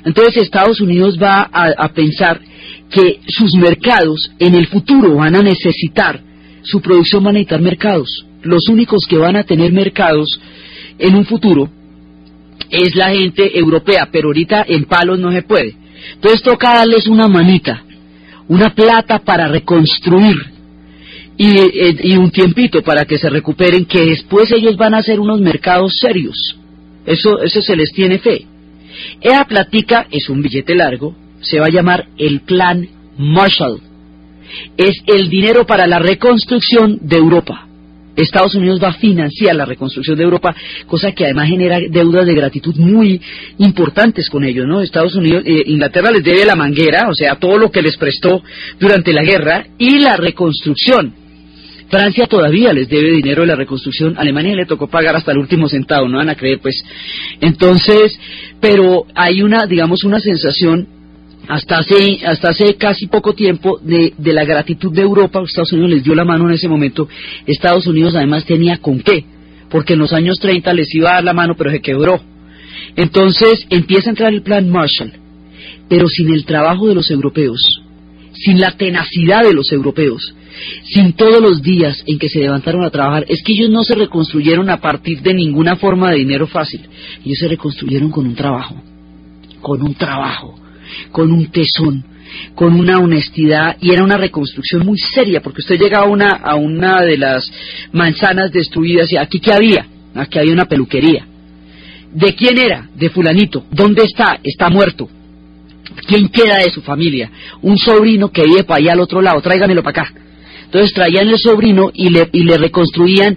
Entonces 0.05 0.43
Estados 0.43 0.79
Unidos 0.83 1.17
va 1.21 1.49
a 1.51 1.89
pensar 1.95 2.43
que 2.91 3.21
sus 3.27 3.55
mercados 3.55 4.33
en 4.39 4.55
el 4.55 4.67
futuro 4.67 5.15
van 5.15 5.35
a 5.35 5.43
necesitar, 5.43 6.21
su 6.63 6.83
producción 6.83 7.25
va 7.25 7.31
a 7.31 7.33
necesitar 7.33 7.63
mercados. 7.63 8.27
Los 8.43 8.69
únicos 8.69 9.07
que 9.09 9.17
van 9.17 9.37
a 9.37 9.45
tener 9.45 9.73
mercados 9.73 10.39
en 10.99 11.15
un 11.15 11.25
futuro 11.25 11.71
es 12.73 12.97
la 12.97 13.11
gente 13.11 13.57
europea, 13.57 14.09
pero 14.11 14.29
ahorita 14.29 14.65
en 14.67 14.87
palos 14.87 15.19
no 15.19 15.31
se 15.31 15.43
puede. 15.43 15.77
Entonces 16.15 16.43
toca 16.43 16.75
darles 16.75 17.07
una 17.07 17.29
manita, 17.29 17.85
una 18.49 18.75
plata 18.75 19.19
para 19.21 19.47
reconstruir 19.47 20.37
y, 21.37 21.59
eh, 21.59 22.19
un 22.19 22.31
tiempito 22.31 22.83
para 22.83 23.05
que 23.05 23.19
se 23.19 23.29
recuperen, 23.29 23.85
que 23.85 24.07
después 24.07 24.51
ellos 24.53 24.77
van 24.77 24.95
a 24.95 24.99
hacer 24.99 25.21
unos 25.21 25.41
mercados 25.41 25.99
serios. 26.01 26.57
Eso, 27.05 27.43
eso 27.43 27.61
se 27.61 27.77
les 27.77 27.93
tiene 27.93 28.19
fe. 28.19 28.47
Esa 29.21 29.45
platica 29.45 30.07
es 30.11 30.29
un 30.31 30.41
billete 30.41 30.75
largo, 30.75 31.15
se 31.41 31.61
va 31.61 31.67
a 31.67 31.71
llamar 31.71 32.07
el 32.17 32.41
Plan 32.41 32.89
Marshall. 33.19 33.81
Es 34.77 34.97
el 35.07 35.29
dinero 35.29 35.67
para 35.67 35.87
la 35.87 35.99
reconstrucción 35.99 36.99
de 37.03 37.17
Europa. 37.17 37.67
Estados 38.17 38.55
Unidos 38.55 38.81
va 38.83 38.89
a 38.89 38.95
financiar 38.95 39.55
la 39.57 39.65
reconstrucción 39.65 40.17
de 40.17 40.25
Europa, 40.25 40.55
cosa 40.87 41.13
que 41.13 41.25
además 41.25 41.49
genera 41.49 41.79
deudas 41.91 42.27
de 42.27 42.35
gratitud 42.35 42.77
muy 42.77 43.21
importantes 43.59 44.29
con 44.29 44.45
ellos, 44.45 44.67
¿no? 44.67 44.83
Estados 44.83 45.15
Unidos, 45.15 45.43
eh, 45.47 45.63
Inglaterra 45.67 46.11
les 46.11 46.23
debe 46.23 46.45
la 46.45 46.57
manguera, 46.57 47.09
o 47.09 47.15
sea, 47.15 47.37
todo 47.37 47.59
lo 47.59 47.71
que 47.71 47.83
les 47.83 47.97
prestó 47.97 48.43
durante 48.79 49.13
la 49.13 49.23
guerra 49.23 49.67
y 49.79 49.99
la 49.99 50.17
reconstrucción. 50.17 51.15
Francia 51.89 52.27
todavía 52.27 52.73
les 52.73 52.89
debe 52.89 53.11
dinero 53.11 53.43
de 53.43 53.49
la 53.49 53.57
reconstrucción, 53.57 54.15
Alemania 54.17 54.57
le 54.57 54.65
tocó 54.65 54.87
pagar 54.87 55.15
hasta 55.15 55.33
el 55.33 55.39
último 55.39 55.69
centavo, 55.69 56.09
no 56.09 56.19
van 56.19 56.31
a 56.31 56.37
creer, 56.37 56.59
pues. 56.59 56.83
Entonces, 57.41 58.19
pero 58.61 59.05
hay 59.15 59.43
una, 59.43 59.67
digamos, 59.67 60.03
una 60.05 60.19
sensación 60.19 61.02
hasta 61.49 61.79
hace, 61.79 62.21
hasta 62.25 62.51
hace 62.51 62.77
casi 62.77 63.07
poco 63.07 63.35
tiempo 63.35 63.79
de, 63.83 64.15
de, 64.17 64.33
la 64.33 64.45
gratitud 64.45 64.93
de 64.93 65.03
Europa, 65.03 65.43
Estados 65.45 65.73
Unidos 65.73 65.91
les 65.91 66.05
dio 66.05 66.15
la 66.15 66.25
mano 66.25 66.49
en 66.49 66.55
ese 66.55 66.69
momento, 66.69 67.09
Estados 67.47 67.87
Unidos 67.87 68.15
además 68.15 68.45
tenía 68.45 68.79
con 68.79 69.01
qué, 69.01 69.25
porque 69.69 69.95
en 69.95 69.99
los 69.99 70.13
años 70.13 70.39
30 70.39 70.73
les 70.75 70.95
iba 70.95 71.11
a 71.11 71.15
dar 71.15 71.25
la 71.25 71.33
mano 71.33 71.55
pero 71.57 71.71
se 71.71 71.81
quebró. 71.81 72.21
Entonces 72.97 73.67
empieza 73.71 74.11
a 74.11 74.13
entrar 74.13 74.33
el 74.33 74.43
plan 74.43 74.69
Marshall, 74.69 75.13
pero 75.89 76.09
sin 76.09 76.33
el 76.33 76.45
trabajo 76.45 76.89
de 76.89 76.95
los 76.95 77.11
europeos, 77.11 77.61
sin 78.33 78.61
la 78.61 78.77
tenacidad 78.77 79.43
de 79.45 79.55
los 79.55 79.73
europeos, 79.73 80.35
sin 80.85 81.13
todos 81.15 81.41
los 81.43 81.63
días 81.63 82.03
en 82.07 82.19
que 82.19 82.29
se 82.29 82.41
levantaron 82.41 82.85
a 82.85 82.91
trabajar, 82.91 83.25
es 83.29 83.43
que 83.43 83.53
ellos 83.53 83.71
no 83.71 83.83
se 83.83 83.95
reconstruyeron 83.95 84.71
a 84.71 84.81
partir 84.81 85.23
de 85.23 85.35
ninguna 85.35 85.77
forma 85.77 86.11
de 86.11 86.19
dinero 86.19 86.47
fácil, 86.47 86.83
ellos 87.25 87.39
se 87.39 87.49
reconstruyeron 87.49 88.11
con 88.11 88.27
un 88.27 88.35
trabajo, 88.35 88.81
con 89.61 89.83
un 89.83 89.95
trabajo 89.95 90.62
con 91.11 91.31
un 91.31 91.51
tesón, 91.51 92.05
con 92.55 92.75
una 92.79 92.99
honestidad 92.99 93.77
y 93.81 93.93
era 93.93 94.05
una 94.05 94.17
reconstrucción 94.17 94.85
muy 94.85 94.99
seria 94.99 95.41
porque 95.41 95.61
usted 95.61 95.79
llega 95.79 96.01
a 96.01 96.05
una, 96.05 96.31
a 96.31 96.55
una 96.55 97.03
de 97.03 97.17
las 97.17 97.45
manzanas 97.93 98.53
destruidas 98.53 99.11
y 99.13 99.17
aquí 99.17 99.41
qué 99.41 99.53
había, 99.53 99.87
aquí 100.15 100.39
había 100.39 100.53
una 100.53 100.67
peluquería. 100.67 101.27
¿De 102.13 102.35
quién 102.35 102.59
era? 102.59 102.89
De 102.95 103.09
fulanito. 103.09 103.65
¿Dónde 103.71 104.05
está? 104.05 104.39
Está 104.43 104.69
muerto. 104.69 105.09
¿Quién 106.07 106.29
queda 106.29 106.59
de 106.59 106.71
su 106.71 106.83
familia? 106.83 107.31
Un 107.63 107.79
sobrino 107.79 108.31
que 108.31 108.45
vive 108.45 108.65
para 108.65 108.79
allá 108.79 108.93
al 108.93 109.01
otro 109.01 109.23
lado, 109.23 109.41
tráigamelo 109.41 109.83
para 109.83 110.03
acá. 110.03 110.15
Entonces 110.65 110.93
traían 110.93 111.29
el 111.29 111.39
sobrino 111.39 111.91
y 111.93 112.11
le, 112.11 112.29
y 112.33 112.45
le 112.45 112.57
reconstruían 112.57 113.37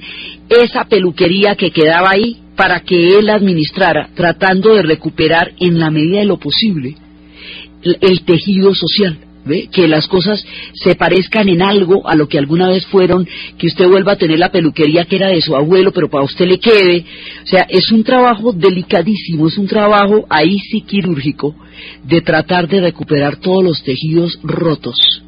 esa 0.49 0.85
peluquería 0.85 1.55
que 1.55 1.71
quedaba 1.71 2.11
ahí 2.11 2.37
para 2.55 2.81
que 2.81 3.17
él 3.17 3.29
administrara, 3.29 4.09
tratando 4.15 4.73
de 4.73 4.83
recuperar 4.83 5.51
en 5.59 5.79
la 5.79 5.89
medida 5.89 6.19
de 6.19 6.25
lo 6.25 6.37
posible 6.37 6.95
el 8.01 8.21
tejido 8.23 8.73
social. 8.73 9.19
¿Ve? 9.45 9.69
que 9.71 9.87
las 9.87 10.07
cosas 10.07 10.43
se 10.73 10.95
parezcan 10.95 11.47
en 11.49 11.61
algo 11.61 12.07
a 12.07 12.15
lo 12.15 12.27
que 12.27 12.39
alguna 12.39 12.67
vez 12.67 12.83
fueron, 12.87 13.27
que 13.59 13.67
usted 13.67 13.87
vuelva 13.87 14.13
a 14.13 14.17
tener 14.17 14.39
la 14.39 14.51
peluquería 14.51 15.05
que 15.05 15.17
era 15.17 15.27
de 15.27 15.39
su 15.39 15.55
abuelo, 15.55 15.91
pero 15.91 16.09
para 16.09 16.23
usted 16.23 16.47
le 16.47 16.57
quede. 16.57 17.05
O 17.43 17.47
sea, 17.47 17.67
es 17.69 17.91
un 17.91 18.03
trabajo 18.03 18.53
delicadísimo, 18.53 19.47
es 19.47 19.59
un 19.59 19.67
trabajo 19.67 20.25
ahí 20.31 20.57
sí 20.57 20.81
quirúrgico 20.81 21.55
de 22.03 22.21
tratar 22.21 22.67
de 22.67 22.81
recuperar 22.81 23.35
todos 23.37 23.63
los 23.63 23.83
tejidos 23.83 24.39
rotos. 24.41 25.21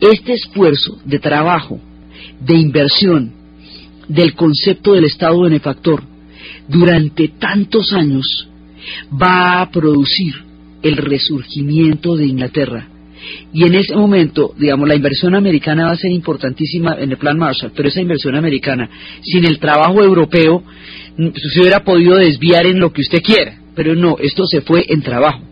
Este 0.00 0.34
esfuerzo 0.34 1.00
de 1.04 1.18
trabajo, 1.18 1.80
de 2.40 2.54
inversión, 2.54 3.32
del 4.06 4.34
concepto 4.34 4.92
del 4.92 5.06
Estado 5.06 5.40
benefactor, 5.40 6.04
durante 6.68 7.26
tantos 7.26 7.92
años, 7.92 8.48
va 9.12 9.60
a 9.60 9.70
producir 9.70 10.49
el 10.82 10.96
resurgimiento 10.96 12.16
de 12.16 12.26
Inglaterra. 12.26 12.88
Y 13.52 13.64
en 13.64 13.74
ese 13.74 13.94
momento, 13.94 14.54
digamos, 14.56 14.88
la 14.88 14.94
inversión 14.94 15.34
americana 15.34 15.86
va 15.86 15.92
a 15.92 15.96
ser 15.96 16.10
importantísima 16.10 16.96
en 16.98 17.10
el 17.10 17.18
plan 17.18 17.38
Marshall, 17.38 17.72
pero 17.74 17.88
esa 17.88 18.00
inversión 18.00 18.34
americana, 18.34 18.88
sin 19.22 19.44
el 19.44 19.58
trabajo 19.58 20.02
europeo, 20.02 20.62
se 21.16 21.60
hubiera 21.60 21.84
podido 21.84 22.16
desviar 22.16 22.66
en 22.66 22.80
lo 22.80 22.92
que 22.92 23.02
usted 23.02 23.22
quiera, 23.22 23.58
pero 23.74 23.94
no, 23.94 24.16
esto 24.18 24.46
se 24.46 24.62
fue 24.62 24.86
en 24.88 25.02
trabajo. 25.02 25.42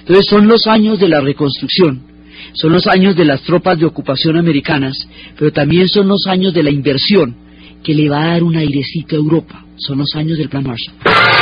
Entonces 0.00 0.26
son 0.28 0.46
los 0.46 0.66
años 0.66 1.00
de 1.00 1.08
la 1.08 1.20
reconstrucción, 1.20 2.02
son 2.52 2.72
los 2.72 2.86
años 2.86 3.16
de 3.16 3.24
las 3.24 3.42
tropas 3.42 3.78
de 3.78 3.86
ocupación 3.86 4.36
americanas, 4.36 4.96
pero 5.38 5.52
también 5.52 5.88
son 5.88 6.08
los 6.08 6.26
años 6.26 6.54
de 6.54 6.62
la 6.62 6.70
inversión 6.70 7.34
que 7.82 7.94
le 7.94 8.08
va 8.08 8.22
a 8.22 8.26
dar 8.28 8.42
un 8.42 8.56
airecito 8.56 9.16
a 9.16 9.18
Europa, 9.18 9.64
son 9.76 9.98
los 9.98 10.14
años 10.14 10.38
del 10.38 10.48
plan 10.48 10.64
Marshall. 10.64 11.37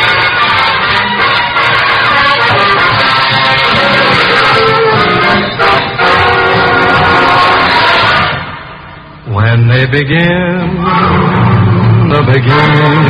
When 9.37 9.69
they 9.69 9.87
begin 9.87 10.77
the 12.09 12.23
beginning, 12.29 13.03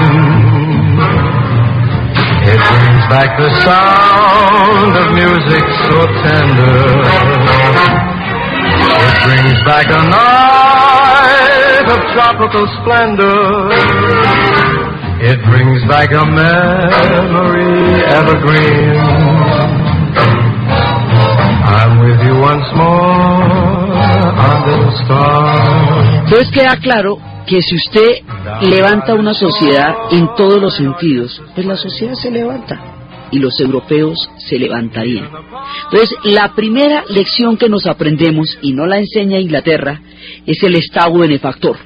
it 2.46 2.60
brings 2.70 3.04
back 3.10 3.36
the 3.36 3.50
sound 3.66 4.92
of 4.96 5.06
music 5.12 5.64
so 5.86 6.06
tender. 6.22 6.78
It 9.06 9.16
brings 9.26 9.58
back 9.66 9.86
a 9.90 10.02
night 10.08 11.86
of 11.94 12.00
tropical 12.14 12.66
splendor. 12.80 13.70
It 15.20 15.38
brings 15.44 15.82
back 15.88 16.10
a 16.12 16.24
memory 16.24 18.02
evergreen. 18.04 19.45
Entonces 26.24 26.50
queda 26.50 26.76
claro 26.76 27.18
que 27.46 27.62
si 27.62 27.76
usted 27.76 28.22
levanta 28.62 29.14
una 29.14 29.34
sociedad 29.34 29.94
en 30.10 30.28
todos 30.36 30.60
los 30.60 30.76
sentidos, 30.76 31.40
pues 31.54 31.66
la 31.66 31.76
sociedad 31.76 32.14
se 32.14 32.30
levanta 32.30 32.96
y 33.30 33.38
los 33.38 33.58
europeos 33.60 34.28
se 34.38 34.58
levantarían. 34.58 35.28
Entonces, 35.84 36.16
la 36.24 36.54
primera 36.54 37.04
lección 37.08 37.56
que 37.56 37.68
nos 37.68 37.86
aprendemos, 37.86 38.58
y 38.62 38.72
no 38.72 38.86
la 38.86 38.98
enseña 38.98 39.40
Inglaterra, 39.40 40.00
es 40.46 40.62
el 40.62 40.76
Estado 40.76 41.18
benefactor, 41.18 41.76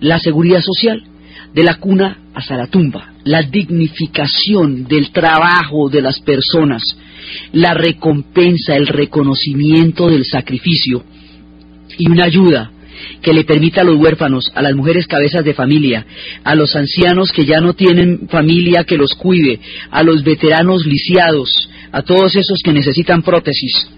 la 0.00 0.18
seguridad 0.18 0.60
social, 0.60 1.02
de 1.54 1.62
la 1.62 1.76
cuna 1.76 2.18
hasta 2.38 2.56
la 2.56 2.68
tumba, 2.68 3.14
la 3.24 3.42
dignificación 3.42 4.84
del 4.84 5.10
trabajo 5.10 5.88
de 5.88 6.00
las 6.00 6.20
personas, 6.20 6.82
la 7.52 7.74
recompensa, 7.74 8.76
el 8.76 8.86
reconocimiento 8.86 10.08
del 10.08 10.24
sacrificio. 10.24 11.02
Y 11.98 12.08
una 12.08 12.26
ayuda 12.26 12.70
que 13.22 13.32
le 13.32 13.42
permita 13.42 13.80
a 13.80 13.84
los 13.84 13.96
huérfanos, 13.96 14.52
a 14.54 14.62
las 14.62 14.74
mujeres 14.76 15.08
cabezas 15.08 15.44
de 15.44 15.52
familia, 15.52 16.06
a 16.44 16.54
los 16.54 16.76
ancianos 16.76 17.32
que 17.32 17.44
ya 17.44 17.60
no 17.60 17.74
tienen 17.74 18.28
familia 18.28 18.84
que 18.84 18.96
los 18.96 19.14
cuide, 19.14 19.58
a 19.90 20.04
los 20.04 20.22
veteranos 20.22 20.86
lisiados, 20.86 21.68
a 21.90 22.02
todos 22.02 22.36
esos 22.36 22.60
que 22.62 22.72
necesitan 22.72 23.22
prótesis. 23.22 23.97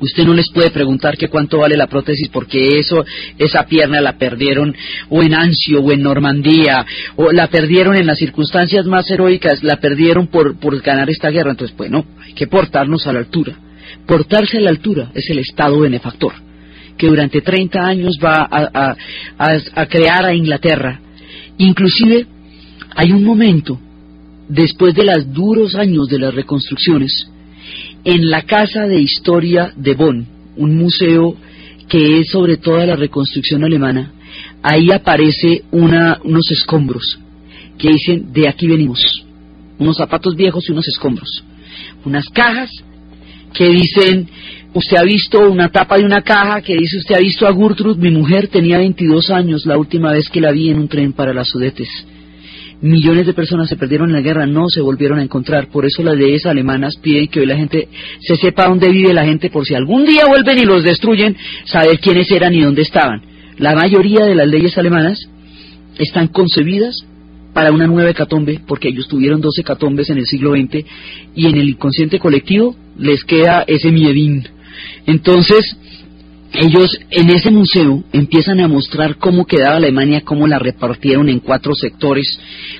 Usted 0.00 0.24
no 0.24 0.32
les 0.32 0.50
puede 0.50 0.70
preguntar 0.70 1.16
que 1.18 1.28
cuánto 1.28 1.58
vale 1.58 1.76
la 1.76 1.86
prótesis 1.86 2.28
porque 2.28 2.78
eso, 2.78 3.04
esa 3.38 3.64
pierna 3.66 4.00
la 4.00 4.16
perdieron 4.16 4.74
o 5.10 5.22
en 5.22 5.34
Anzio 5.34 5.80
o 5.80 5.92
en 5.92 6.02
Normandía 6.02 6.86
o 7.16 7.30
la 7.32 7.48
perdieron 7.48 7.96
en 7.96 8.06
las 8.06 8.18
circunstancias 8.18 8.86
más 8.86 9.10
heroicas, 9.10 9.62
la 9.62 9.76
perdieron 9.76 10.28
por, 10.28 10.58
por 10.58 10.80
ganar 10.80 11.10
esta 11.10 11.30
guerra. 11.30 11.50
Entonces, 11.50 11.76
bueno, 11.76 12.06
hay 12.24 12.32
que 12.32 12.46
portarnos 12.46 13.06
a 13.06 13.12
la 13.12 13.18
altura. 13.18 13.56
Portarse 14.06 14.58
a 14.58 14.62
la 14.62 14.70
altura 14.70 15.10
es 15.14 15.28
el 15.28 15.38
Estado 15.38 15.78
benefactor 15.80 16.32
que 17.00 17.06
durante 17.06 17.40
30 17.40 17.80
años 17.80 18.18
va 18.22 18.46
a, 18.50 18.94
a, 19.38 19.86
crear 19.86 20.26
a 20.26 20.34
Inglaterra. 20.34 21.00
Inclusive 21.56 22.26
hay 22.94 23.10
un 23.12 23.24
momento, 23.24 23.80
después 24.46 24.94
de 24.94 25.04
los 25.04 25.32
duros 25.32 25.74
años 25.76 26.08
de 26.08 26.18
las 26.18 26.34
reconstrucciones, 26.34 27.30
en 28.04 28.30
la 28.30 28.42
Casa 28.42 28.86
de 28.86 29.00
Historia 29.00 29.72
de 29.76 29.94
Bonn, 29.94 30.26
un 30.56 30.76
museo 30.76 31.36
que 31.88 32.20
es 32.20 32.30
sobre 32.30 32.56
toda 32.56 32.86
la 32.86 32.96
reconstrucción 32.96 33.64
alemana, 33.64 34.12
ahí 34.62 34.90
aparece 34.92 35.64
una, 35.70 36.20
unos 36.24 36.50
escombros 36.50 37.18
que 37.78 37.88
dicen, 37.88 38.32
de 38.32 38.48
aquí 38.48 38.66
venimos, 38.66 39.24
unos 39.78 39.96
zapatos 39.96 40.36
viejos 40.36 40.68
y 40.68 40.72
unos 40.72 40.86
escombros, 40.88 41.44
unas 42.04 42.28
cajas 42.28 42.70
que 43.52 43.68
dicen, 43.68 44.28
Usted 44.72 44.98
ha 44.98 45.02
visto 45.02 45.50
una 45.50 45.68
tapa 45.68 45.98
de 45.98 46.04
una 46.04 46.22
caja 46.22 46.60
que 46.60 46.76
dice, 46.76 46.98
usted 46.98 47.16
ha 47.16 47.20
visto 47.20 47.44
a 47.46 47.54
Gertrude, 47.54 48.00
mi 48.00 48.16
mujer 48.16 48.46
tenía 48.46 48.78
22 48.78 49.30
años 49.30 49.66
la 49.66 49.76
última 49.76 50.12
vez 50.12 50.28
que 50.28 50.40
la 50.40 50.52
vi 50.52 50.70
en 50.70 50.78
un 50.78 50.88
tren 50.88 51.12
para 51.12 51.34
las 51.34 51.48
Sudetes. 51.48 51.88
Millones 52.82 53.26
de 53.26 53.34
personas 53.34 53.68
se 53.68 53.76
perdieron 53.76 54.08
en 54.08 54.14
la 54.14 54.22
guerra, 54.22 54.46
no 54.46 54.68
se 54.68 54.80
volvieron 54.80 55.18
a 55.18 55.22
encontrar. 55.22 55.68
Por 55.68 55.84
eso 55.84 56.02
las 56.02 56.16
leyes 56.16 56.46
alemanas 56.46 56.96
piden 56.96 57.28
que 57.28 57.40
hoy 57.40 57.46
la 57.46 57.56
gente 57.56 57.88
se 58.20 58.36
sepa 58.36 58.68
dónde 58.68 58.90
vive 58.90 59.12
la 59.12 59.24
gente 59.24 59.50
por 59.50 59.66
si 59.66 59.74
algún 59.74 60.06
día 60.06 60.26
vuelven 60.26 60.58
y 60.58 60.64
los 60.64 60.82
destruyen, 60.82 61.36
saber 61.66 61.98
quiénes 62.00 62.30
eran 62.30 62.54
y 62.54 62.62
dónde 62.62 62.82
estaban. 62.82 63.22
La 63.58 63.74
mayoría 63.74 64.24
de 64.24 64.34
las 64.34 64.48
leyes 64.48 64.78
alemanas 64.78 65.28
están 65.98 66.28
concebidas 66.28 67.04
para 67.52 67.72
una 67.72 67.86
nueva 67.86 68.10
hecatombe, 68.10 68.60
porque 68.66 68.88
ellos 68.88 69.08
tuvieron 69.08 69.40
dos 69.40 69.58
hecatombes 69.58 70.08
en 70.08 70.18
el 70.18 70.24
siglo 70.24 70.52
XX 70.52 70.84
y 71.34 71.46
en 71.46 71.56
el 71.56 71.68
inconsciente 71.68 72.18
colectivo 72.18 72.76
les 72.96 73.24
queda 73.24 73.64
ese 73.66 73.90
miedín 73.90 74.46
entonces, 75.06 75.76
ellos 76.52 76.90
en 77.10 77.30
ese 77.30 77.50
museo 77.50 78.02
empiezan 78.12 78.60
a 78.60 78.66
mostrar 78.66 79.16
cómo 79.16 79.46
quedaba 79.46 79.76
Alemania, 79.76 80.22
cómo 80.22 80.48
la 80.48 80.58
repartieron 80.58 81.28
en 81.28 81.38
cuatro 81.38 81.74
sectores, 81.74 82.26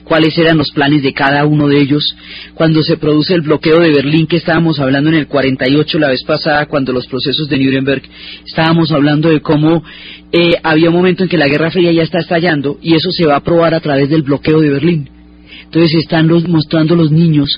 cuáles 0.02 0.36
eran 0.38 0.58
los 0.58 0.72
planes 0.72 1.02
de 1.02 1.12
cada 1.12 1.44
uno 1.46 1.68
de 1.68 1.80
ellos. 1.80 2.16
Cuando 2.54 2.82
se 2.82 2.96
produce 2.96 3.34
el 3.34 3.42
bloqueo 3.42 3.78
de 3.80 3.92
Berlín, 3.92 4.26
que 4.26 4.38
estábamos 4.38 4.80
hablando 4.80 5.10
en 5.10 5.16
el 5.16 5.28
48 5.28 5.98
la 6.00 6.08
vez 6.08 6.24
pasada, 6.24 6.66
cuando 6.66 6.92
los 6.92 7.06
procesos 7.06 7.48
de 7.48 7.58
Nuremberg, 7.58 8.02
estábamos 8.44 8.90
hablando 8.90 9.28
de 9.28 9.40
cómo 9.40 9.84
eh, 10.32 10.54
había 10.62 10.90
un 10.90 10.96
momento 10.96 11.22
en 11.22 11.28
que 11.28 11.38
la 11.38 11.48
Guerra 11.48 11.70
Fría 11.70 11.92
ya 11.92 12.02
está 12.02 12.18
estallando 12.18 12.78
y 12.82 12.94
eso 12.94 13.10
se 13.12 13.26
va 13.26 13.36
a 13.36 13.44
probar 13.44 13.74
a 13.74 13.80
través 13.80 14.10
del 14.10 14.22
bloqueo 14.22 14.60
de 14.60 14.70
Berlín. 14.70 15.08
Entonces 15.64 15.94
están 15.94 16.28
mostrando 16.48 16.96
los 16.96 17.12
niños 17.12 17.48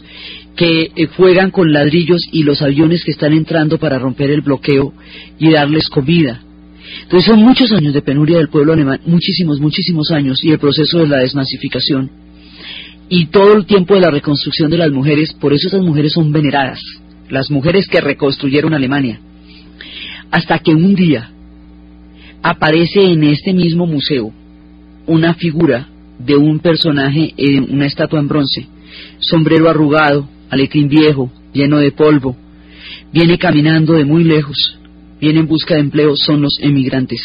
que 0.57 0.91
eh, 0.95 1.07
juegan 1.17 1.51
con 1.51 1.73
ladrillos 1.73 2.21
y 2.31 2.43
los 2.43 2.63
aviones 2.63 3.05
que 3.05 3.13
están 3.13 3.33
entrando 3.33 3.79
para 3.79 3.99
romper 3.99 4.31
el 4.31 4.43
bloqueo 4.43 4.93
y 5.39 5.51
darles 5.51 5.89
comida. 5.89 6.43
Entonces 7.03 7.27
son 7.27 7.43
muchos 7.43 7.73
años 7.73 7.95
de 7.95 8.03
penuria 8.03 8.39
del 8.39 8.49
pueblo 8.49 8.73
alemán, 8.73 9.01
muchísimos, 9.07 9.61
muchísimos 9.61 10.11
años, 10.11 10.43
y 10.45 10.51
el 10.51 10.59
proceso 10.59 10.99
de 10.99 11.09
la 11.09 11.19
desnazificación. 11.19 12.11
Y 13.09 13.27
todo 13.27 13.55
el 13.55 13.67
tiempo 13.67 13.95
de 13.95 14.01
la 14.01 14.11
reconstrucción 14.11 14.71
de 14.71 14.79
las 14.79 14.91
mujeres, 14.91 15.33
por 15.35 15.53
eso 15.53 15.69
esas 15.69 15.83
mujeres 15.83 16.13
son 16.13 16.33
veneradas, 16.33 16.81
las 17.29 17.51
mujeres 17.51 17.87
que 17.89 18.01
reconstruyeron 18.01 18.75
Alemania. 18.75 19.21
Hasta 20.31 20.59
que 20.59 20.73
un 20.73 20.95
día 20.95 21.31
aparece 22.43 23.13
en 23.13 23.25
este 23.25 23.53
mismo 23.53 23.87
museo 23.87 24.33
una 25.07 25.35
figura 25.35 25.89
de 26.19 26.37
un 26.37 26.59
personaje 26.61 27.35
en 27.37 27.73
una 27.75 27.87
estatua 27.87 28.21
en 28.21 28.29
bronce, 28.29 28.67
sombrero 29.19 29.69
arrugado, 29.69 30.29
aletín 30.53 30.87
viejo, 30.87 31.33
lleno 31.55 31.79
de 31.79 31.93
polvo, 31.93 32.37
viene 33.11 33.39
caminando 33.39 33.95
de 33.95 34.05
muy 34.05 34.23
lejos, 34.23 34.79
viene 35.19 35.41
en 35.41 35.47
busca 35.47 35.75
de 35.75 35.81
empleo, 35.81 36.15
son 36.15 36.43
los 36.43 36.59
emigrantes. 36.61 37.21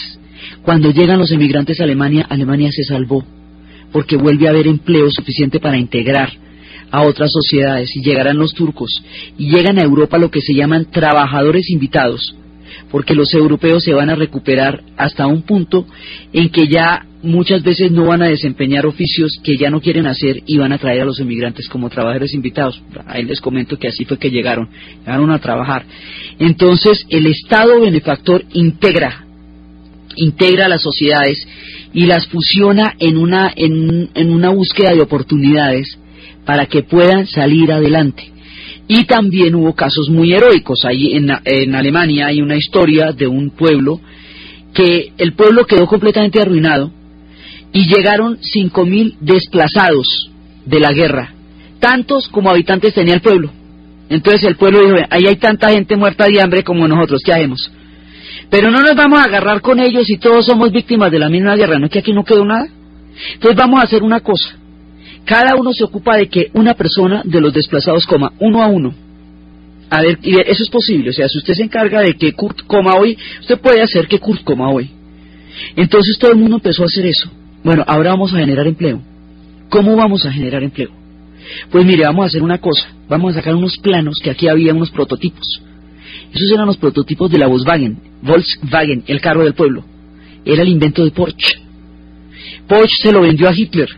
Cuando 0.62 0.92
llegan 0.92 1.20
los 1.20 1.32
emigrantes 1.32 1.82
a 1.82 1.84
Alemania, 1.84 2.26
Alemania 2.30 2.70
se 2.72 2.86
salvó, 2.86 3.26
porque 3.92 4.16
vuelve 4.16 4.48
a 4.48 4.52
haber 4.52 4.68
empleo 4.68 5.12
suficiente 5.12 5.60
para 5.60 5.78
integrar 5.78 6.32
a 6.90 7.02
otras 7.02 7.30
sociedades 7.34 7.94
y 7.98 8.02
llegarán 8.02 8.38
los 8.38 8.54
turcos 8.54 9.04
y 9.38 9.50
llegan 9.52 9.78
a 9.78 9.84
Europa 9.84 10.18
lo 10.18 10.32
que 10.32 10.40
se 10.40 10.54
llaman 10.54 10.90
trabajadores 10.90 11.70
invitados, 11.70 12.34
porque 12.92 13.16
los 13.16 13.34
europeos 13.34 13.84
se 13.84 13.94
van 13.94 14.10
a 14.10 14.16
recuperar 14.16 14.82
hasta 14.96 15.28
un 15.28 15.42
punto 15.42 15.86
en 16.34 16.50
que 16.50 16.68
ya 16.68 17.06
muchas 17.24 17.64
veces 17.64 17.92
no 17.92 18.06
van 18.06 18.22
a 18.22 18.28
desempeñar 18.28 18.86
oficios 18.86 19.40
que 19.44 19.58
ya 19.58 19.70
no 19.70 19.82
quieren 19.82 20.08
hacer 20.08 20.44
y 20.46 20.58
van 20.58 20.72
a 20.72 20.78
traer 20.78 21.02
a 21.02 21.06
los 21.06 21.20
emigrantes 21.20 21.68
como 21.68 21.90
trabajadores 21.90 22.34
invitados. 22.34 22.82
Ahí 23.08 23.24
les 23.24 23.42
comento 23.42 23.78
que 23.78 23.88
así 23.88 24.06
fue 24.06 24.18
que 24.18 24.30
llegaron, 24.30 24.70
llegaron 25.00 25.32
a 25.32 25.40
trabajar. 25.40 25.86
Entonces 26.40 27.06
el 27.10 27.26
Estado 27.26 27.82
benefactor 27.82 28.46
integra, 28.54 29.26
integra 30.16 30.68
las 30.68 30.82
sociedades 30.82 31.46
y 31.94 32.06
las 32.06 32.28
fusiona 32.28 32.94
en 33.00 33.18
una, 33.18 33.52
en, 33.56 34.10
en 34.14 34.32
una 34.32 34.50
búsqueda 34.50 34.94
de 34.94 35.02
oportunidades 35.02 35.98
para 36.46 36.68
que 36.68 36.84
puedan 36.84 37.28
salir 37.28 37.72
adelante. 37.72 38.32
Y 38.88 39.06
también 39.06 39.56
hubo 39.56 39.74
casos 39.74 40.10
muy 40.10 40.34
heroicos. 40.34 40.86
Ahí 40.86 41.14
en, 41.14 41.30
en 41.44 41.76
Alemania 41.76 42.28
hay 42.28 42.42
una 42.42 42.56
historia 42.56 43.12
de 43.12 43.28
un 43.28 43.50
pueblo 43.50 44.00
que 44.74 45.12
el 45.18 45.34
pueblo 45.34 45.66
quedó 45.66 45.88
completamente 45.88 46.42
arruinado 46.42 46.92
y 47.74 47.88
llegaron 47.88 48.38
5.000 48.38 49.18
desplazados 49.20 50.30
de 50.66 50.80
la 50.80 50.92
guerra, 50.92 51.34
tantos 51.80 52.28
como 52.28 52.50
habitantes 52.50 52.94
tenía 52.94 53.16
el 53.16 53.22
pueblo. 53.22 53.52
Entonces 54.10 54.44
el 54.44 54.56
pueblo 54.56 54.84
dijo, 54.84 55.08
ahí 55.10 55.28
hay 55.28 55.36
tanta 55.36 55.70
gente 55.70 55.96
muerta 55.96 56.26
de 56.26 56.42
hambre 56.42 56.64
como 56.64 56.88
nosotros, 56.88 57.22
¿qué 57.24 57.34
hacemos? 57.34 57.72
Pero 58.50 58.72
no 58.72 58.82
nos 58.82 58.96
vamos 58.96 59.20
a 59.20 59.24
agarrar 59.24 59.62
con 59.62 59.80
ellos 59.80 60.10
y 60.10 60.18
todos 60.18 60.46
somos 60.46 60.72
víctimas 60.72 61.12
de 61.12 61.20
la 61.20 61.30
misma 61.30 61.56
guerra, 61.56 61.80
¿no 61.80 61.88
es 61.88 61.92
que 61.92 62.00
aquí 62.00 62.14
no 62.14 62.24
quedó 62.24 62.46
nada? 62.46 62.68
Entonces 63.34 63.58
vamos 63.58 63.80
a 63.80 63.84
hacer 63.84 64.04
una 64.04 64.22
cosa, 64.22 64.58
cada 65.28 65.56
uno 65.58 65.74
se 65.74 65.84
ocupa 65.84 66.16
de 66.16 66.30
que 66.30 66.50
una 66.54 66.74
persona 66.74 67.22
de 67.26 67.42
los 67.42 67.54
desplazados 67.54 68.06
coma 68.06 68.32
uno 68.40 68.64
a 68.64 68.68
uno. 68.68 68.96
A 69.90 70.02
ver, 70.02 70.20
y 70.24 70.40
eso 70.40 70.64
es 70.64 70.70
posible, 70.70 71.10
o 71.10 71.14
sea, 71.14 71.28
si 71.28 71.38
usted 71.38 71.54
se 71.54 71.64
encarga 71.64 72.00
de 72.00 72.14
que 72.14 72.32
Kurt 72.32 72.62
coma 72.66 72.96
hoy, 72.96 73.18
usted 73.42 73.60
puede 73.60 73.82
hacer 73.82 74.08
que 74.08 74.20
Kurt 74.20 74.44
coma 74.46 74.70
hoy. 74.70 74.90
Entonces 75.76 76.18
todo 76.18 76.32
el 76.32 76.38
mundo 76.38 76.56
empezó 76.56 76.84
a 76.84 76.86
hacer 76.86 77.06
eso. 77.06 77.30
Bueno, 77.62 77.84
ahora 77.88 78.12
vamos 78.12 78.34
a 78.34 78.38
generar 78.38 78.68
empleo. 78.68 79.02
¿Cómo 79.68 79.98
vamos 79.98 80.26
a 80.26 80.32
generar 80.32 80.64
empleo? 80.64 80.92
Pues 81.72 81.86
mire, 81.86 82.04
vamos 82.06 82.24
a 82.24 82.28
hacer 82.28 82.42
una 82.42 82.60
cosa. 82.60 82.88
Vamos 83.10 83.34
a 83.34 83.40
sacar 83.40 83.54
unos 83.54 83.76
planos 83.78 84.20
que 84.24 84.30
aquí 84.30 84.48
había 84.48 84.74
unos 84.74 84.92
prototipos. 84.92 85.62
Esos 86.34 86.52
eran 86.54 86.68
los 86.68 86.78
prototipos 86.78 87.30
de 87.30 87.38
la 87.38 87.48
Volkswagen. 87.48 88.00
Volkswagen, 88.22 89.04
el 89.08 89.20
carro 89.20 89.44
del 89.44 89.56
pueblo. 89.56 89.84
Era 90.46 90.62
el 90.62 90.70
invento 90.70 91.04
de 91.04 91.12
Porsche. 91.12 91.60
Porsche 92.66 92.96
se 93.04 93.12
lo 93.12 93.22
vendió 93.22 93.50
a 93.50 93.54
Hitler. 93.54 93.90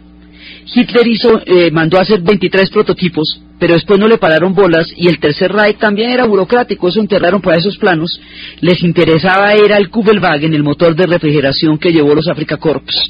Hitler 0.73 1.07
hizo, 1.07 1.41
eh, 1.45 1.71
mandó 1.71 1.97
a 1.97 2.01
hacer 2.01 2.21
23 2.21 2.69
prototipos, 2.69 3.41
pero 3.59 3.73
después 3.73 3.99
no 3.99 4.07
le 4.07 4.17
pararon 4.17 4.53
bolas 4.53 4.87
y 4.95 5.07
el 5.07 5.19
tercer 5.19 5.51
Reich 5.51 5.77
también 5.77 6.11
era 6.11 6.25
burocrático, 6.25 6.87
eso 6.87 6.99
enterraron 6.99 7.41
para 7.41 7.57
esos 7.57 7.77
planos. 7.77 8.19
Les 8.61 8.83
interesaba 8.83 9.53
era 9.53 9.77
el 9.77 9.89
Kubelwagen, 9.89 10.53
el 10.53 10.63
motor 10.63 10.95
de 10.95 11.07
refrigeración 11.07 11.77
que 11.77 11.91
llevó 11.91 12.13
los 12.13 12.27
Africa 12.27 12.57
Corps 12.57 13.09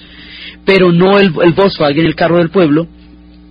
pero 0.69 0.91
no 0.91 1.17
el, 1.17 1.31
Volkswagen, 1.31 2.05
el 2.05 2.13
carro 2.13 2.37
del 2.37 2.51
pueblo, 2.51 2.87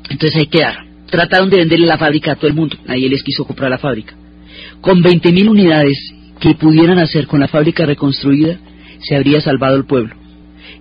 Entonces 0.09 0.37
ahí 0.37 0.47
quedaron. 0.47 0.87
Trataron 1.11 1.51
de 1.51 1.57
venderle 1.57 1.87
la 1.87 1.99
fábrica 1.99 2.33
a 2.33 2.37
todo 2.37 2.47
el 2.47 2.55
mundo. 2.55 2.77
Nadie 2.87 3.09
les 3.09 3.25
quiso 3.25 3.45
comprar 3.45 3.71
la 3.71 3.79
fábrica. 3.79 4.15
Con 4.81 5.03
20.000 5.03 5.49
unidades 5.49 5.99
que 6.39 6.55
pudieran 6.55 6.99
hacer 7.01 7.27
con 7.27 7.41
la 7.41 7.49
fábrica 7.49 7.85
reconstruida, 7.87 8.59
se 9.01 9.17
habría 9.17 9.41
salvado 9.41 9.77
el 9.77 9.85
pueblo. 9.85 10.15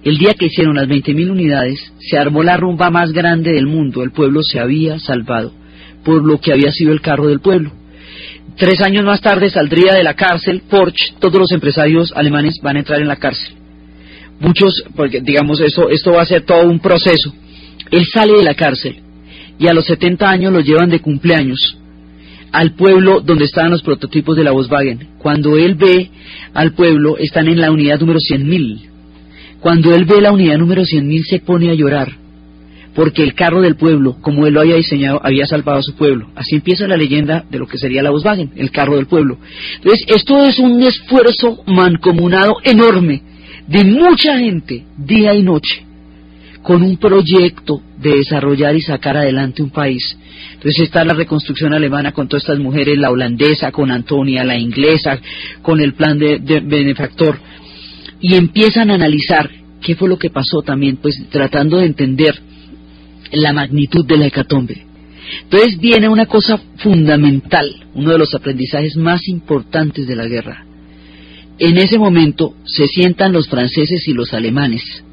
El 0.07 0.17
día 0.17 0.35
que 0.35 0.45
hicieron 0.45 0.77
las 0.77 0.87
20.000 0.87 1.29
unidades, 1.29 1.91
se 1.99 2.17
armó 2.17 2.41
la 2.41 2.55
rumba 2.55 2.89
más 2.89 3.11
grande 3.11 3.51
del 3.51 3.67
mundo. 3.67 4.03
El 4.03 4.11
pueblo 4.11 4.41
se 4.41 4.57
había 4.57 4.97
salvado 4.99 5.51
por 6.05 6.25
lo 6.25 6.39
que 6.39 6.53
había 6.53 6.71
sido 6.71 6.93
el 6.93 7.01
carro 7.01 7.27
del 7.27 7.41
pueblo. 7.41 7.73
Tres 8.55 8.79
años 8.79 9.03
más 9.03 9.19
tarde 9.19 9.49
saldría 9.49 9.93
de 9.95 10.03
la 10.03 10.13
cárcel 10.13 10.61
Porsche. 10.69 11.15
Todos 11.19 11.37
los 11.41 11.51
empresarios 11.51 12.13
alemanes 12.15 12.57
van 12.63 12.77
a 12.77 12.79
entrar 12.79 13.01
en 13.01 13.09
la 13.09 13.17
cárcel. 13.17 13.55
Muchos, 14.39 14.81
porque 14.95 15.19
digamos, 15.19 15.59
eso, 15.59 15.89
esto 15.89 16.13
va 16.13 16.21
a 16.21 16.25
ser 16.25 16.43
todo 16.43 16.65
un 16.69 16.79
proceso. 16.79 17.33
Él 17.91 18.05
sale 18.05 18.37
de 18.37 18.43
la 18.45 18.53
cárcel 18.53 19.01
y 19.59 19.67
a 19.67 19.73
los 19.73 19.87
70 19.87 20.29
años 20.29 20.53
lo 20.53 20.61
llevan 20.61 20.89
de 20.89 21.01
cumpleaños 21.01 21.77
al 22.53 22.75
pueblo 22.75 23.19
donde 23.19 23.43
estaban 23.43 23.71
los 23.71 23.83
prototipos 23.83 24.37
de 24.37 24.45
la 24.45 24.51
Volkswagen. 24.51 25.09
Cuando 25.17 25.57
él 25.57 25.75
ve 25.75 26.09
al 26.53 26.71
pueblo, 26.75 27.17
están 27.17 27.49
en 27.49 27.59
la 27.59 27.71
unidad 27.71 27.99
número 27.99 28.19
100.000. 28.19 28.95
Cuando 29.67 29.93
él 29.93 30.05
ve 30.05 30.21
la 30.21 30.31
unidad 30.31 30.57
número 30.59 30.83
100.000 30.83 31.25
se 31.25 31.39
pone 31.39 31.69
a 31.69 31.73
llorar, 31.73 32.09
porque 32.95 33.21
el 33.21 33.33
carro 33.33 33.61
del 33.61 33.75
pueblo, 33.75 34.15
como 34.21 34.47
él 34.47 34.53
lo 34.53 34.61
había 34.61 34.77
diseñado, 34.77 35.19
había 35.21 35.45
salvado 35.45 35.79
a 35.79 35.83
su 35.83 35.93
pueblo. 35.93 36.29
Así 36.35 36.55
empieza 36.55 36.87
la 36.87 36.95
leyenda 36.95 37.43
de 37.51 37.59
lo 37.59 37.67
que 37.67 37.77
sería 37.77 38.01
la 38.01 38.09
Volkswagen, 38.09 38.53
el 38.55 38.71
carro 38.71 38.95
del 38.95 39.07
pueblo. 39.07 39.37
Entonces, 39.75 40.05
esto 40.07 40.41
es 40.45 40.57
un 40.59 40.81
esfuerzo 40.83 41.63
mancomunado 41.67 42.55
enorme 42.63 43.21
de 43.67 43.83
mucha 43.83 44.37
gente, 44.37 44.85
día 44.95 45.35
y 45.35 45.43
noche, 45.43 45.85
con 46.63 46.81
un 46.81 46.95
proyecto 46.95 47.81
de 47.97 48.17
desarrollar 48.19 48.73
y 48.73 48.81
sacar 48.81 49.17
adelante 49.17 49.63
un 49.63 49.69
país. 49.69 50.17
Entonces 50.53 50.83
está 50.83 51.03
la 51.03 51.13
reconstrucción 51.13 51.73
alemana 51.73 52.11
con 52.11 52.27
todas 52.27 52.43
estas 52.43 52.59
mujeres, 52.59 52.97
la 52.97 53.11
holandesa 53.11 53.71
con 53.71 53.91
Antonia, 53.91 54.43
la 54.43 54.57
inglesa 54.57 55.19
con 55.61 55.79
el 55.81 55.93
plan 55.93 56.17
de, 56.17 56.39
benefactor, 56.63 57.39
y 58.21 58.35
empiezan 58.35 58.89
a 58.89 58.95
analizar 58.95 59.49
qué 59.81 59.95
fue 59.95 60.09
lo 60.09 60.17
que 60.17 60.29
pasó 60.29 60.61
también, 60.61 60.97
pues 60.97 61.21
tratando 61.29 61.77
de 61.77 61.85
entender 61.85 62.39
la 63.31 63.53
magnitud 63.53 64.05
de 64.05 64.17
la 64.17 64.27
hecatombe. 64.27 64.85
Entonces 65.43 65.79
viene 65.79 66.07
una 66.07 66.25
cosa 66.25 66.59
fundamental, 66.77 67.85
uno 67.93 68.11
de 68.11 68.17
los 68.17 68.33
aprendizajes 68.33 68.95
más 68.95 69.27
importantes 69.27 70.07
de 70.07 70.15
la 70.15 70.25
guerra. 70.25 70.65
En 71.59 71.77
ese 71.77 71.97
momento 71.97 72.55
se 72.65 72.87
sientan 72.87 73.33
los 73.33 73.47
franceses 73.49 74.07
y 74.07 74.13
los 74.13 74.33
alemanes 74.33 75.03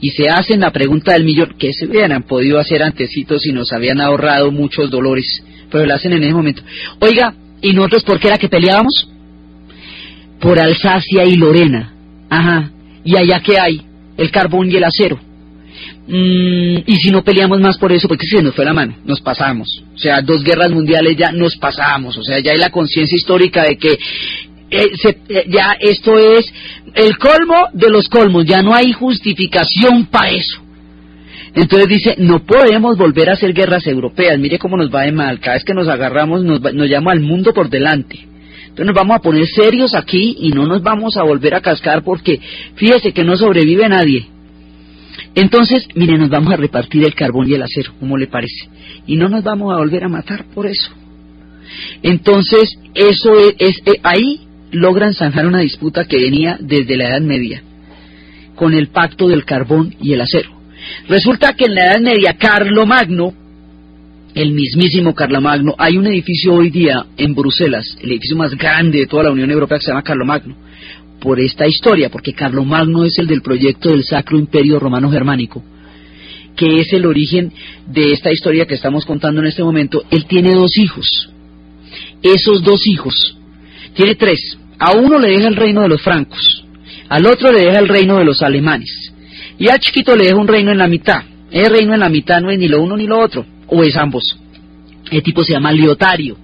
y 0.00 0.10
se 0.10 0.28
hacen 0.28 0.60
la 0.60 0.72
pregunta 0.72 1.12
del 1.12 1.24
millón, 1.24 1.54
que 1.58 1.72
se 1.72 1.86
hubieran 1.86 2.22
podido 2.24 2.58
hacer 2.58 2.82
antecitos 2.82 3.46
y 3.46 3.52
nos 3.52 3.72
habían 3.72 4.00
ahorrado 4.00 4.52
muchos 4.52 4.90
dolores, 4.90 5.42
pero 5.70 5.86
lo 5.86 5.94
hacen 5.94 6.12
en 6.12 6.22
ese 6.22 6.34
momento. 6.34 6.62
Oiga, 7.00 7.34
¿y 7.62 7.72
nosotros 7.72 8.04
por 8.04 8.20
qué 8.20 8.28
era 8.28 8.38
que 8.38 8.48
peleábamos? 8.48 9.08
Por 10.40 10.58
Alsacia 10.60 11.24
y 11.24 11.36
Lorena. 11.36 11.94
Ajá. 12.28 12.70
¿Y 13.04 13.16
allá 13.16 13.40
qué 13.40 13.58
hay? 13.58 13.82
El 14.16 14.30
carbón 14.30 14.70
y 14.70 14.76
el 14.76 14.84
acero. 14.84 15.18
Mm, 16.08 16.78
y 16.86 16.96
si 17.02 17.10
no 17.10 17.22
peleamos 17.22 17.60
más 17.60 17.78
por 17.78 17.92
eso, 17.92 18.08
porque 18.08 18.26
se 18.26 18.42
nos 18.42 18.54
fue 18.54 18.64
la 18.64 18.72
mano, 18.72 18.96
nos 19.04 19.20
pasamos. 19.20 19.82
O 19.94 19.98
sea, 19.98 20.22
dos 20.22 20.42
guerras 20.42 20.70
mundiales 20.70 21.16
ya 21.16 21.32
nos 21.32 21.56
pasamos. 21.56 22.16
O 22.16 22.22
sea, 22.22 22.38
ya 22.38 22.52
hay 22.52 22.58
la 22.58 22.70
conciencia 22.70 23.16
histórica 23.16 23.64
de 23.64 23.76
que 23.76 23.98
eh, 24.70 24.90
eh, 25.28 25.44
ya 25.48 25.76
esto 25.78 26.18
es 26.18 26.46
el 26.94 27.16
colmo 27.18 27.68
de 27.72 27.90
los 27.90 28.08
colmos, 28.08 28.44
ya 28.44 28.62
no 28.62 28.74
hay 28.74 28.92
justificación 28.92 30.06
para 30.06 30.30
eso. 30.30 30.62
Entonces 31.54 31.88
dice, 31.88 32.14
no 32.18 32.44
podemos 32.44 32.98
volver 32.98 33.30
a 33.30 33.32
hacer 33.32 33.52
guerras 33.54 33.86
europeas, 33.86 34.38
mire 34.38 34.58
cómo 34.58 34.76
nos 34.76 34.94
va 34.94 35.02
de 35.02 35.12
mal, 35.12 35.40
cada 35.40 35.54
vez 35.54 35.64
que 35.64 35.72
nos 35.72 35.88
agarramos 35.88 36.44
nos, 36.44 36.60
nos 36.60 36.88
llama 36.88 37.12
al 37.12 37.20
mundo 37.20 37.54
por 37.54 37.70
delante. 37.70 38.26
Entonces 38.76 38.94
nos 38.94 38.94
vamos 38.94 39.16
a 39.16 39.22
poner 39.22 39.46
serios 39.46 39.94
aquí 39.94 40.36
y 40.38 40.50
no 40.50 40.66
nos 40.66 40.82
vamos 40.82 41.16
a 41.16 41.22
volver 41.22 41.54
a 41.54 41.62
cascar 41.62 42.02
porque 42.02 42.38
fíjese 42.74 43.12
que 43.12 43.24
no 43.24 43.34
sobrevive 43.34 43.88
nadie. 43.88 44.26
Entonces, 45.34 45.88
mire, 45.94 46.18
nos 46.18 46.28
vamos 46.28 46.52
a 46.52 46.58
repartir 46.58 47.02
el 47.02 47.14
carbón 47.14 47.48
y 47.48 47.54
el 47.54 47.62
acero, 47.62 47.94
¿cómo 47.98 48.18
le 48.18 48.26
parece? 48.26 48.68
Y 49.06 49.16
no 49.16 49.30
nos 49.30 49.42
vamos 49.42 49.72
a 49.72 49.78
volver 49.78 50.04
a 50.04 50.10
matar 50.10 50.44
por 50.54 50.66
eso. 50.66 50.90
Entonces, 52.02 52.78
eso 52.94 53.38
es, 53.38 53.54
es 53.58 53.76
eh, 53.86 54.00
ahí 54.02 54.40
logran 54.72 55.14
zanjar 55.14 55.46
una 55.46 55.60
disputa 55.60 56.04
que 56.04 56.20
venía 56.20 56.58
desde 56.60 56.98
la 56.98 57.08
Edad 57.08 57.22
Media, 57.22 57.62
con 58.56 58.74
el 58.74 58.88
pacto 58.88 59.26
del 59.26 59.46
carbón 59.46 59.94
y 60.02 60.12
el 60.12 60.20
acero. 60.20 60.50
Resulta 61.08 61.54
que 61.54 61.64
en 61.64 61.76
la 61.76 61.86
Edad 61.86 62.00
Media, 62.00 62.36
Carlomagno, 62.36 63.32
el 64.36 64.52
mismísimo 64.52 65.14
Carlomagno, 65.14 65.74
hay 65.78 65.96
un 65.96 66.06
edificio 66.06 66.52
hoy 66.52 66.68
día 66.68 67.06
en 67.16 67.34
Bruselas, 67.34 67.96
el 68.02 68.10
edificio 68.10 68.36
más 68.36 68.54
grande 68.54 68.98
de 68.98 69.06
toda 69.06 69.22
la 69.22 69.30
Unión 69.30 69.50
Europea 69.50 69.78
que 69.78 69.86
se 69.86 69.90
llama 69.90 70.02
Carlomagno, 70.02 70.54
por 71.18 71.40
esta 71.40 71.66
historia, 71.66 72.10
porque 72.10 72.34
Carlomagno 72.34 73.04
es 73.04 73.18
el 73.18 73.26
del 73.28 73.40
proyecto 73.40 73.88
del 73.88 74.04
Sacro 74.04 74.38
Imperio 74.38 74.78
Romano 74.78 75.10
Germánico, 75.10 75.64
que 76.54 76.80
es 76.80 76.92
el 76.92 77.06
origen 77.06 77.50
de 77.86 78.12
esta 78.12 78.30
historia 78.30 78.66
que 78.66 78.74
estamos 78.74 79.06
contando 79.06 79.40
en 79.40 79.46
este 79.46 79.64
momento. 79.64 80.02
Él 80.10 80.26
tiene 80.26 80.54
dos 80.54 80.76
hijos. 80.76 81.30
Esos 82.22 82.62
dos 82.62 82.86
hijos, 82.86 83.38
tiene 83.94 84.16
tres, 84.16 84.58
a 84.78 84.92
uno 84.92 85.18
le 85.18 85.30
deja 85.30 85.48
el 85.48 85.56
reino 85.56 85.80
de 85.80 85.88
los 85.88 86.02
francos, 86.02 86.66
al 87.08 87.24
otro 87.24 87.52
le 87.52 87.62
deja 87.62 87.78
el 87.78 87.88
reino 87.88 88.18
de 88.18 88.26
los 88.26 88.42
alemanes, 88.42 89.14
y 89.58 89.68
al 89.68 89.80
chiquito 89.80 90.14
le 90.14 90.24
deja 90.24 90.36
un 90.36 90.46
reino 90.46 90.72
en 90.72 90.78
la 90.78 90.88
mitad. 90.88 91.22
El 91.50 91.70
reino 91.70 91.94
en 91.94 92.00
la 92.00 92.10
mitad 92.10 92.42
no 92.42 92.50
es 92.50 92.58
ni 92.58 92.68
lo 92.68 92.82
uno 92.82 92.98
ni 92.98 93.06
lo 93.06 93.18
otro, 93.18 93.46
o 93.68 93.82
es 93.82 93.96
ambos. 93.96 94.38
El 95.10 95.22
tipo 95.22 95.42
se 95.44 95.52
llama 95.52 95.72
Leotario. 95.72 96.36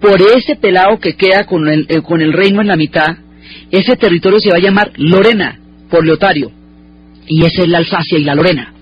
Por 0.00 0.20
ese 0.22 0.56
pelado 0.56 0.98
que 0.98 1.14
queda 1.14 1.44
con 1.44 1.68
el, 1.68 1.86
eh, 1.88 2.00
con 2.00 2.22
el 2.22 2.32
reino 2.32 2.60
en 2.60 2.68
la 2.68 2.76
mitad, 2.76 3.16
ese 3.70 3.96
territorio 3.96 4.40
se 4.40 4.50
va 4.50 4.56
a 4.56 4.60
llamar 4.60 4.92
Lorena, 4.96 5.58
por 5.90 6.06
Leotario. 6.06 6.50
Y 7.26 7.44
esa 7.44 7.62
es 7.62 7.68
la 7.68 7.78
Alsacia 7.78 8.18
y 8.18 8.24
la 8.24 8.34
Lorena. 8.34 8.72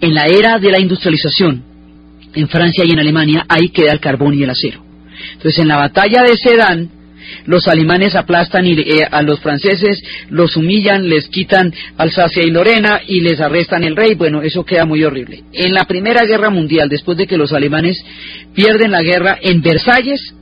En 0.00 0.14
la 0.14 0.26
era 0.26 0.58
de 0.58 0.70
la 0.70 0.80
industrialización, 0.80 1.62
en 2.34 2.48
Francia 2.48 2.84
y 2.84 2.90
en 2.90 2.98
Alemania, 2.98 3.46
ahí 3.48 3.68
queda 3.68 3.92
el 3.92 4.00
carbón 4.00 4.34
y 4.34 4.42
el 4.42 4.50
acero. 4.50 4.84
Entonces, 5.32 5.58
en 5.58 5.68
la 5.68 5.76
batalla 5.76 6.22
de 6.22 6.36
Sedan, 6.36 6.90
los 7.46 7.68
alemanes 7.68 8.14
aplastan 8.14 8.66
eh, 8.66 9.06
a 9.10 9.22
los 9.22 9.40
franceses, 9.40 10.02
los 10.30 10.56
humillan, 10.56 11.08
les 11.08 11.28
quitan 11.28 11.72
Alsacia 11.96 12.42
y 12.42 12.50
Lorena 12.50 13.00
y 13.06 13.20
les 13.20 13.40
arrestan 13.40 13.84
el 13.84 13.96
rey. 13.96 14.14
Bueno, 14.14 14.42
eso 14.42 14.64
queda 14.64 14.84
muy 14.84 15.04
horrible. 15.04 15.44
En 15.52 15.74
la 15.74 15.84
Primera 15.84 16.24
Guerra 16.24 16.50
Mundial, 16.50 16.88
después 16.88 17.18
de 17.18 17.26
que 17.26 17.36
los 17.36 17.52
alemanes 17.52 18.02
pierden 18.54 18.90
la 18.90 19.02
guerra 19.02 19.38
en 19.40 19.62
Versalles, 19.62 20.34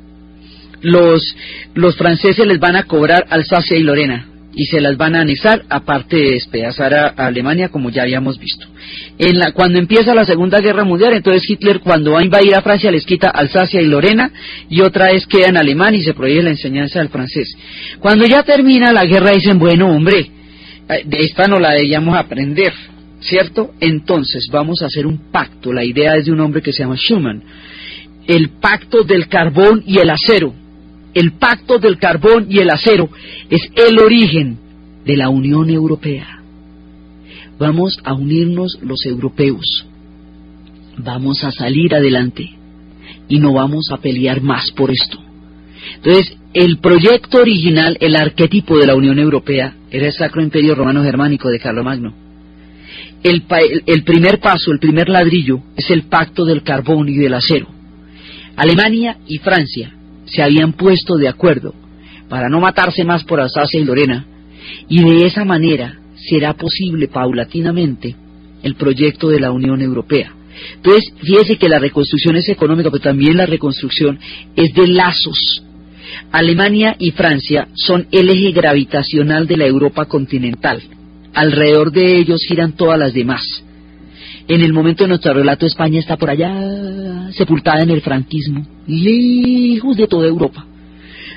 los, 0.83 1.37
los 1.75 1.96
franceses 1.96 2.46
les 2.46 2.59
van 2.59 2.77
a 2.77 2.85
cobrar 2.85 3.27
Alsacia 3.31 3.77
y 3.77 3.83
Lorena 3.83 4.27
y 4.59 4.64
se 4.64 4.81
las 4.81 4.97
van 4.97 5.14
a 5.14 5.21
anexar, 5.21 5.64
aparte 5.69 6.16
de 6.16 6.31
despedazar 6.31 6.95
a, 6.95 7.09
Alemania, 7.09 7.69
como 7.69 7.90
ya 7.90 8.03
habíamos 8.03 8.38
visto. 8.38 8.66
En 9.19 9.38
la, 9.38 9.53
cuando 9.53 9.79
empieza 9.79 10.14
la 10.14 10.25
Segunda 10.25 10.61
Guerra 10.61 10.83
Mundial, 10.83 11.12
entonces 11.12 11.49
Hitler, 11.49 11.81
cuando 11.81 12.12
va 12.12 12.21
a 12.21 12.25
invadir 12.25 12.55
a 12.55 12.62
Francia, 12.62 12.90
les 12.90 13.05
quita 13.05 13.29
Alsacia 13.29 13.83
y 13.83 13.87
Lorena, 13.87 14.33
y 14.71 14.81
otra 14.81 15.12
vez 15.12 15.27
queda 15.27 15.49
en 15.49 15.59
alemán 15.59 15.95
y 15.95 16.03
se 16.03 16.14
prohíbe 16.14 16.42
la 16.42 16.51
enseñanza 16.51 17.01
del 17.01 17.11
francés. 17.11 17.55
Cuando 18.01 18.27
ya 18.27 18.42
termina 18.45 18.92
la 18.92 19.05
guerra, 19.05 19.33
dicen, 19.33 19.59
bueno, 19.59 19.95
hombre, 19.95 20.31
eh, 20.88 21.03
de 21.05 21.19
esta 21.19 21.47
no 21.47 21.61
la 21.61 21.73
debíamos 21.73 22.16
aprender, 22.16 22.73
¿cierto? 23.21 23.73
Entonces 23.79 24.49
vamos 24.51 24.81
a 24.81 24.87
hacer 24.87 25.07
un 25.07 25.31
pacto. 25.31 25.71
La 25.71 25.85
idea 25.85 26.16
es 26.16 26.25
de 26.25 26.33
un 26.33 26.40
hombre 26.40 26.62
que 26.62 26.73
se 26.73 26.83
llama 26.83 26.97
Schumann. 26.97 27.42
El 28.27 28.49
pacto 28.59 29.03
del 29.03 29.29
carbón 29.29 29.85
y 29.87 29.99
el 29.99 30.09
acero 30.09 30.55
el 31.16 31.33
pacto 31.33 31.79
del 31.79 31.96
carbón 31.96 32.46
y 32.50 32.59
el 32.59 32.68
acero 32.68 33.09
es 33.48 33.62
el 33.74 33.98
origen 33.98 34.59
de 35.07 35.16
la 35.16 35.31
Unión 35.31 35.70
Europea. 35.70 36.42
Vamos 37.59 37.98
a 38.05 38.12
unirnos 38.12 38.79
los 38.83 39.07
europeos, 39.07 39.86
vamos 40.99 41.43
a 41.43 41.53
salir 41.53 41.95
adelante 41.95 42.51
y 43.28 43.38
no 43.38 43.55
vamos 43.55 43.88
a 43.93 43.97
pelear 43.97 44.43
más 44.43 44.70
por 44.72 44.91
esto. 44.91 45.18
Entonces, 45.95 46.36
el 46.53 46.80
proyecto 46.80 47.38
original, 47.38 47.97
el 47.99 48.14
arquetipo 48.14 48.76
de 48.76 48.86
la 48.86 48.95
Unión 48.95 49.18
Europea, 49.18 49.74
era 49.91 50.09
el 50.09 50.12
Sacro 50.12 50.43
Imperio 50.43 50.74
Romano 50.74 51.03
Germánico 51.03 51.49
de 51.49 51.61
Carlomagno. 51.61 52.12
El, 53.22 53.43
el 53.86 54.05
primer 54.05 54.38
paso, 54.38 54.70
el 54.70 54.80
primer 54.80 55.09
ladrillo, 55.09 55.61
es 55.76 55.91
el 55.91 56.03
pacto 56.03 56.45
del 56.45 56.62
carbón 56.62 57.09
y 57.09 57.16
del 57.16 57.32
acero. 57.32 57.68
Alemania 58.55 59.16
y 59.26 59.38
Francia 59.38 59.97
se 60.27 60.43
habían 60.43 60.72
puesto 60.72 61.16
de 61.16 61.29
acuerdo 61.29 61.74
para 62.29 62.49
no 62.49 62.61
matarse 62.61 63.05
más 63.05 63.24
por 63.24 63.41
Alsacia 63.41 63.81
y 63.81 63.85
Lorena, 63.85 64.27
y 64.89 65.03
de 65.03 65.27
esa 65.27 65.45
manera 65.45 65.99
será 66.29 66.55
posible 66.55 67.09
paulatinamente 67.09 68.16
el 68.62 68.74
proyecto 68.74 69.29
de 69.29 69.41
la 69.41 69.53
Unión 69.53 69.81
Europea. 69.81 70.33
Entonces, 70.77 71.12
fíjese 71.20 71.57
que 71.57 71.68
la 71.68 71.79
reconstrucción 71.79 72.37
es 72.37 72.49
económica, 72.49 72.91
pero 72.91 73.03
también 73.03 73.37
la 73.37 73.47
reconstrucción 73.47 74.18
es 74.57 74.72
de 74.74 74.89
lazos. 74.89 75.62
Alemania 76.33 76.97
y 76.99 77.11
Francia 77.12 77.68
son 77.74 78.07
el 78.11 78.31
eje 78.31 78.53
gravitacional 78.53 79.47
de 79.47 79.57
la 79.57 79.66
Europa 79.66 80.07
continental. 80.07 80.83
Alrededor 81.35 81.93
de 81.93 82.18
ellos 82.18 82.41
giran 82.49 82.72
todas 82.72 82.99
las 82.99 83.12
demás. 83.12 83.43
En 84.49 84.62
el 84.62 84.72
momento 84.72 85.05
de 85.05 85.09
nuestro 85.09 85.34
relato, 85.34 85.66
España 85.66 85.99
está 85.99 86.16
por 86.16 86.30
allá, 86.30 87.30
sepultada 87.32 87.82
en 87.82 87.90
el 87.90 88.01
franquismo, 88.01 88.64
lejos 88.86 89.97
de 89.97 90.07
toda 90.07 90.28
Europa. 90.28 90.64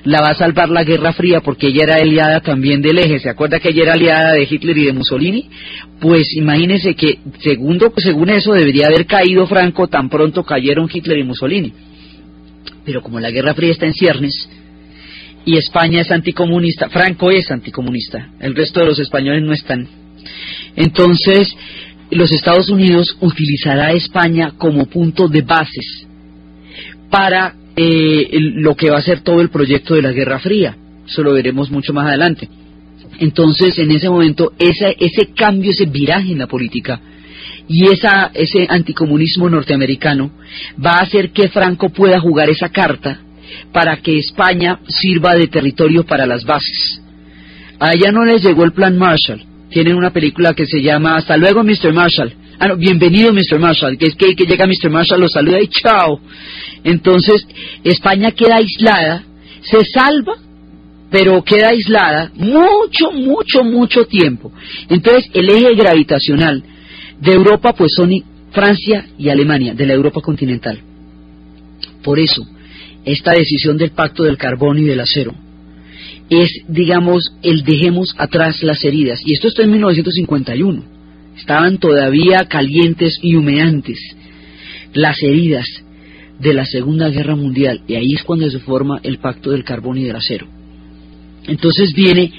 La 0.04 0.22
va 0.22 0.30
a 0.30 0.36
salvar 0.36 0.70
la 0.70 0.84
Guerra 0.84 1.12
Fría 1.14 1.42
porque 1.42 1.68
ella 1.68 1.84
era 1.84 1.96
aliada 1.96 2.40
también 2.40 2.82
del 2.82 3.00
eje. 3.00 3.20
¿Se 3.20 3.30
acuerda 3.30 3.60
que 3.60 3.70
ella 3.70 3.84
era 3.84 3.94
aliada 3.94 4.34
de 4.34 4.48
Hitler 4.50 4.78
y 4.78 4.86
de 4.86 4.94
Mussolini? 4.94 5.50
Pues 6.00 6.34
imagínese 6.36 6.96
que, 6.96 7.20
segundo, 7.40 7.92
según 7.98 8.30
eso, 8.30 8.54
debería 8.54 8.88
haber 8.88 9.06
caído 9.06 9.46
Franco 9.48 9.88
tan 9.88 10.08
pronto 10.08 10.44
cayeron 10.44 10.90
Hitler 10.92 11.18
y 11.18 11.24
Mussolini. 11.24 11.74
Pero 12.86 13.02
como 13.02 13.20
la 13.20 13.32
Guerra 13.32 13.56
Fría 13.56 13.72
está 13.72 13.88
en 13.88 13.94
ciernes, 13.94 14.50
y 15.46 15.58
España 15.58 16.02
es 16.02 16.12
anticomunista, 16.12 16.90
Franco 16.90 17.32
es 17.32 17.50
anticomunista, 17.50 18.30
el 18.40 18.56
resto 18.56 18.82
de 18.82 18.86
los 18.86 19.00
españoles 19.00 19.44
no 19.44 19.54
están. 19.54 19.88
Entonces, 20.76 21.56
los 22.12 22.32
Estados 22.32 22.70
Unidos 22.70 23.18
utilizará 23.22 23.88
a 23.88 23.94
España 23.94 24.54
como 24.58 24.86
punto 24.88 25.28
de 25.28 25.42
bases 25.42 26.08
para 27.10 27.56
eh, 27.76 28.30
lo 28.56 28.76
que 28.76 28.90
va 28.90 28.98
a 28.98 29.02
ser 29.02 29.22
todo 29.22 29.42
el 29.42 29.50
proyecto 29.50 29.96
de 29.96 30.02
la 30.02 30.12
Guerra 30.12 30.40
Fría. 30.40 30.76
Eso 31.08 31.24
lo 31.24 31.34
veremos 31.34 31.72
mucho 31.72 31.94
más 31.94 32.08
adelante. 32.08 32.50
Entonces, 33.20 33.78
en 33.80 33.92
ese 33.92 34.10
momento, 34.10 34.54
ese, 34.58 34.96
cambio, 35.36 35.72
ese 35.72 35.86
viraje 35.86 36.32
en 36.32 36.40
la 36.40 36.48
política 36.48 37.00
y 37.68 37.86
esa, 37.86 38.32
ese 38.34 38.66
anticomunismo 38.70 39.50
norteamericano 39.50 40.32
va 40.84 40.94
a 40.94 41.04
hacer 41.04 41.32
que 41.32 41.50
Franco 41.50 41.90
pueda 41.90 42.20
jugar 42.20 42.50
esa 42.50 42.70
carta 42.70 43.20
para 43.72 43.98
que 43.98 44.18
España 44.18 44.80
sirva 44.88 45.36
de 45.36 45.48
territorio 45.48 46.06
para 46.06 46.26
las 46.26 46.46
bases. 46.46 47.02
A 47.80 47.94
ella 47.94 48.12
no 48.12 48.26
les 48.26 48.44
llegó 48.44 48.64
el 48.64 48.74
plan 48.74 48.98
Marshall. 48.98 49.44
Tienen 49.70 49.96
una 49.96 50.12
película 50.12 50.54
que 50.54 50.66
se 50.66 50.82
llama 50.82 51.18
Hasta 51.18 51.38
luego, 51.38 51.64
Mr. 51.64 51.94
Marshall. 51.94 52.34
Ah, 52.58 52.68
no, 52.68 52.78
bienvenido, 52.78 53.32
Mr. 53.32 53.60
Marshall. 53.60 53.98
Que 53.98 54.08
es 54.08 54.16
que, 54.16 54.36
que 54.36 54.46
llega 54.46 54.66
Mr. 54.66 54.90
Marshall, 54.90 55.22
lo 55.22 55.30
saluda 55.30 55.62
y 55.62 55.68
chao. 55.68 56.20
Entonces, 56.84 57.46
España 57.84 58.32
queda 58.32 58.56
aislada, 58.56 59.24
se 59.62 59.80
salva, 59.94 60.34
pero 61.12 61.44
queda 61.44 61.70
aislada 61.70 62.32
mucho, 62.36 63.12
mucho, 63.12 63.64
mucho 63.64 64.06
tiempo. 64.06 64.52
Entonces, 64.90 65.30
el 65.34 65.50
eje 65.50 65.76
gravitacional 65.76 66.64
de 67.20 67.32
Europa, 67.32 67.74
pues 67.74 67.92
son 67.96 68.12
Francia 68.52 69.06
y 69.18 69.30
Alemania, 69.30 69.76
de 69.76 69.86
la 69.86 69.94
Europa 69.94 70.22
continental. 70.22 70.80
Por 72.04 72.20
eso, 72.20 72.44
esta 73.06 73.34
decisión 73.34 73.78
del 73.78 73.92
pacto 73.92 74.24
del 74.24 74.38
carbón 74.38 74.80
y 74.80 74.86
del 74.86 75.00
acero 75.00 75.34
es, 76.30 76.50
digamos, 76.68 77.24
el 77.42 77.64
dejemos 77.64 78.14
atrás 78.18 78.62
las 78.64 78.84
heridas. 78.84 79.20
Y 79.26 79.34
esto 79.34 79.48
está 79.48 79.64
en 79.64 79.72
1951. 79.72 80.84
Estaban 81.38 81.78
todavía 81.78 82.46
calientes 82.46 83.18
y 83.22 83.36
humeantes 83.36 83.98
las 84.94 85.22
heridas 85.22 85.66
de 86.40 86.54
la 86.54 86.66
Segunda 86.66 87.10
Guerra 87.10 87.36
Mundial. 87.36 87.82
Y 87.88 87.96
ahí 87.96 88.14
es 88.14 88.24
cuando 88.24 88.50
se 88.50 88.60
forma 88.60 89.00
el 89.04 89.20
pacto 89.20 89.52
del 89.52 89.64
carbón 89.64 89.98
y 89.98 90.04
del 90.04 90.16
acero. 90.16 90.48
Entonces 91.48 91.94
viene 91.94 92.32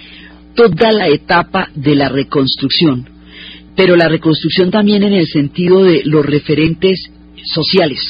toda 0.54 0.92
la 0.92 1.08
etapa 1.08 1.70
de 1.74 1.94
la 1.94 2.08
reconstrucción, 2.08 3.08
pero 3.76 3.96
la 3.96 4.08
reconstrucción 4.08 4.70
también 4.70 5.02
en 5.02 5.14
el 5.14 5.26
sentido 5.26 5.84
de 5.84 6.02
los 6.04 6.24
referentes 6.24 7.10
sociales. 7.44 8.00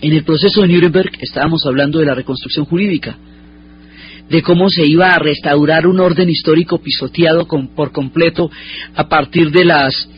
En 0.00 0.12
el 0.12 0.24
proceso 0.24 0.62
de 0.62 0.68
Nuremberg 0.68 1.12
estábamos 1.20 1.64
hablando 1.66 1.98
de 1.98 2.06
la 2.06 2.14
reconstrucción 2.14 2.66
jurídica, 2.66 3.16
de 4.28 4.42
cómo 4.42 4.68
se 4.70 4.86
iba 4.86 5.12
a 5.12 5.18
restaurar 5.18 5.86
un 5.86 6.00
orden 6.00 6.28
histórico 6.28 6.78
pisoteado 6.78 7.46
por 7.46 7.92
completo 7.92 8.50
a 8.94 9.08
partir 9.08 9.50
de 9.50 9.64
las 9.64 10.08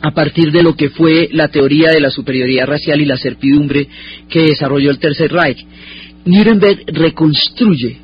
a 0.00 0.12
partir 0.12 0.52
de 0.52 0.62
lo 0.62 0.76
que 0.76 0.90
fue 0.90 1.28
la 1.32 1.48
teoría 1.48 1.90
de 1.90 2.00
la 2.00 2.10
superioridad 2.10 2.66
racial 2.66 3.00
y 3.00 3.04
la 3.04 3.16
servidumbre 3.16 3.88
que 4.28 4.42
desarrolló 4.42 4.92
el 4.92 5.00
Tercer 5.00 5.32
Reich. 5.32 5.66
Nuremberg 6.24 6.84
reconstruye 6.86 7.98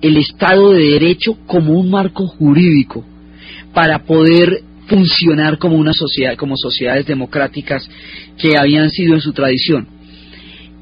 el 0.00 0.16
Estado 0.16 0.72
de 0.72 0.84
Derecho 0.84 1.36
como 1.46 1.78
un 1.78 1.90
marco 1.90 2.26
jurídico 2.26 3.04
para 3.74 4.04
poder 4.04 4.62
funcionar 4.86 5.58
como 5.58 5.76
una 5.76 5.92
sociedad, 5.92 6.36
como 6.36 6.56
sociedades 6.56 7.06
democráticas 7.06 7.88
que 8.38 8.56
habían 8.56 8.90
sido 8.90 9.14
en 9.14 9.20
su 9.20 9.32
tradición. 9.32 9.86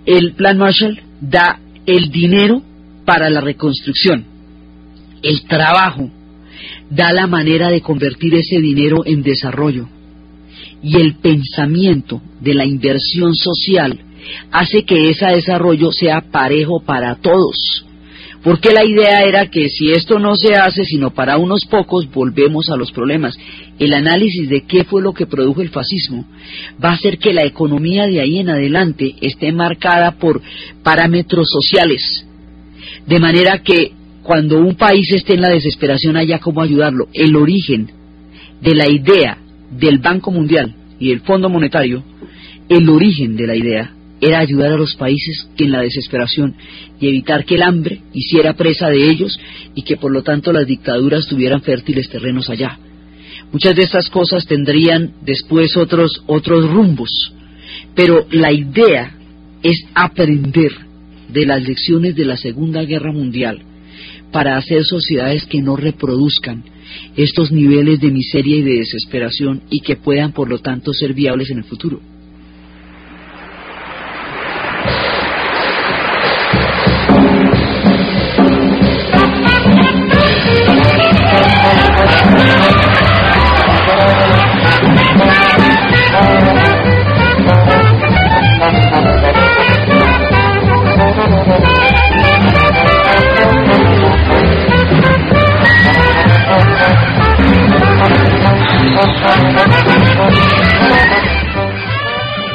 El 0.06 0.34
Plan 0.34 0.58
Marshall 0.58 1.00
da 1.20 1.60
el 1.86 2.10
dinero 2.10 2.62
para 3.04 3.30
la 3.30 3.40
reconstrucción, 3.40 4.24
el 5.22 5.42
trabajo 5.44 6.10
da 6.90 7.12
la 7.12 7.26
manera 7.26 7.70
de 7.70 7.80
convertir 7.80 8.34
ese 8.34 8.60
dinero 8.60 9.02
en 9.06 9.22
desarrollo. 9.22 9.88
Y 10.82 10.96
el 10.96 11.14
pensamiento 11.16 12.20
de 12.40 12.54
la 12.54 12.66
inversión 12.66 13.34
social 13.34 13.98
hace 14.50 14.84
que 14.84 15.10
ese 15.10 15.26
desarrollo 15.26 15.90
sea 15.92 16.20
parejo 16.20 16.80
para 16.80 17.14
todos. 17.16 17.84
Porque 18.42 18.72
la 18.72 18.84
idea 18.84 19.22
era 19.22 19.48
que 19.48 19.68
si 19.68 19.92
esto 19.92 20.18
no 20.18 20.34
se 20.34 20.56
hace 20.56 20.84
sino 20.84 21.14
para 21.14 21.38
unos 21.38 21.64
pocos, 21.64 22.10
volvemos 22.10 22.70
a 22.70 22.76
los 22.76 22.90
problemas. 22.90 23.38
El 23.78 23.94
análisis 23.94 24.48
de 24.48 24.62
qué 24.62 24.82
fue 24.84 25.00
lo 25.00 25.14
que 25.14 25.26
produjo 25.26 25.62
el 25.62 25.70
fascismo 25.70 26.26
va 26.84 26.90
a 26.90 26.94
hacer 26.94 27.18
que 27.18 27.32
la 27.32 27.44
economía 27.44 28.06
de 28.06 28.20
ahí 28.20 28.38
en 28.38 28.50
adelante 28.50 29.14
esté 29.20 29.52
marcada 29.52 30.18
por 30.18 30.42
parámetros 30.82 31.48
sociales, 31.50 32.02
de 33.06 33.18
manera 33.18 33.58
que 33.58 33.92
cuando 34.22 34.58
un 34.58 34.76
país 34.76 35.10
esté 35.12 35.34
en 35.34 35.40
la 35.40 35.50
desesperación 35.50 36.16
haya 36.16 36.38
cómo 36.38 36.62
ayudarlo. 36.62 37.08
El 37.12 37.34
origen 37.36 37.90
de 38.60 38.74
la 38.74 38.88
idea 38.88 39.38
del 39.70 39.98
Banco 39.98 40.30
Mundial 40.30 40.74
y 40.98 41.10
el 41.10 41.20
Fondo 41.20 41.48
Monetario, 41.48 42.04
el 42.68 42.88
origen 42.88 43.36
de 43.36 43.46
la 43.46 43.56
idea 43.56 43.92
era 44.20 44.38
ayudar 44.38 44.72
a 44.72 44.76
los 44.76 44.94
países 44.94 45.48
en 45.58 45.72
la 45.72 45.80
desesperación 45.80 46.54
y 47.00 47.08
evitar 47.08 47.44
que 47.44 47.56
el 47.56 47.62
hambre 47.62 48.02
hiciera 48.12 48.54
presa 48.54 48.88
de 48.88 49.10
ellos 49.10 49.36
y 49.74 49.82
que 49.82 49.96
por 49.96 50.12
lo 50.12 50.22
tanto 50.22 50.52
las 50.52 50.66
dictaduras 50.66 51.26
tuvieran 51.26 51.60
fértiles 51.62 52.08
terrenos 52.08 52.48
allá. 52.48 52.78
Muchas 53.50 53.74
de 53.74 53.82
estas 53.82 54.08
cosas 54.08 54.46
tendrían 54.46 55.14
después 55.22 55.76
otros, 55.76 56.22
otros 56.28 56.70
rumbos, 56.70 57.10
pero 57.96 58.26
la 58.30 58.52
idea 58.52 59.12
es 59.62 59.84
aprender 59.92 60.70
de 61.32 61.46
las 61.46 61.62
lecciones 61.62 62.14
de 62.14 62.24
la 62.24 62.36
Segunda 62.36 62.82
Guerra 62.84 63.12
Mundial 63.12 63.62
para 64.30 64.56
hacer 64.56 64.84
sociedades 64.84 65.44
que 65.46 65.60
no 65.60 65.76
reproduzcan 65.76 66.64
estos 67.16 67.52
niveles 67.52 68.00
de 68.00 68.10
miseria 68.10 68.56
y 68.56 68.62
de 68.62 68.78
desesperación 68.78 69.62
y 69.70 69.80
que 69.80 69.96
puedan 69.96 70.32
por 70.32 70.48
lo 70.48 70.58
tanto 70.58 70.92
ser 70.92 71.12
viables 71.14 71.50
en 71.50 71.58
el 71.58 71.64
futuro. 71.64 72.00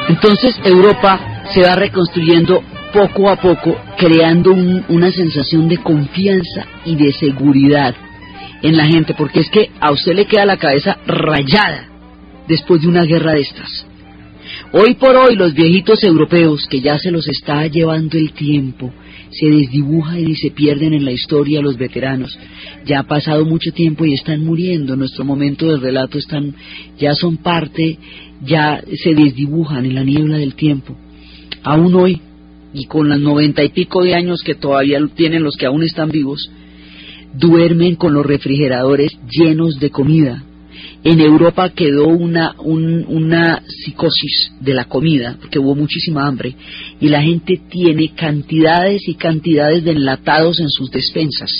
Entonces 0.09 0.55
Europa 0.63 1.19
se 1.53 1.61
va 1.61 1.75
reconstruyendo 1.75 2.63
poco 2.93 3.29
a 3.29 3.35
poco, 3.35 3.77
creando 3.97 4.51
una 4.89 5.11
sensación 5.11 5.67
de 5.67 5.77
confianza 5.77 6.65
y 6.85 6.95
de 6.95 7.11
seguridad 7.13 7.93
en 8.61 8.75
la 8.75 8.85
gente, 8.85 9.13
porque 9.13 9.41
es 9.41 9.49
que 9.49 9.69
a 9.79 9.91
usted 9.91 10.13
le 10.15 10.25
queda 10.25 10.45
la 10.45 10.57
cabeza 10.57 10.97
rayada 11.05 11.87
después 12.47 12.81
de 12.81 12.87
una 12.87 13.03
guerra 13.03 13.33
de 13.33 13.41
estas. 13.41 13.85
Hoy 14.71 14.95
por 14.95 15.15
hoy 15.15 15.35
los 15.35 15.53
viejitos 15.53 16.03
europeos, 16.03 16.67
que 16.69 16.81
ya 16.81 16.97
se 16.97 17.11
los 17.11 17.27
está 17.27 17.67
llevando 17.67 18.17
el 18.17 18.33
tiempo, 18.33 18.91
se 19.39 19.47
desdibujan 19.47 20.19
y 20.19 20.35
se 20.35 20.51
pierden 20.51 20.93
en 20.93 21.05
la 21.05 21.11
historia 21.11 21.61
los 21.61 21.77
veteranos. 21.77 22.37
Ya 22.85 22.99
ha 22.99 23.03
pasado 23.03 23.45
mucho 23.45 23.71
tiempo 23.71 24.05
y 24.05 24.13
están 24.13 24.43
muriendo. 24.43 24.93
En 24.93 24.99
nuestro 24.99 25.25
momento 25.25 25.67
del 25.67 25.81
relato 25.81 26.17
están, 26.17 26.55
ya 26.97 27.13
son 27.13 27.37
parte, 27.37 27.97
ya 28.43 28.81
se 29.03 29.13
desdibujan 29.13 29.85
en 29.85 29.95
la 29.95 30.03
niebla 30.03 30.37
del 30.37 30.55
tiempo. 30.55 30.95
Aún 31.63 31.93
hoy, 31.95 32.21
y 32.73 32.85
con 32.85 33.09
las 33.09 33.19
noventa 33.19 33.63
y 33.63 33.69
pico 33.69 34.03
de 34.03 34.15
años 34.15 34.41
que 34.43 34.55
todavía 34.55 34.99
tienen 35.15 35.43
los 35.43 35.55
que 35.55 35.65
aún 35.65 35.83
están 35.83 36.09
vivos, 36.09 36.49
duermen 37.33 37.95
con 37.95 38.13
los 38.13 38.25
refrigeradores 38.25 39.17
llenos 39.29 39.79
de 39.79 39.89
comida, 39.89 40.43
en 41.03 41.19
Europa 41.19 41.69
quedó 41.69 42.07
una, 42.07 43.63
psicosis 43.67 44.51
de 44.59 44.73
la 44.73 44.85
comida, 44.85 45.37
porque 45.39 45.59
hubo 45.59 45.75
muchísima 45.75 46.27
hambre, 46.27 46.55
y 46.99 47.07
la 47.07 47.21
gente 47.21 47.61
tiene 47.69 48.13
cantidades 48.13 49.07
y 49.07 49.15
cantidades 49.15 49.83
de 49.83 49.91
enlatados 49.91 50.59
en 50.59 50.69
sus 50.69 50.91
despensas, 50.91 51.51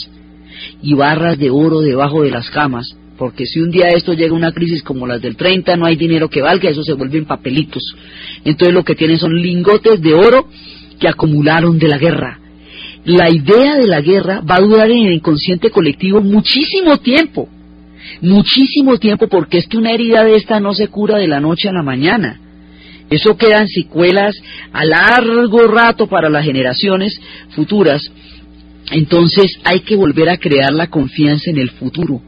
y 0.81 0.93
barras 0.93 1.37
de 1.37 1.49
oro 1.49 1.81
debajo 1.81 2.23
de 2.23 2.31
las 2.31 2.49
camas, 2.49 2.97
porque 3.17 3.45
si 3.45 3.59
un 3.59 3.71
día 3.71 3.87
esto 3.89 4.13
llega 4.13 4.33
una 4.33 4.51
crisis 4.51 4.83
como 4.83 5.07
las 5.07 5.21
del 5.21 5.35
30, 5.35 5.75
no 5.75 5.85
hay 5.85 5.95
dinero 5.95 6.29
que 6.29 6.41
valga, 6.41 6.69
eso 6.69 6.83
se 6.83 6.93
vuelven 6.93 7.25
papelitos. 7.25 7.81
Entonces 8.45 8.73
lo 8.73 8.83
que 8.83 8.95
tienen 8.95 9.17
son 9.17 9.41
lingotes 9.41 9.99
de 10.01 10.13
oro 10.13 10.47
que 10.99 11.07
acumularon 11.07 11.79
de 11.79 11.87
la 11.87 11.97
guerra. 11.97 12.39
La 13.05 13.29
idea 13.29 13.75
de 13.75 13.87
la 13.87 14.01
guerra 14.01 14.41
va 14.41 14.55
a 14.55 14.61
durar 14.61 14.91
en 14.91 15.07
el 15.07 15.13
inconsciente 15.13 15.71
colectivo 15.71 16.21
muchísimo 16.21 16.97
tiempo, 16.97 17.49
muchísimo 18.21 18.97
tiempo, 18.97 19.27
porque 19.27 19.57
es 19.59 19.67
que 19.67 19.77
una 19.77 19.91
herida 19.91 20.23
de 20.23 20.35
esta 20.35 20.59
no 20.59 20.73
se 20.73 20.87
cura 20.87 21.17
de 21.17 21.27
la 21.27 21.39
noche 21.39 21.69
a 21.69 21.73
la 21.73 21.83
mañana. 21.83 22.39
Eso 23.09 23.37
quedan 23.37 23.67
secuelas 23.67 24.35
a 24.73 24.85
largo 24.85 25.67
rato 25.67 26.07
para 26.07 26.29
las 26.29 26.43
generaciones 26.43 27.19
futuras. 27.51 28.01
Entonces 28.91 29.59
hay 29.63 29.81
que 29.81 29.95
volver 29.95 30.29
a 30.29 30.37
crear 30.37 30.73
la 30.73 30.87
confianza 30.87 31.49
en 31.49 31.57
el 31.57 31.71
futuro 31.71 32.21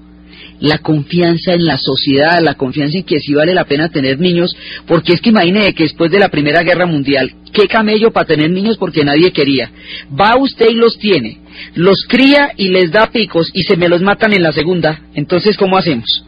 la 0.59 0.79
confianza 0.79 1.53
en 1.53 1.65
la 1.65 1.77
sociedad, 1.77 2.41
la 2.41 2.55
confianza 2.55 2.97
en 2.97 3.03
que 3.03 3.19
sí 3.19 3.33
vale 3.33 3.53
la 3.53 3.65
pena 3.65 3.89
tener 3.89 4.19
niños, 4.19 4.55
porque 4.87 5.13
es 5.13 5.21
que 5.21 5.29
imagine 5.29 5.73
que 5.73 5.83
después 5.83 6.11
de 6.11 6.19
la 6.19 6.29
Primera 6.29 6.63
Guerra 6.63 6.85
Mundial, 6.85 7.33
qué 7.53 7.67
camello 7.67 8.11
para 8.11 8.27
tener 8.27 8.49
niños 8.49 8.77
porque 8.77 9.03
nadie 9.03 9.31
quería. 9.31 9.71
Va 10.19 10.37
usted 10.37 10.69
y 10.69 10.75
los 10.75 10.97
tiene, 10.97 11.39
los 11.75 12.05
cría 12.07 12.51
y 12.57 12.69
les 12.69 12.91
da 12.91 13.07
picos 13.07 13.49
y 13.53 13.63
se 13.63 13.77
me 13.77 13.89
los 13.89 14.01
matan 14.01 14.33
en 14.33 14.43
la 14.43 14.51
segunda, 14.51 15.01
entonces 15.13 15.57
¿cómo 15.57 15.77
hacemos? 15.77 16.25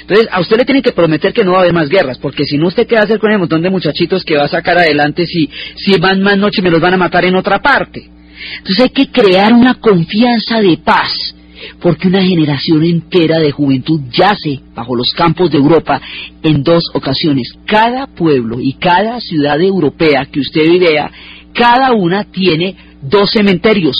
Entonces, 0.00 0.28
a 0.32 0.40
usted 0.40 0.56
le 0.56 0.64
tiene 0.64 0.82
que 0.82 0.92
prometer 0.92 1.32
que 1.32 1.44
no 1.44 1.52
va 1.52 1.58
a 1.58 1.60
haber 1.60 1.72
más 1.72 1.88
guerras, 1.88 2.18
porque 2.18 2.44
si 2.44 2.58
no, 2.58 2.68
usted 2.68 2.86
qué 2.86 2.94
va 2.94 3.02
a 3.02 3.04
hacer 3.04 3.18
con 3.18 3.30
el 3.30 3.38
montón 3.38 3.62
de 3.62 3.70
muchachitos 3.70 4.24
que 4.24 4.36
va 4.36 4.44
a 4.44 4.48
sacar 4.48 4.78
adelante 4.78 5.26
si, 5.26 5.48
si 5.76 5.98
van 5.98 6.22
más 6.22 6.36
noche 6.38 6.62
me 6.62 6.70
los 6.70 6.80
van 6.80 6.94
a 6.94 6.98
matar 6.98 7.24
en 7.24 7.36
otra 7.36 7.60
parte. 7.60 8.10
Entonces 8.58 8.84
hay 8.84 8.90
que 8.90 9.10
crear 9.10 9.52
una 9.52 9.74
confianza 9.74 10.60
de 10.60 10.78
paz 10.78 11.34
porque 11.80 12.08
una 12.08 12.22
generación 12.22 12.84
entera 12.84 13.38
de 13.38 13.52
juventud 13.52 14.00
yace 14.10 14.60
bajo 14.74 14.94
los 14.94 15.12
campos 15.12 15.50
de 15.50 15.58
Europa 15.58 16.00
en 16.42 16.62
dos 16.62 16.84
ocasiones. 16.94 17.48
Cada 17.66 18.06
pueblo 18.06 18.60
y 18.60 18.74
cada 18.74 19.20
ciudad 19.20 19.60
europea 19.60 20.26
que 20.30 20.40
usted 20.40 20.78
vea, 20.80 21.10
cada 21.52 21.92
una 21.92 22.24
tiene 22.24 22.76
dos 23.02 23.30
cementerios 23.30 23.96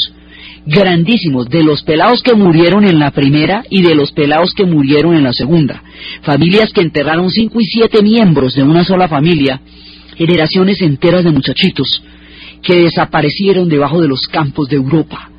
grandísimos 0.67 1.49
de 1.49 1.63
los 1.63 1.83
pelados 1.83 2.23
que 2.23 2.35
murieron 2.35 2.85
en 2.85 2.99
la 2.99 3.11
primera 3.11 3.65
y 3.69 3.83
de 3.83 3.95
los 3.95 4.13
pelados 4.13 4.55
que 4.55 4.65
murieron 4.65 5.15
en 5.15 5.25
la 5.25 5.33
segunda. 5.33 5.83
Familias 6.23 6.71
que 6.73 6.81
enterraron 6.81 7.31
cinco 7.31 7.61
y 7.61 7.65
siete 7.67 8.03
miembros 8.03 8.55
de 8.55 8.63
una 8.63 8.85
sola 8.85 9.09
familia, 9.09 9.61
generaciones 10.17 10.81
enteras 10.81 11.25
de 11.25 11.33
muchachitos 11.33 12.03
que 12.63 12.77
desaparecieron 12.77 13.69
debajo 13.69 14.01
de 14.01 14.09
los 14.09 14.23
campos 14.23 14.69
de 14.69 14.77
Europa. 14.77 15.31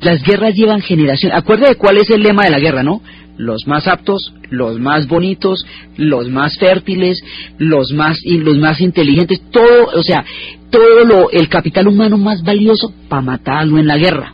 Las 0.00 0.22
guerras 0.22 0.54
llevan 0.54 0.82
generación. 0.82 1.32
Acuerde 1.32 1.68
de 1.68 1.74
cuál 1.76 1.96
es 1.98 2.10
el 2.10 2.22
lema 2.22 2.44
de 2.44 2.50
la 2.50 2.58
guerra, 2.58 2.82
¿no? 2.82 3.00
Los 3.38 3.66
más 3.66 3.86
aptos, 3.86 4.32
los 4.50 4.78
más 4.78 5.06
bonitos, 5.08 5.66
los 5.96 6.28
más 6.28 6.58
fértiles, 6.58 7.22
los 7.58 7.92
más 7.92 8.18
y 8.22 8.38
los 8.38 8.56
más 8.56 8.80
inteligentes, 8.80 9.40
todo, 9.50 9.86
o 9.94 10.02
sea, 10.02 10.24
todo 10.70 11.04
lo 11.04 11.30
el 11.30 11.48
capital 11.48 11.88
humano 11.88 12.18
más 12.18 12.42
valioso 12.42 12.92
para 13.08 13.22
matarlo 13.22 13.78
en 13.78 13.86
la 13.86 13.98
guerra. 13.98 14.32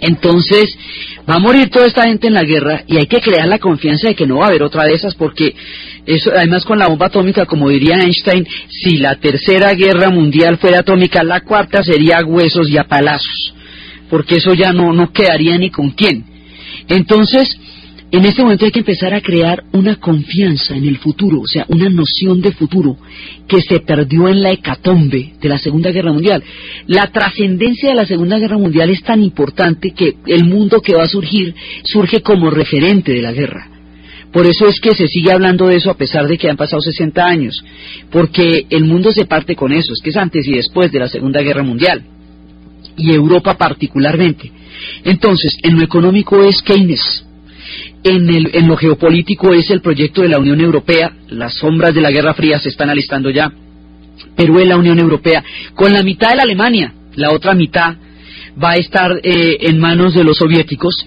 Entonces, 0.00 0.76
va 1.28 1.34
a 1.34 1.38
morir 1.38 1.70
toda 1.70 1.86
esta 1.86 2.04
gente 2.04 2.26
en 2.26 2.34
la 2.34 2.42
guerra 2.42 2.82
y 2.88 2.96
hay 2.96 3.06
que 3.06 3.20
crear 3.20 3.46
la 3.46 3.60
confianza 3.60 4.08
de 4.08 4.16
que 4.16 4.26
no 4.26 4.38
va 4.38 4.46
a 4.46 4.48
haber 4.48 4.64
otra 4.64 4.84
de 4.84 4.94
esas 4.94 5.14
porque 5.14 5.54
eso, 6.06 6.32
además 6.34 6.64
con 6.64 6.78
la 6.80 6.88
bomba 6.88 7.06
atómica, 7.06 7.46
como 7.46 7.68
diría 7.68 8.00
Einstein, 8.00 8.44
si 8.68 8.98
la 8.98 9.14
tercera 9.16 9.72
guerra 9.74 10.10
mundial 10.10 10.58
fuera 10.58 10.80
atómica, 10.80 11.22
la 11.22 11.42
cuarta 11.42 11.84
sería 11.84 12.18
huesos 12.24 12.68
y 12.68 12.78
a 12.78 12.84
palazos 12.84 13.54
porque 14.12 14.36
eso 14.36 14.52
ya 14.52 14.74
no, 14.74 14.92
no 14.92 15.10
quedaría 15.10 15.56
ni 15.56 15.70
con 15.70 15.92
quién. 15.92 16.22
Entonces, 16.86 17.48
en 18.10 18.26
este 18.26 18.42
momento 18.42 18.66
hay 18.66 18.70
que 18.70 18.80
empezar 18.80 19.14
a 19.14 19.22
crear 19.22 19.64
una 19.72 19.96
confianza 19.96 20.76
en 20.76 20.86
el 20.86 20.98
futuro, 20.98 21.40
o 21.40 21.46
sea, 21.46 21.64
una 21.70 21.88
noción 21.88 22.42
de 22.42 22.52
futuro 22.52 22.98
que 23.48 23.62
se 23.62 23.80
perdió 23.80 24.28
en 24.28 24.42
la 24.42 24.50
hecatombe 24.50 25.32
de 25.40 25.48
la 25.48 25.56
Segunda 25.56 25.90
Guerra 25.92 26.12
Mundial. 26.12 26.44
La 26.88 27.06
trascendencia 27.06 27.88
de 27.88 27.94
la 27.94 28.04
Segunda 28.04 28.38
Guerra 28.38 28.58
Mundial 28.58 28.90
es 28.90 29.02
tan 29.02 29.22
importante 29.22 29.92
que 29.92 30.16
el 30.26 30.44
mundo 30.44 30.82
que 30.82 30.94
va 30.94 31.04
a 31.04 31.08
surgir 31.08 31.54
surge 31.84 32.20
como 32.20 32.50
referente 32.50 33.12
de 33.12 33.22
la 33.22 33.32
guerra. 33.32 33.66
Por 34.30 34.44
eso 34.46 34.66
es 34.66 34.78
que 34.78 34.94
se 34.94 35.08
sigue 35.08 35.32
hablando 35.32 35.68
de 35.68 35.76
eso 35.76 35.90
a 35.90 35.96
pesar 35.96 36.28
de 36.28 36.36
que 36.36 36.50
han 36.50 36.58
pasado 36.58 36.82
60 36.82 37.24
años, 37.24 37.64
porque 38.10 38.66
el 38.68 38.84
mundo 38.84 39.10
se 39.10 39.24
parte 39.24 39.56
con 39.56 39.72
eso, 39.72 39.94
es 39.94 40.02
que 40.02 40.10
es 40.10 40.16
antes 40.18 40.46
y 40.46 40.52
después 40.52 40.92
de 40.92 40.98
la 40.98 41.08
Segunda 41.08 41.40
Guerra 41.40 41.62
Mundial 41.62 42.04
y 42.96 43.12
Europa 43.12 43.56
particularmente. 43.56 44.50
Entonces, 45.04 45.56
en 45.62 45.76
lo 45.76 45.84
económico 45.84 46.42
es 46.42 46.62
Keynes, 46.62 47.24
en, 48.04 48.28
el, 48.28 48.50
en 48.52 48.66
lo 48.66 48.76
geopolítico 48.76 49.52
es 49.52 49.70
el 49.70 49.80
proyecto 49.80 50.22
de 50.22 50.28
la 50.28 50.38
Unión 50.38 50.60
Europea, 50.60 51.12
las 51.28 51.54
sombras 51.54 51.94
de 51.94 52.00
la 52.00 52.10
Guerra 52.10 52.34
Fría 52.34 52.58
se 52.58 52.68
están 52.68 52.90
alistando 52.90 53.30
ya, 53.30 53.52
pero 54.36 54.58
en 54.60 54.68
la 54.68 54.76
Unión 54.76 54.98
Europea, 54.98 55.42
con 55.74 55.92
la 55.92 56.02
mitad 56.02 56.30
de 56.30 56.36
la 56.36 56.42
Alemania, 56.42 56.92
la 57.14 57.32
otra 57.32 57.54
mitad 57.54 57.94
va 58.62 58.72
a 58.72 58.76
estar 58.76 59.20
eh, 59.22 59.58
en 59.60 59.78
manos 59.78 60.14
de 60.14 60.24
los 60.24 60.38
soviéticos, 60.38 61.06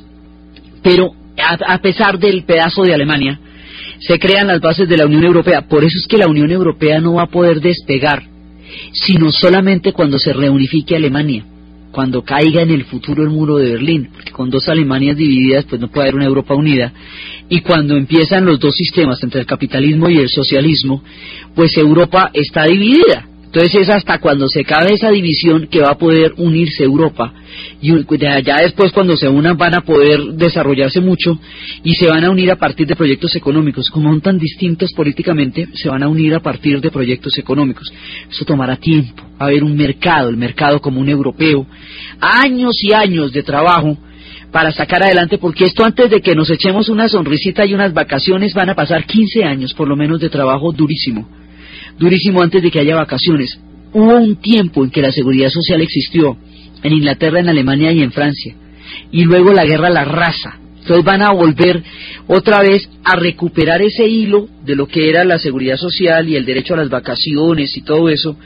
pero 0.82 1.12
a 1.38 1.78
pesar 1.80 2.18
del 2.18 2.46
pedazo 2.46 2.84
de 2.84 2.94
Alemania, 2.94 3.40
se 4.00 4.18
crean 4.20 4.48
las 4.48 4.62
bases 4.62 4.88
de 4.88 4.98
la 4.98 5.06
Unión 5.06 5.24
Europea. 5.24 5.68
Por 5.68 5.84
eso 5.84 5.98
es 5.98 6.08
que 6.08 6.18
la 6.18 6.28
Unión 6.28 6.50
Europea 6.50 7.00
no 7.00 7.16
va 7.16 7.24
a 7.24 7.28
poder 7.28 7.60
despegar, 7.60 8.24
sino 8.94 9.32
solamente 9.32 9.92
cuando 9.92 10.18
se 10.18 10.32
reunifique 10.32 10.96
Alemania 10.96 11.46
cuando 11.96 12.26
caiga 12.26 12.62
en 12.62 12.72
el 12.72 12.84
futuro 12.84 13.24
el 13.24 13.30
muro 13.30 13.56
de 13.56 13.72
Berlín, 13.72 14.10
porque 14.12 14.34
con 14.34 14.50
dos 14.50 14.68
Alemanias 14.68 15.16
divididas 15.16 15.64
pues 15.64 15.80
no 15.80 15.88
puede 15.88 16.10
haber 16.10 16.16
una 16.16 16.26
Europa 16.26 16.54
unida, 16.54 16.92
y 17.48 17.62
cuando 17.62 17.96
empiezan 17.96 18.44
los 18.44 18.60
dos 18.60 18.76
sistemas 18.76 19.24
entre 19.24 19.40
el 19.40 19.46
capitalismo 19.46 20.10
y 20.10 20.18
el 20.18 20.28
socialismo, 20.28 21.02
pues 21.56 21.78
Europa 21.78 22.32
está 22.34 22.66
dividida. 22.66 23.30
Entonces 23.56 23.84
es 23.84 23.90
hasta 23.90 24.20
cuando 24.20 24.50
se 24.50 24.64
acabe 24.64 24.96
esa 24.96 25.10
división 25.10 25.68
que 25.72 25.80
va 25.80 25.92
a 25.92 25.98
poder 25.98 26.34
unirse 26.36 26.84
Europa. 26.84 27.32
Y 27.82 27.90
ya 28.44 28.58
después 28.58 28.92
cuando 28.92 29.16
se 29.16 29.30
unan 29.30 29.56
van 29.56 29.76
a 29.76 29.80
poder 29.80 30.20
desarrollarse 30.34 31.00
mucho 31.00 31.40
y 31.82 31.96
se 31.96 32.08
van 32.08 32.26
a 32.26 32.32
unir 32.32 32.52
a 32.52 32.58
partir 32.58 32.86
de 32.86 32.98
proyectos 32.98 33.34
económicos. 33.34 33.90
Como 33.90 34.10
son 34.10 34.20
tan 34.20 34.38
distintos 34.38 34.92
políticamente, 34.92 35.70
se 35.74 35.88
van 35.88 36.04
a 36.04 36.10
unir 36.10 36.36
a 36.36 36.42
partir 36.42 36.82
de 36.82 36.92
proyectos 36.92 37.38
económicos. 37.38 37.90
Eso 38.30 38.44
tomará 38.44 38.76
tiempo. 38.76 39.24
Va 39.40 39.46
a 39.46 39.48
haber 39.48 39.64
un 39.64 39.78
mercado, 39.78 40.28
el 40.28 40.36
mercado 40.36 40.82
común 40.82 41.08
europeo. 41.08 41.66
Años 42.20 42.76
y 42.84 42.92
años 42.92 43.32
de 43.32 43.44
trabajo 43.44 43.98
para 44.52 44.74
sacar 44.74 45.02
adelante, 45.02 45.38
porque 45.38 45.64
esto 45.64 45.86
antes 45.86 46.10
de 46.10 46.20
que 46.20 46.36
nos 46.36 46.50
echemos 46.50 46.90
una 46.90 47.08
sonrisita 47.08 47.66
y 47.66 47.74
unas 47.74 47.94
vacaciones 47.94 48.54
van 48.54 48.72
a 48.72 48.76
pasar 48.76 49.06
15 49.06 49.46
años 49.46 49.74
por 49.74 49.88
lo 49.88 49.96
menos 49.96 50.20
de 50.20 50.30
trabajo 50.30 50.74
durísimo 50.74 51.45
durísimo 51.98 52.42
antes 52.42 52.62
de 52.62 52.72
que 52.72 52.80
haya 52.80 52.96
vacaciones. 52.96 53.60
Hubo 53.94 54.18
un 54.18 54.36
tiempo 54.38 54.84
en 54.84 54.92
que 54.92 55.02
la 55.02 55.12
seguridad 55.12 55.50
social 55.50 55.82
existió, 55.82 56.38
en 56.84 56.94
Inglaterra, 56.94 57.40
en 57.40 57.50
Alemania 57.50 57.92
y 57.92 58.02
en 58.02 58.12
Francia, 58.12 58.56
y 59.12 59.24
luego 59.24 59.54
la 59.54 59.66
guerra 59.66 59.90
la 59.90 60.06
raza. 60.06 60.60
Entonces 60.80 61.04
van 61.04 61.24
a 61.24 61.32
volver 61.32 61.82
otra 62.28 62.62
vez 62.62 62.88
a 63.04 63.16
recuperar 63.16 63.82
ese 63.82 64.06
hilo 64.08 64.48
de 64.64 64.76
lo 64.76 64.88
que 64.88 65.10
era 65.10 65.24
la 65.24 65.40
seguridad 65.40 65.78
social 65.78 66.30
y 66.30 66.36
el 66.36 66.46
derecho 66.46 66.76
a 66.76 66.78
las 66.78 66.90
vacaciones 66.90 67.76
y 67.76 67.82
todo 67.82 68.10
eso, 68.10 68.38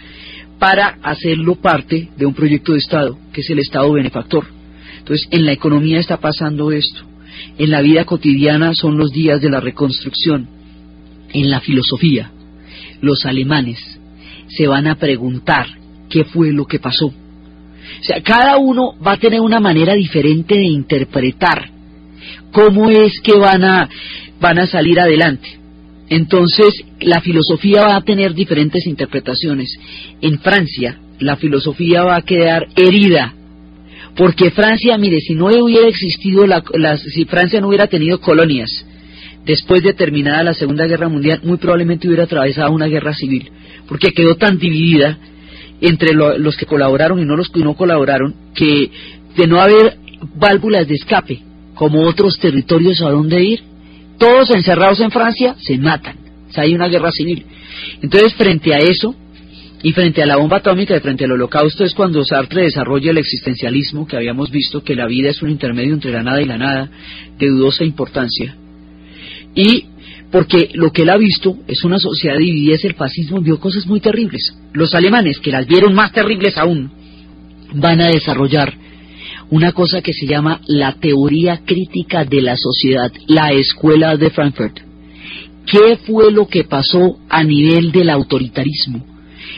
para 0.58 0.98
hacerlo 1.02 1.56
parte 1.56 2.10
de 2.16 2.26
un 2.26 2.34
proyecto 2.34 2.74
de 2.74 2.80
Estado, 2.80 3.18
que 3.34 3.42
es 3.42 3.50
el 3.50 3.60
Estado 3.60 3.92
benefactor. 3.92 4.46
Entonces, 5.00 5.28
en 5.32 5.46
la 5.46 5.52
economía 5.52 6.00
está 6.00 6.18
pasando 6.18 6.72
esto. 6.72 7.02
En 7.58 7.72
la 7.72 7.82
vida 7.82 8.06
cotidiana 8.06 8.74
son 8.74 8.98
los 8.98 9.12
días 9.12 9.42
de 9.42 9.50
la 9.50 9.60
reconstrucción. 9.60 10.48
En 11.34 11.50
la 11.50 11.62
filosofía 11.62 12.32
los 13.02 13.26
alemanes 13.26 13.80
se 14.48 14.68
van 14.68 14.88
a 14.88 14.96
preguntar 14.96 15.68
qué 16.10 16.24
fue 16.24 16.52
lo 16.52 16.66
que 16.66 16.80
pasó. 16.80 17.08
O 17.08 18.04
sea, 18.04 18.22
cada 18.22 18.58
uno 18.58 18.96
va 19.06 19.14
a 19.14 19.18
tener 19.18 19.42
una 19.42 19.60
manera 19.60 19.94
diferente 19.94 20.56
de 20.56 20.66
interpretar 20.66 21.70
cómo 22.52 22.90
es 22.90 23.20
que 23.22 23.38
van 23.38 23.64
a, 23.64 23.90
van 24.40 24.60
a 24.60 24.68
salir 24.68 25.00
adelante. 25.00 25.60
Entonces, 26.10 26.74
la 27.00 27.22
filosofía 27.22 27.84
va 27.84 27.96
a 27.96 28.02
tener 28.02 28.34
diferentes 28.34 28.88
interpretaciones. 28.88 29.78
En 30.22 30.40
Francia, 30.40 30.98
la 31.20 31.36
filosofía 31.36 32.04
va 32.04 32.16
a 32.16 32.24
quedar 32.24 32.68
herida, 32.76 33.34
porque 34.16 34.52
Francia, 34.52 34.98
mire, 34.98 35.20
si 35.20 35.36
no 35.36 35.48
hubiera 35.48 35.88
existido, 35.88 36.48
la, 36.48 36.64
si 36.98 37.26
Francia 37.26 37.62
no 37.62 37.68
hubiera 37.68 37.88
tenido 37.88 38.20
colonias, 38.20 38.70
después 39.50 39.82
de 39.82 39.96
terminada 39.96 40.44
la 40.44 40.54
Segunda 40.54 40.86
Guerra 40.86 41.10
Mundial, 41.10 41.40
muy 41.44 41.58
probablemente 41.58 42.08
hubiera 42.08 42.26
atravesado 42.26 42.72
una 42.72 42.86
guerra 42.86 43.16
civil, 43.16 43.50
porque 43.88 44.12
quedó 44.12 44.36
tan 44.36 44.60
dividida 44.60 45.18
entre 45.82 46.14
los 46.14 46.56
que 46.56 46.68
colaboraron 46.68 47.20
y 47.20 47.26
no 47.26 47.36
los 47.36 47.50
que 47.50 47.62
no 47.62 47.74
colaboraron, 47.74 48.36
que 48.54 48.92
de 49.36 49.48
no 49.48 49.60
haber 49.60 49.98
válvulas 50.36 50.88
de 50.88 50.94
escape, 50.94 51.42
como 51.74 52.04
otros 52.04 52.38
territorios 52.38 53.02
a 53.02 53.10
dónde 53.10 53.44
ir, 53.44 53.62
todos 54.20 54.52
encerrados 54.52 55.00
en 55.00 55.10
Francia 55.10 55.56
se 55.58 55.80
matan, 55.80 56.18
o 56.48 56.54
sea, 56.54 56.66
hay 56.66 56.76
una 56.76 56.88
guerra 56.88 57.12
civil. 57.12 57.44
Entonces, 58.04 58.36
frente 58.36 58.72
a 58.76 58.78
eso, 58.78 59.16
y 59.82 59.94
frente 59.94 60.22
a 60.22 60.28
la 60.28 60.36
bomba 60.36 60.58
atómica 60.58 60.96
y 60.96 61.00
frente 61.00 61.24
al 61.24 61.32
holocausto 61.32 61.86
es 61.86 61.96
cuando 61.96 62.24
Sartre 62.24 62.64
desarrolla 62.64 63.10
el 63.10 63.18
existencialismo, 63.18 64.06
que 64.06 64.18
habíamos 64.18 64.52
visto 64.52 64.84
que 64.84 64.94
la 64.94 65.08
vida 65.08 65.30
es 65.30 65.42
un 65.42 65.50
intermedio 65.50 65.94
entre 65.94 66.12
la 66.12 66.22
nada 66.22 66.40
y 66.42 66.46
la 66.46 66.58
nada, 66.58 66.92
de 67.40 67.48
dudosa 67.48 67.86
importancia, 67.86 68.56
Y 69.56 69.86
porque 70.32 70.70
lo 70.74 70.92
que 70.92 71.04
él 71.04 71.10
ha 71.10 71.18
visto 71.18 71.58
es 71.68 71.84
una 71.84 72.00
sociedad 72.00 72.38
dividida, 72.38 72.76
es 72.76 72.86
el 72.86 72.94
fascismo, 72.94 73.42
vio 73.42 73.60
cosas 73.60 73.88
muy 73.88 74.00
terribles. 74.00 74.56
Los 74.74 74.94
alemanes, 74.94 75.40
que 75.40 75.52
las 75.52 75.66
vieron 75.66 75.94
más 75.94 76.12
terribles 76.12 76.58
aún, 76.58 76.92
van 77.74 78.02
a 78.02 78.10
desarrollar 78.10 78.74
una 79.50 79.72
cosa 79.72 80.02
que 80.02 80.14
se 80.14 80.28
llama 80.28 80.62
la 80.68 80.94
teoría 80.94 81.62
crítica 81.66 82.24
de 82.24 82.42
la 82.42 82.56
sociedad, 82.56 83.12
la 83.28 83.52
escuela 83.52 84.16
de 84.16 84.30
Frankfurt. 84.30 84.80
¿Qué 85.66 85.98
fue 86.06 86.32
lo 86.32 86.48
que 86.48 86.64
pasó 86.64 87.18
a 87.30 87.44
nivel 87.44 87.92
del 87.92 88.10
autoritarismo 88.10 89.06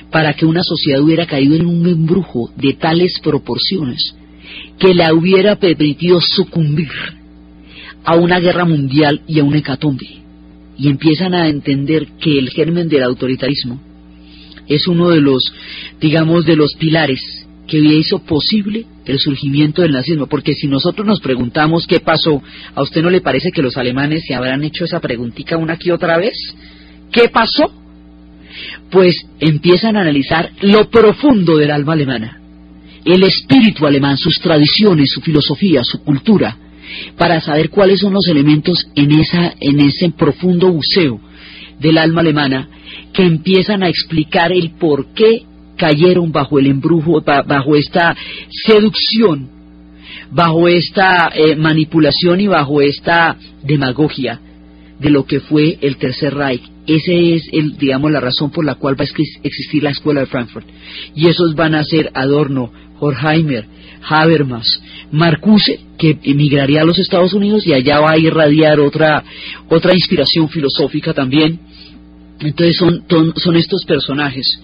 para 0.10 0.34
que 0.34 0.46
una 0.46 0.64
sociedad 0.64 1.02
hubiera 1.02 1.26
caído 1.26 1.56
en 1.56 1.66
un 1.66 1.88
embrujo 1.88 2.50
de 2.56 2.74
tales 2.74 3.20
proporciones 3.22 4.16
que 4.78 4.94
la 4.94 5.14
hubiera 5.14 5.58
permitido 5.58 6.20
sucumbir 6.22 6.90
a 8.04 8.16
una 8.16 8.40
guerra 8.40 8.66
mundial 8.66 9.22
y 9.28 9.40
a 9.40 9.44
un 9.44 9.56
hecatombe? 9.56 10.08
Y 10.78 10.90
empiezan 10.90 11.34
a 11.34 11.48
entender 11.48 12.08
que 12.20 12.40
el 12.40 12.50
germen 12.50 12.90
del 12.90 13.04
autoritarismo 13.04 13.80
es 14.68 14.88
uno 14.88 15.10
de 15.10 15.22
los, 15.22 15.54
digamos, 16.00 16.46
de 16.46 16.56
los 16.56 16.76
pilares 16.76 17.20
que 17.68 17.78
hizo 17.78 18.20
posible 18.20 18.86
el 19.06 19.20
surgimiento 19.20 19.82
del 19.82 19.92
nazismo, 19.92 20.28
porque 20.28 20.54
si 20.54 20.68
nosotros 20.68 21.06
nos 21.06 21.20
preguntamos 21.22 21.88
qué 21.88 22.00
pasó, 22.00 22.42
¿a 22.76 22.82
usted 22.82 23.02
no 23.02 23.10
le 23.10 23.22
parece 23.22 23.52
que 23.52 23.62
los 23.62 23.78
alemanes 23.78 24.24
se 24.26 24.36
habrán 24.36 24.64
hecho 24.64 24.86
esa 24.86 25.00
preguntita 25.00 25.58
una 25.58 25.74
aquí 25.74 25.92
otra 25.92 26.18
vez? 26.18 26.34
¿Qué 27.12 27.30
pasó? 27.30 27.72
Pues 28.90 29.16
empiezan 29.40 29.96
a 29.96 30.02
analizar 30.02 30.52
lo 30.62 30.90
profundo 30.90 31.58
del 31.58 31.72
alma 31.72 31.94
alemana, 31.94 32.42
el 33.06 33.24
espíritu 33.24 33.86
alemán, 33.88 34.18
sus 34.18 34.40
tradiciones, 34.40 35.10
su 35.12 35.22
filosofía, 35.22 35.82
su 35.84 36.04
cultura, 36.04 36.58
para 37.18 37.42
saber 37.42 37.70
cuáles 37.70 38.00
son 38.00 38.14
los 38.14 38.28
elementos 38.28 38.88
en, 38.96 39.12
esa, 39.12 39.54
en 39.60 39.80
ese 39.80 40.12
profundo 40.12 40.72
buceo 40.72 41.20
del 41.80 41.98
alma 41.98 42.22
alemana 42.22 42.70
que 43.14 43.24
empiezan 43.24 43.84
a 43.84 43.90
explicar 43.90 44.52
el 44.52 44.72
por 44.72 45.14
qué 45.14 45.44
cayeron 45.78 46.32
bajo 46.32 46.60
el 46.60 46.68
embrujo, 46.68 47.22
bajo 47.22 47.76
esta 47.76 48.16
seducción, 48.50 49.50
bajo 50.30 50.68
esta 50.68 51.32
eh, 51.34 51.56
manipulación 51.56 52.40
y 52.40 52.48
bajo 52.48 52.82
esta 52.82 53.36
demagogia 53.64 54.40
de 55.02 55.10
lo 55.10 55.26
que 55.26 55.40
fue 55.40 55.80
el 55.82 55.98
Tercer 55.98 56.34
Reich. 56.36 56.62
Esa 56.86 57.12
es, 57.12 57.50
el, 57.52 57.78
digamos, 57.78 58.12
la 58.12 58.20
razón 58.20 58.52
por 58.52 58.64
la 58.64 58.76
cual 58.76 59.00
va 59.00 59.04
a 59.04 59.08
existir 59.44 59.84
la 59.84 59.90
Escuela 59.90 60.22
de 60.22 60.28
Frankfurt. 60.28 60.68
Y 61.16 61.28
esos 61.28 61.56
van 61.56 61.74
a 61.74 61.84
ser 61.84 62.12
Adorno, 62.14 62.72
Horkheimer, 63.00 63.66
Habermas, 64.08 64.68
Marcuse, 65.12 65.80
que 65.98 66.18
emigraría 66.24 66.82
a 66.82 66.86
los 66.86 67.00
Estados 67.00 67.34
Unidos 67.34 67.66
y 67.66 67.74
allá 67.74 68.00
va 68.00 68.12
a 68.12 68.18
irradiar 68.18 68.80
otra, 68.80 69.24
otra 69.70 69.94
inspiración 69.94 70.50
filosófica 70.50 71.14
también. 71.14 71.60
Entonces 72.40 72.78
son, 72.78 73.04
son 73.36 73.56
estos 73.56 73.84
personajes 73.86 74.62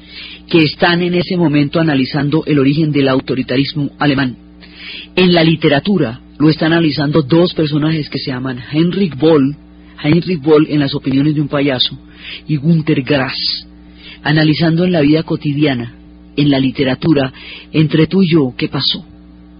que 0.49 0.63
están 0.63 1.01
en 1.01 1.15
ese 1.15 1.35
momento 1.35 1.79
analizando 1.79 2.43
el 2.45 2.59
origen 2.59 2.91
del 2.91 3.07
autoritarismo 3.07 3.91
alemán. 3.99 4.37
En 5.15 5.33
la 5.33 5.43
literatura 5.43 6.21
lo 6.37 6.49
están 6.49 6.73
analizando 6.73 7.23
dos 7.23 7.53
personajes 7.53 8.09
que 8.09 8.19
se 8.19 8.31
llaman 8.31 8.59
Heinrich 8.71 9.17
Boll, 9.17 9.55
Heinrich 10.03 10.41
Boll 10.41 10.67
en 10.69 10.79
las 10.79 10.93
opiniones 10.95 11.35
de 11.35 11.41
un 11.41 11.47
payaso, 11.47 11.97
y 12.47 12.57
Günter 12.57 13.01
Grass, 13.01 13.67
analizando 14.23 14.85
en 14.85 14.91
la 14.91 15.01
vida 15.01 15.23
cotidiana, 15.23 15.93
en 16.35 16.49
la 16.49 16.59
literatura, 16.59 17.33
entre 17.71 18.07
tú 18.07 18.21
y 18.21 18.31
yo, 18.31 18.53
qué 18.57 18.67
pasó, 18.67 19.03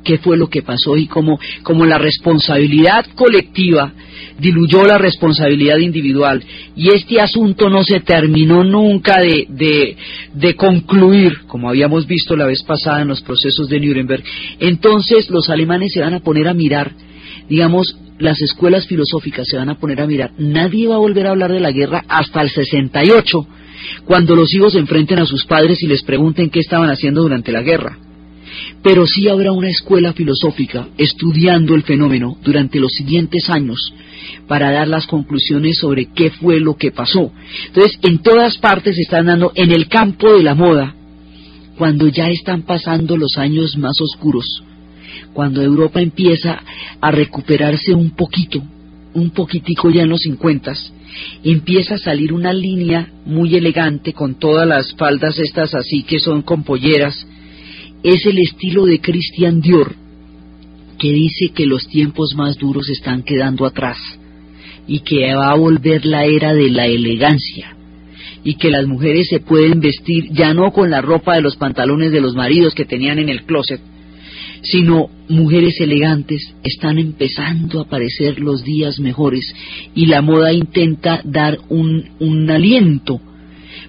qué 0.03 0.17
fue 0.19 0.37
lo 0.37 0.47
que 0.47 0.61
pasó 0.61 0.95
y 0.95 1.07
cómo, 1.07 1.39
cómo 1.63 1.85
la 1.85 1.97
responsabilidad 1.97 3.05
colectiva 3.15 3.91
diluyó 4.39 4.85
la 4.85 4.97
responsabilidad 4.97 5.77
individual. 5.77 6.43
Y 6.75 6.89
este 6.89 7.19
asunto 7.19 7.69
no 7.69 7.83
se 7.83 7.99
terminó 8.01 8.63
nunca 8.63 9.19
de, 9.19 9.47
de, 9.49 9.97
de, 10.33 10.55
concluir, 10.55 11.39
como 11.47 11.69
habíamos 11.69 12.07
visto 12.07 12.35
la 12.35 12.45
vez 12.45 12.63
pasada 12.63 13.01
en 13.01 13.07
los 13.07 13.21
procesos 13.21 13.67
de 13.67 13.79
Nuremberg. 13.79 14.23
Entonces 14.59 15.29
los 15.29 15.49
alemanes 15.49 15.91
se 15.93 16.01
van 16.01 16.13
a 16.13 16.19
poner 16.19 16.47
a 16.47 16.53
mirar, 16.53 16.91
digamos, 17.49 17.97
las 18.19 18.41
escuelas 18.41 18.87
filosóficas 18.87 19.47
se 19.47 19.57
van 19.57 19.69
a 19.69 19.79
poner 19.79 20.01
a 20.01 20.07
mirar. 20.07 20.31
Nadie 20.37 20.87
va 20.87 20.95
a 20.95 20.99
volver 20.99 21.27
a 21.27 21.31
hablar 21.31 21.51
de 21.51 21.59
la 21.59 21.71
guerra 21.71 22.03
hasta 22.07 22.41
el 22.41 22.49
68, 22.49 23.47
cuando 24.05 24.35
los 24.35 24.53
hijos 24.53 24.73
se 24.73 24.79
enfrenten 24.79 25.19
a 25.19 25.25
sus 25.25 25.45
padres 25.45 25.81
y 25.83 25.87
les 25.87 26.03
pregunten 26.03 26.49
qué 26.49 26.59
estaban 26.59 26.89
haciendo 26.89 27.21
durante 27.21 27.51
la 27.51 27.61
guerra 27.61 27.97
pero 28.83 29.05
sí 29.05 29.27
habrá 29.27 29.51
una 29.51 29.69
escuela 29.69 30.13
filosófica 30.13 30.87
estudiando 30.97 31.75
el 31.75 31.83
fenómeno 31.83 32.37
durante 32.43 32.79
los 32.79 32.91
siguientes 32.93 33.49
años 33.49 33.93
para 34.47 34.71
dar 34.71 34.87
las 34.87 35.07
conclusiones 35.07 35.77
sobre 35.77 36.07
qué 36.13 36.31
fue 36.31 36.59
lo 36.59 36.75
que 36.75 36.91
pasó. 36.91 37.31
Entonces, 37.67 37.97
en 38.01 38.19
todas 38.19 38.57
partes 38.57 38.95
se 38.95 39.01
están 39.01 39.25
dando, 39.25 39.51
en 39.55 39.71
el 39.71 39.87
campo 39.87 40.33
de 40.33 40.43
la 40.43 40.55
moda, 40.55 40.95
cuando 41.77 42.07
ya 42.07 42.29
están 42.29 42.63
pasando 42.63 43.17
los 43.17 43.37
años 43.37 43.77
más 43.77 43.99
oscuros, 44.01 44.63
cuando 45.33 45.61
Europa 45.61 46.01
empieza 46.01 46.61
a 46.99 47.11
recuperarse 47.11 47.93
un 47.93 48.11
poquito, 48.11 48.63
un 49.13 49.29
poquitico 49.31 49.89
ya 49.89 50.03
en 50.03 50.09
los 50.09 50.21
50, 50.21 50.73
empieza 51.43 51.95
a 51.95 51.99
salir 51.99 52.33
una 52.33 52.53
línea 52.53 53.09
muy 53.25 53.55
elegante 53.55 54.13
con 54.13 54.35
todas 54.35 54.67
las 54.67 54.93
faldas 54.95 55.39
estas 55.39 55.73
así 55.73 56.03
que 56.03 56.19
son 56.19 56.41
con 56.41 56.63
polleras, 56.63 57.25
es 58.03 58.25
el 58.25 58.37
estilo 58.39 58.85
de 58.85 58.99
Christian 58.99 59.61
Dior, 59.61 59.95
que 60.97 61.11
dice 61.11 61.49
que 61.53 61.65
los 61.65 61.87
tiempos 61.87 62.33
más 62.35 62.57
duros 62.57 62.89
están 62.89 63.23
quedando 63.23 63.65
atrás 63.65 63.97
y 64.87 64.99
que 64.99 65.33
va 65.33 65.51
a 65.51 65.55
volver 65.55 66.05
la 66.05 66.25
era 66.25 66.53
de 66.53 66.69
la 66.69 66.87
elegancia 66.87 67.75
y 68.43 68.55
que 68.55 68.71
las 68.71 68.87
mujeres 68.87 69.27
se 69.27 69.39
pueden 69.39 69.79
vestir 69.79 70.31
ya 70.31 70.53
no 70.53 70.71
con 70.71 70.89
la 70.89 71.01
ropa 71.01 71.35
de 71.35 71.41
los 71.41 71.57
pantalones 71.57 72.11
de 72.11 72.21
los 72.21 72.33
maridos 72.35 72.73
que 72.73 72.85
tenían 72.85 73.19
en 73.19 73.29
el 73.29 73.43
closet, 73.43 73.81
sino 74.61 75.09
mujeres 75.29 75.79
elegantes 75.79 76.53
están 76.63 76.99
empezando 76.99 77.79
a 77.79 77.83
aparecer 77.83 78.39
los 78.39 78.63
días 78.63 78.99
mejores 78.99 79.53
y 79.95 80.05
la 80.05 80.21
moda 80.21 80.53
intenta 80.53 81.21
dar 81.23 81.59
un, 81.69 82.09
un 82.19 82.49
aliento 82.49 83.19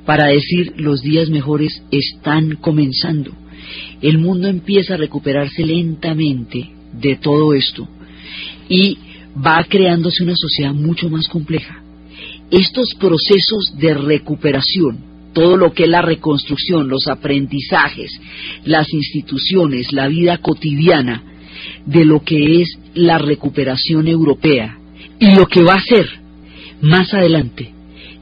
para 0.04 0.28
decir 0.28 0.74
los 0.76 1.02
días 1.02 1.28
mejores 1.30 1.82
están 1.90 2.56
comenzando. 2.56 3.32
El 4.00 4.18
mundo 4.18 4.48
empieza 4.48 4.94
a 4.94 4.98
recuperarse 4.98 5.64
lentamente 5.64 6.70
de 6.92 7.16
todo 7.16 7.54
esto 7.54 7.88
y 8.68 8.98
va 9.36 9.64
creándose 9.64 10.22
una 10.22 10.36
sociedad 10.36 10.72
mucho 10.72 11.08
más 11.10 11.28
compleja. 11.28 11.82
Estos 12.50 12.94
procesos 12.98 13.74
de 13.78 13.94
recuperación, 13.94 14.98
todo 15.39 15.57
lo 15.57 15.72
que 15.72 15.84
es 15.84 15.89
la 15.89 16.03
reconstrucción, 16.03 16.89
los 16.89 17.07
aprendizajes, 17.07 18.11
las 18.64 18.93
instituciones, 18.93 19.93
la 19.93 20.09
vida 20.09 20.39
cotidiana 20.39 21.22
de 21.86 22.05
lo 22.05 22.24
que 22.24 22.61
es 22.61 22.76
la 22.95 23.18
recuperación 23.18 24.09
europea 24.09 24.76
y 25.20 25.36
lo 25.36 25.47
que 25.47 25.62
va 25.62 25.74
a 25.74 25.82
ser 25.82 26.09
más 26.80 27.14
adelante 27.14 27.72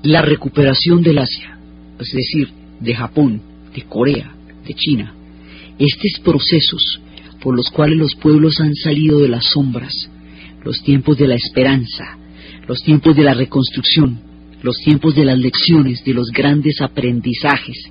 la 0.03 0.21
recuperación 0.21 1.03
del 1.03 1.17
Asia, 1.17 1.59
es 1.99 2.13
decir, 2.13 2.51
de 2.81 2.95
Japón, 2.95 3.41
de 3.75 3.83
Corea, 3.85 4.35
de 4.67 4.75
China. 4.75 5.15
Estos 5.79 6.21
procesos 6.23 7.01
por 7.41 7.57
los 7.57 7.71
cuales 7.71 7.97
los 7.97 8.15
pueblos 8.15 8.61
han 8.61 8.75
salido 8.75 9.21
de 9.21 9.29
las 9.29 9.47
sombras, 9.47 10.11
los 10.63 10.83
tiempos 10.83 11.17
de 11.17 11.29
la 11.29 11.35
esperanza, 11.35 12.19
los 12.69 12.83
tiempos 12.83 13.17
de 13.17 13.23
la 13.23 13.33
reconstrucción, 13.33 14.21
los 14.67 14.79
tiempos 14.79 15.15
de 15.15 15.25
las 15.25 15.39
lecciones, 15.39 16.05
de 16.05 16.13
los 16.13 16.33
grandes 16.33 16.81
aprendizajes, 16.81 17.89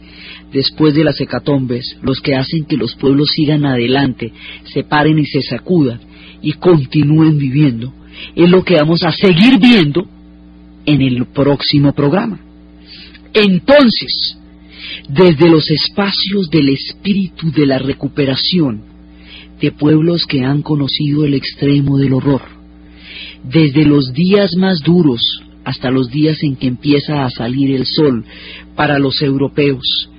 después 0.51 0.93
de 0.93 1.05
las 1.05 1.19
hecatombes, 1.21 1.97
los 2.01 2.19
que 2.19 2.35
hacen 2.35 2.65
que 2.65 2.75
los 2.75 2.95
pueblos 2.95 3.29
sigan 3.33 3.65
adelante, 3.65 4.33
se 4.65 4.83
paren 4.83 5.17
y 5.17 5.25
se 5.25 5.41
sacudan 5.41 6.01
y 6.41 6.51
continúen 6.51 7.37
viviendo, 7.37 7.93
es 8.35 8.49
lo 8.49 8.61
que 8.65 8.75
vamos 8.75 9.03
a 9.03 9.13
seguir 9.13 9.57
viendo 9.57 10.05
en 10.85 11.01
el 11.01 11.25
próximo 11.27 11.93
programa. 11.93 12.41
Entonces, 13.33 14.37
desde 15.07 15.49
los 15.49 15.71
espacios 15.71 16.49
del 16.49 16.69
espíritu 16.69 17.51
de 17.51 17.67
la 17.67 17.79
recuperación 17.79 18.81
de 19.61 19.71
pueblos 19.71 20.25
que 20.25 20.43
han 20.43 20.61
conocido 20.61 21.23
el 21.23 21.35
extremo 21.35 21.97
del 21.97 22.11
horror, 22.11 22.41
desde 23.45 23.85
los 23.85 24.11
días 24.11 24.51
más 24.57 24.81
duros 24.81 25.21
hasta 25.65 25.91
los 25.91 26.09
días 26.09 26.41
en 26.43 26.55
que 26.55 26.67
empieza 26.67 27.25
a 27.25 27.29
salir 27.29 27.75
el 27.75 27.85
sol 27.85 28.23
para 28.75 28.99
los 28.99 29.21
europeos, 29.21 30.09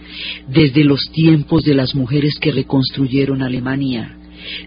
desde 0.48 0.84
los 0.84 1.10
tiempos 1.12 1.64
de 1.64 1.74
las 1.74 1.94
mujeres 1.94 2.38
que 2.40 2.52
reconstruyeron 2.52 3.42
Alemania, 3.42 4.16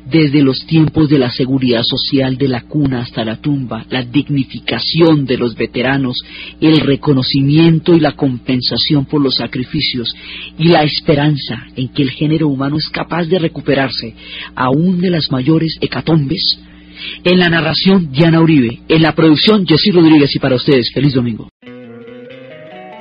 desde 0.09 0.41
los 0.41 0.65
tiempos 0.65 1.09
de 1.09 1.19
la 1.19 1.29
seguridad 1.29 1.83
social 1.83 2.37
de 2.37 2.47
la 2.47 2.61
cuna 2.61 3.01
hasta 3.01 3.23
la 3.23 3.37
tumba, 3.37 3.85
la 3.89 4.03
dignificación 4.03 5.25
de 5.25 5.37
los 5.37 5.55
veteranos, 5.55 6.17
el 6.59 6.79
reconocimiento 6.81 7.95
y 7.95 7.99
la 7.99 8.13
compensación 8.13 9.05
por 9.05 9.21
los 9.21 9.35
sacrificios 9.35 10.09
y 10.57 10.69
la 10.69 10.83
esperanza 10.83 11.67
en 11.75 11.89
que 11.89 12.03
el 12.03 12.11
género 12.11 12.47
humano 12.47 12.77
es 12.77 12.89
capaz 12.89 13.25
de 13.25 13.39
recuperarse 13.39 14.15
aún 14.55 14.99
de 14.99 15.11
las 15.11 15.31
mayores 15.31 15.77
hecatombes, 15.81 16.59
En 17.23 17.39
la 17.39 17.49
narración, 17.49 18.11
Diana 18.11 18.41
Uribe. 18.41 18.81
En 18.87 19.01
la 19.01 19.13
producción, 19.13 19.65
Jessy 19.65 19.91
Rodríguez. 19.91 20.35
Y 20.35 20.39
para 20.39 20.55
ustedes, 20.55 20.91
feliz 20.93 21.13
domingo. 21.13 21.47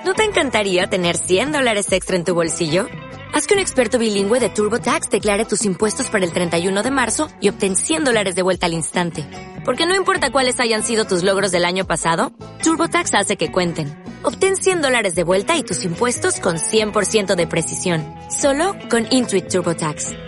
¿No 0.05 0.15
te 0.15 0.25
encantaría 0.25 0.87
tener 0.87 1.17
100 1.17 1.53
dólares 1.53 1.93
extra 1.93 2.17
en 2.17 2.25
tu 2.25 2.35
bolsillo? 2.35 2.87
Haz 3.35 3.47
que 3.47 3.55
un 3.55 3.61
experto 3.61 3.99
bilingüe 3.99 4.41
de 4.41 4.49
TurboTax 4.49 5.11
declare 5.11 5.45
tus 5.45 5.65
impuestos 5.65 6.09
para 6.09 6.25
el 6.25 6.33
31 6.33 6.83
de 6.83 6.91
marzo 6.91 7.29
y 7.41 7.51
obtén 7.51 7.77
100 7.77 8.05
dólares 8.05 8.35
de 8.35 8.43
vuelta 8.43 8.67
al 8.67 8.73
instante. 8.73 9.27
Porque 9.65 9.87
no 9.87 9.95
importa 9.95 10.31
cuáles 10.31 10.61
hayan 10.61 10.83
sido 10.83 11.05
tus 11.05 11.23
logros 11.23 11.53
del 11.53 11.67
año 11.67 11.87
pasado, 11.87 12.33
TurboTax 12.63 13.15
hace 13.15 13.37
que 13.37 13.53
cuenten. 13.53 14.03
Obtén 14.23 14.57
100 14.57 14.83
dólares 14.83 15.15
de 15.15 15.25
vuelta 15.25 15.59
y 15.59 15.63
tus 15.63 15.85
impuestos 15.85 16.41
con 16.41 16.57
100% 16.57 17.37
de 17.37 17.47
precisión. 17.47 18.03
Solo 18.31 18.75
con 18.91 19.07
Intuit 19.11 19.49
TurboTax. 19.49 20.28